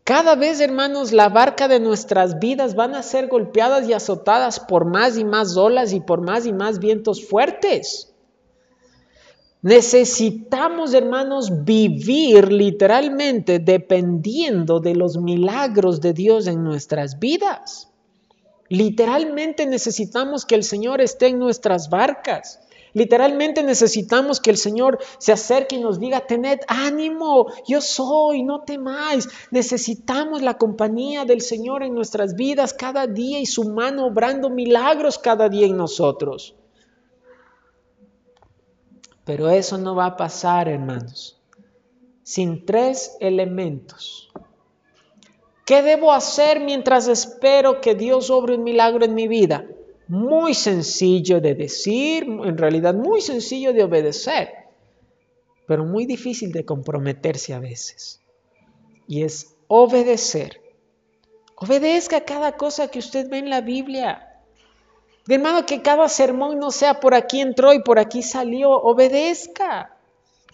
Cada 0.06 0.36
vez, 0.36 0.62
hermanos, 0.62 1.12
la 1.12 1.28
barca 1.28 1.68
de 1.68 1.82
nuestras 1.82 2.40
vidas 2.40 2.74
van 2.74 2.96
a 2.96 3.04
ser 3.04 3.28
golpeadas 3.28 3.86
y 3.90 3.92
azotadas 3.92 4.62
por 4.62 4.86
más 4.86 5.18
y 5.18 5.26
más 5.26 5.58
olas 5.58 5.92
y 5.92 6.00
por 6.00 6.22
más 6.22 6.46
y 6.46 6.54
más 6.54 6.80
vientos 6.80 7.28
fuertes. 7.28 8.09
Necesitamos, 9.62 10.94
hermanos, 10.94 11.66
vivir 11.66 12.50
literalmente 12.50 13.60
dependiendo 13.60 14.80
de 14.80 14.96
los 14.96 15.18
milagros 15.18 16.00
de 16.00 16.14
Dios 16.14 16.48
en 16.48 16.64
nuestras 16.64 17.20
vidas. 17.20 17.90
Literalmente 18.70 19.66
necesitamos 19.66 20.46
que 20.46 20.56
el 20.56 20.64
Señor 20.64 21.02
esté 21.02 21.28
en 21.28 21.40
nuestras 21.40 21.90
barcas. 21.90 22.62
Literalmente 22.94 23.62
necesitamos 23.62 24.40
que 24.40 24.50
el 24.50 24.58
Señor 24.58 24.98
se 25.18 25.34
acerque 25.34 25.76
y 25.76 25.82
nos 25.82 26.00
diga, 26.00 26.22
tened 26.22 26.60
ánimo, 26.68 27.48
yo 27.68 27.82
soy, 27.82 28.44
no 28.44 28.62
temáis. 28.62 29.28
Necesitamos 29.52 30.42
la 30.42 30.58
compañía 30.58 31.26
del 31.26 31.42
Señor 31.42 31.84
en 31.84 31.94
nuestras 31.94 32.36
vidas 32.36 32.74
cada 32.74 33.08
día 33.08 33.40
y 33.40 33.46
su 33.46 33.66
mano 33.66 34.08
obrando 34.08 34.50
milagros 34.50 35.20
cada 35.20 35.50
día 35.50 35.68
en 35.68 35.76
nosotros. 35.76 36.56
Pero 39.30 39.48
eso 39.48 39.78
no 39.78 39.94
va 39.94 40.08
a 40.08 40.18
pasar, 40.18 40.68
hermanos, 40.68 41.40
sin 42.24 42.66
tres 42.66 43.16
elementos. 43.20 44.32
¿Qué 45.68 45.84
debo 45.84 46.12
hacer 46.12 46.60
mientras 46.60 47.08
espero 47.08 47.80
que 47.80 47.94
Dios 47.94 48.32
obre 48.32 48.56
un 48.56 48.64
milagro 48.64 49.06
en 49.06 49.14
mi 49.14 49.28
vida? 49.28 49.68
muy 50.08 50.56
sencillo 50.56 51.40
de 51.40 51.54
decir, 51.54 52.24
en 52.24 52.58
realidad 52.58 52.96
muy 52.96 53.22
sencillo 53.22 53.74
de 53.74 53.84
obedecer, 53.84 54.50
pero 55.68 55.86
muy 55.86 56.08
difícil 56.08 56.52
de 56.52 56.66
comprometerse 56.66 57.54
a 57.54 57.60
veces. 57.60 58.20
Y 59.08 59.22
es 59.22 59.56
obedecer. 59.68 60.62
Obedezca 61.56 62.26
cada 62.26 62.58
cosa 62.58 62.88
que 62.88 62.98
usted 62.98 63.30
ve 63.30 63.38
en 63.38 63.52
la 63.52 63.62
Biblia. 63.62 64.29
De 65.30 65.36
hermano, 65.36 65.64
que 65.64 65.84
cada 65.84 66.10
sermón 66.10 66.58
no 66.58 66.72
sea 66.72 67.00
por 67.00 67.14
aquí 67.14 67.40
entró 67.40 67.72
y 67.72 67.84
por 67.84 68.00
aquí 68.00 68.24
salió. 68.24 68.72
Obedezca. 68.72 69.96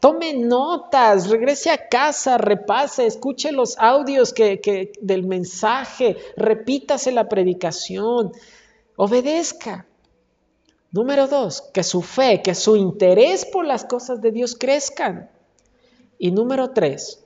Tome 0.02 0.34
notas, 0.34 1.30
regrese 1.30 1.72
a 1.72 1.88
casa, 1.88 2.38
repase, 2.38 3.06
escuche 3.06 3.54
los 3.54 3.78
audios 3.78 4.34
que, 4.34 4.92
del 5.00 5.24
mensaje, 5.24 6.18
repítase 6.36 7.14
la 7.14 7.30
predicación, 7.30 8.34
obedezca. 8.98 9.88
Número 10.92 11.28
dos, 11.28 11.62
que 11.74 11.82
su 11.82 12.02
fe, 12.02 12.42
que 12.42 12.54
su 12.54 12.76
interés 12.76 13.46
por 13.46 13.66
las 13.66 13.86
cosas 13.86 14.20
de 14.20 14.34
Dios 14.34 14.58
crezcan. 14.60 15.32
Y 16.20 16.32
número 16.32 16.72
tres, 16.72 17.24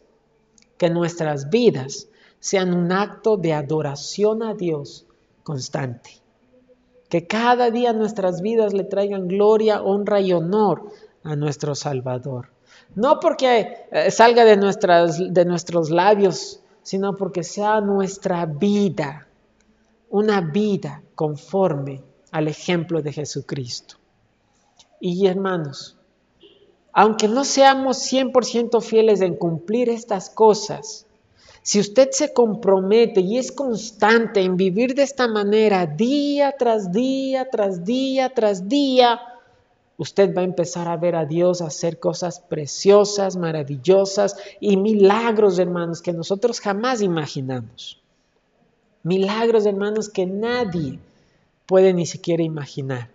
que 0.78 0.92
nuestras 0.92 1.50
vidas 1.50 2.10
sean 2.40 2.76
un 2.76 2.92
acto 2.92 3.38
de 3.38 3.54
adoración 3.54 4.44
a 4.44 4.54
Dios 4.54 5.08
constante. 5.42 6.19
Que 7.10 7.28
cada 7.28 7.72
día 7.72 7.92
nuestras 7.92 8.42
vidas 8.42 8.74
le 8.74 8.84
traigan 8.84 9.28
gloria, 9.28 9.82
honra 9.82 10.22
y 10.22 10.32
honor 10.32 10.92
a 11.24 11.36
nuestro 11.36 11.76
Salvador. 11.76 12.50
No 12.96 13.20
porque 13.20 13.88
eh, 13.92 14.12
salga 14.12 14.46
de, 14.46 14.58
de 15.32 15.46
nuestros 15.46 15.90
labios, 15.90 16.62
sino 16.82 17.16
porque 17.16 17.44
sea 17.44 17.82
nuestra 17.82 18.46
vida 18.46 19.28
una 20.10 20.42
vida 20.42 21.04
conforme 21.16 22.04
al 22.32 22.48
ejemplo 22.48 23.02
de 23.02 23.14
Jesucristo. 23.14 23.96
Y 25.00 25.28
hermanos, 25.28 25.98
aunque 26.92 27.28
no 27.28 27.46
seamos 27.46 28.12
100% 28.12 28.82
fieles 28.82 29.22
en 29.22 29.36
cumplir 29.36 29.90
estas 29.90 30.30
cosas, 30.30 31.06
si 31.62 31.80
usted 31.80 32.10
se 32.12 32.34
compromete 32.34 33.22
y 33.22 33.38
es 33.38 33.52
constante 33.52 34.42
en 34.42 34.58
vivir 34.58 34.96
de 34.96 35.04
esta 35.04 35.28
manera 35.28 35.86
día 35.86 36.56
tras 36.58 36.92
día, 36.92 37.50
tras 37.50 37.84
día, 37.84 38.30
tras 38.34 38.68
día, 38.68 39.20
usted 39.98 40.34
va 40.36 40.42
a 40.42 40.46
empezar 40.46 40.88
a 40.88 40.98
ver 40.98 41.16
a 41.16 41.26
Dios 41.26 41.62
hacer 41.62 42.00
cosas 42.00 42.40
preciosas, 42.40 43.36
maravillosas 43.36 44.38
y 44.60 44.78
milagros, 44.78 45.60
hermanos, 45.60 46.02
que 46.02 46.14
nosotros 46.14 46.62
jamás 46.62 47.02
imaginamos. 47.02 48.02
Milagros, 49.04 49.66
hermanos, 49.66 50.10
que 50.10 50.26
nadie 50.26 51.00
puede 51.66 51.94
ni 51.94 52.06
siquiera 52.06 52.44
imaginar. 52.44 53.10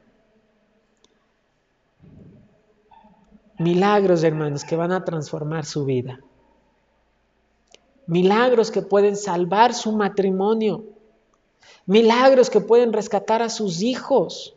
Milagros, 3.59 4.22
hermanos, 4.22 4.64
que 4.64 4.76
van 4.76 4.92
a 4.92 5.05
transformar 5.05 5.64
su 5.64 5.84
vida. 5.84 6.20
Milagros 8.07 8.70
que 8.70 8.82
pueden 8.82 9.16
salvar 9.16 9.74
su 9.74 9.92
matrimonio. 9.92 10.84
Milagros 11.86 12.50
que 12.50 12.61
pueden 12.61 12.92
rescatar 12.92 13.42
a 13.42 13.48
sus 13.48 13.82
hijos. 13.82 14.55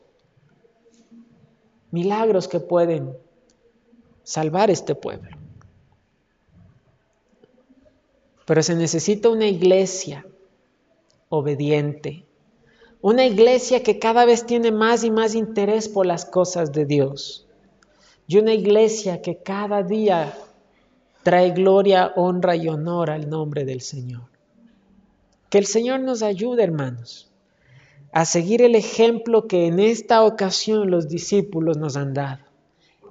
Milagros 1.91 2.47
que 2.47 2.59
pueden 2.59 3.17
salvar 4.23 4.69
este 4.69 4.95
pueblo. 4.95 5.29
Pero 8.45 8.63
se 8.63 8.75
necesita 8.75 9.29
una 9.29 9.47
iglesia 9.47 10.25
obediente. 11.29 12.25
Una 13.01 13.25
iglesia 13.25 13.83
que 13.83 13.99
cada 13.99 14.25
vez 14.25 14.45
tiene 14.45 14.71
más 14.71 15.03
y 15.03 15.11
más 15.11 15.35
interés 15.35 15.87
por 15.87 16.05
las 16.05 16.25
cosas 16.25 16.71
de 16.71 16.85
Dios. 16.85 17.47
Y 18.27 18.37
una 18.37 18.53
iglesia 18.53 19.21
que 19.21 19.41
cada 19.41 19.83
día 19.83 20.37
trae 21.28 21.51
gloria, 21.51 22.13
honra 22.15 22.55
y 22.55 22.69
honor 22.69 23.09
al 23.09 23.30
nombre 23.30 23.65
del 23.65 23.82
Señor. 23.82 24.30
Que 25.49 25.57
el 25.57 25.65
Señor 25.65 25.99
nos 25.99 26.23
ayude, 26.23 26.63
hermanos, 26.63 27.30
a 28.13 28.23
seguir 28.23 28.61
el 28.61 28.75
ejemplo 28.75 29.45
que 29.45 29.67
en 29.67 29.82
esta 29.82 30.23
ocasión 30.23 30.89
los 30.89 31.09
discípulos 31.09 31.75
nos 31.75 31.97
han 31.97 32.13
dado. 32.13 32.45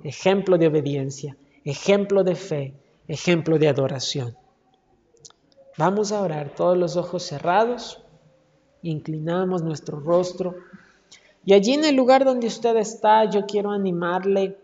Ejemplo 0.03 0.57
de 0.57 0.69
obediencia, 0.69 1.37
ejemplo 1.67 2.25
de 2.25 2.37
fe, 2.37 2.73
ejemplo 3.07 3.59
de 3.59 3.69
adoración. 3.69 4.35
Vamos 5.77 6.11
a 6.11 6.23
orar, 6.23 6.55
todos 6.57 6.79
los 6.79 6.97
ojos 6.97 7.23
cerrados, 7.23 8.03
inclinamos 8.81 9.61
nuestro 9.61 10.01
rostro 10.01 10.55
y 11.45 11.53
allí 11.53 11.75
en 11.75 11.85
el 11.85 11.95
lugar 11.95 12.25
donde 12.25 12.47
usted 12.47 12.79
está, 12.79 13.29
yo 13.29 13.45
quiero 13.45 13.73
animarle 13.73 14.57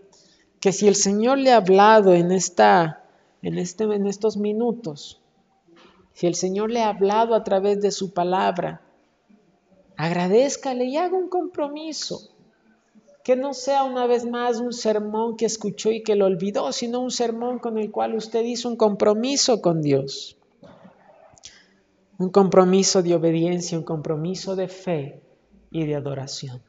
que 0.59 0.73
si 0.73 0.89
el 0.89 0.95
Señor 0.95 1.37
le 1.37 1.53
ha 1.53 1.57
hablado 1.57 2.15
en, 2.15 2.33
esta, 2.33 3.02
en, 3.43 3.59
este, 3.59 3.85
en 3.85 4.07
estos 4.07 4.37
minutos, 4.37 5.21
si 6.15 6.27
el 6.27 6.35
Señor 6.35 6.71
le 6.71 6.83
ha 6.83 6.89
hablado 6.89 7.35
a 7.35 7.43
través 7.45 7.81
de 7.81 7.91
su 7.91 8.13
palabra, 8.13 8.83
agradezcale 9.97 10.85
y 10.85 10.97
haga 10.97 11.17
un 11.17 11.29
compromiso. 11.29 12.29
Que 13.25 13.37
no 13.37 13.55
sea 13.55 13.85
una 13.85 14.07
vez 14.07 14.25
más 14.25 14.59
un 14.59 14.73
sermón 14.73 15.37
que 15.37 15.47
escuchó 15.47 15.93
y 15.93 16.03
que 16.03 16.17
lo 16.17 16.27
olvidó, 16.27 16.73
sino 16.73 17.01
un 17.01 17.13
sermón 17.13 17.61
con 17.61 17.79
el 17.79 17.91
cual 17.93 18.17
usted 18.17 18.45
hizo 18.45 18.69
un 18.69 18.77
compromiso 18.77 19.61
con 19.61 19.81
Dios. 19.81 20.37
Un 22.19 22.31
compromiso 22.31 23.03
de 23.03 23.15
obediencia, 23.15 23.79
un 23.79 23.85
compromiso 23.85 24.57
de 24.57 24.67
fe 24.67 25.23
y 25.71 25.87
de 25.87 25.95
adoración. 25.95 26.63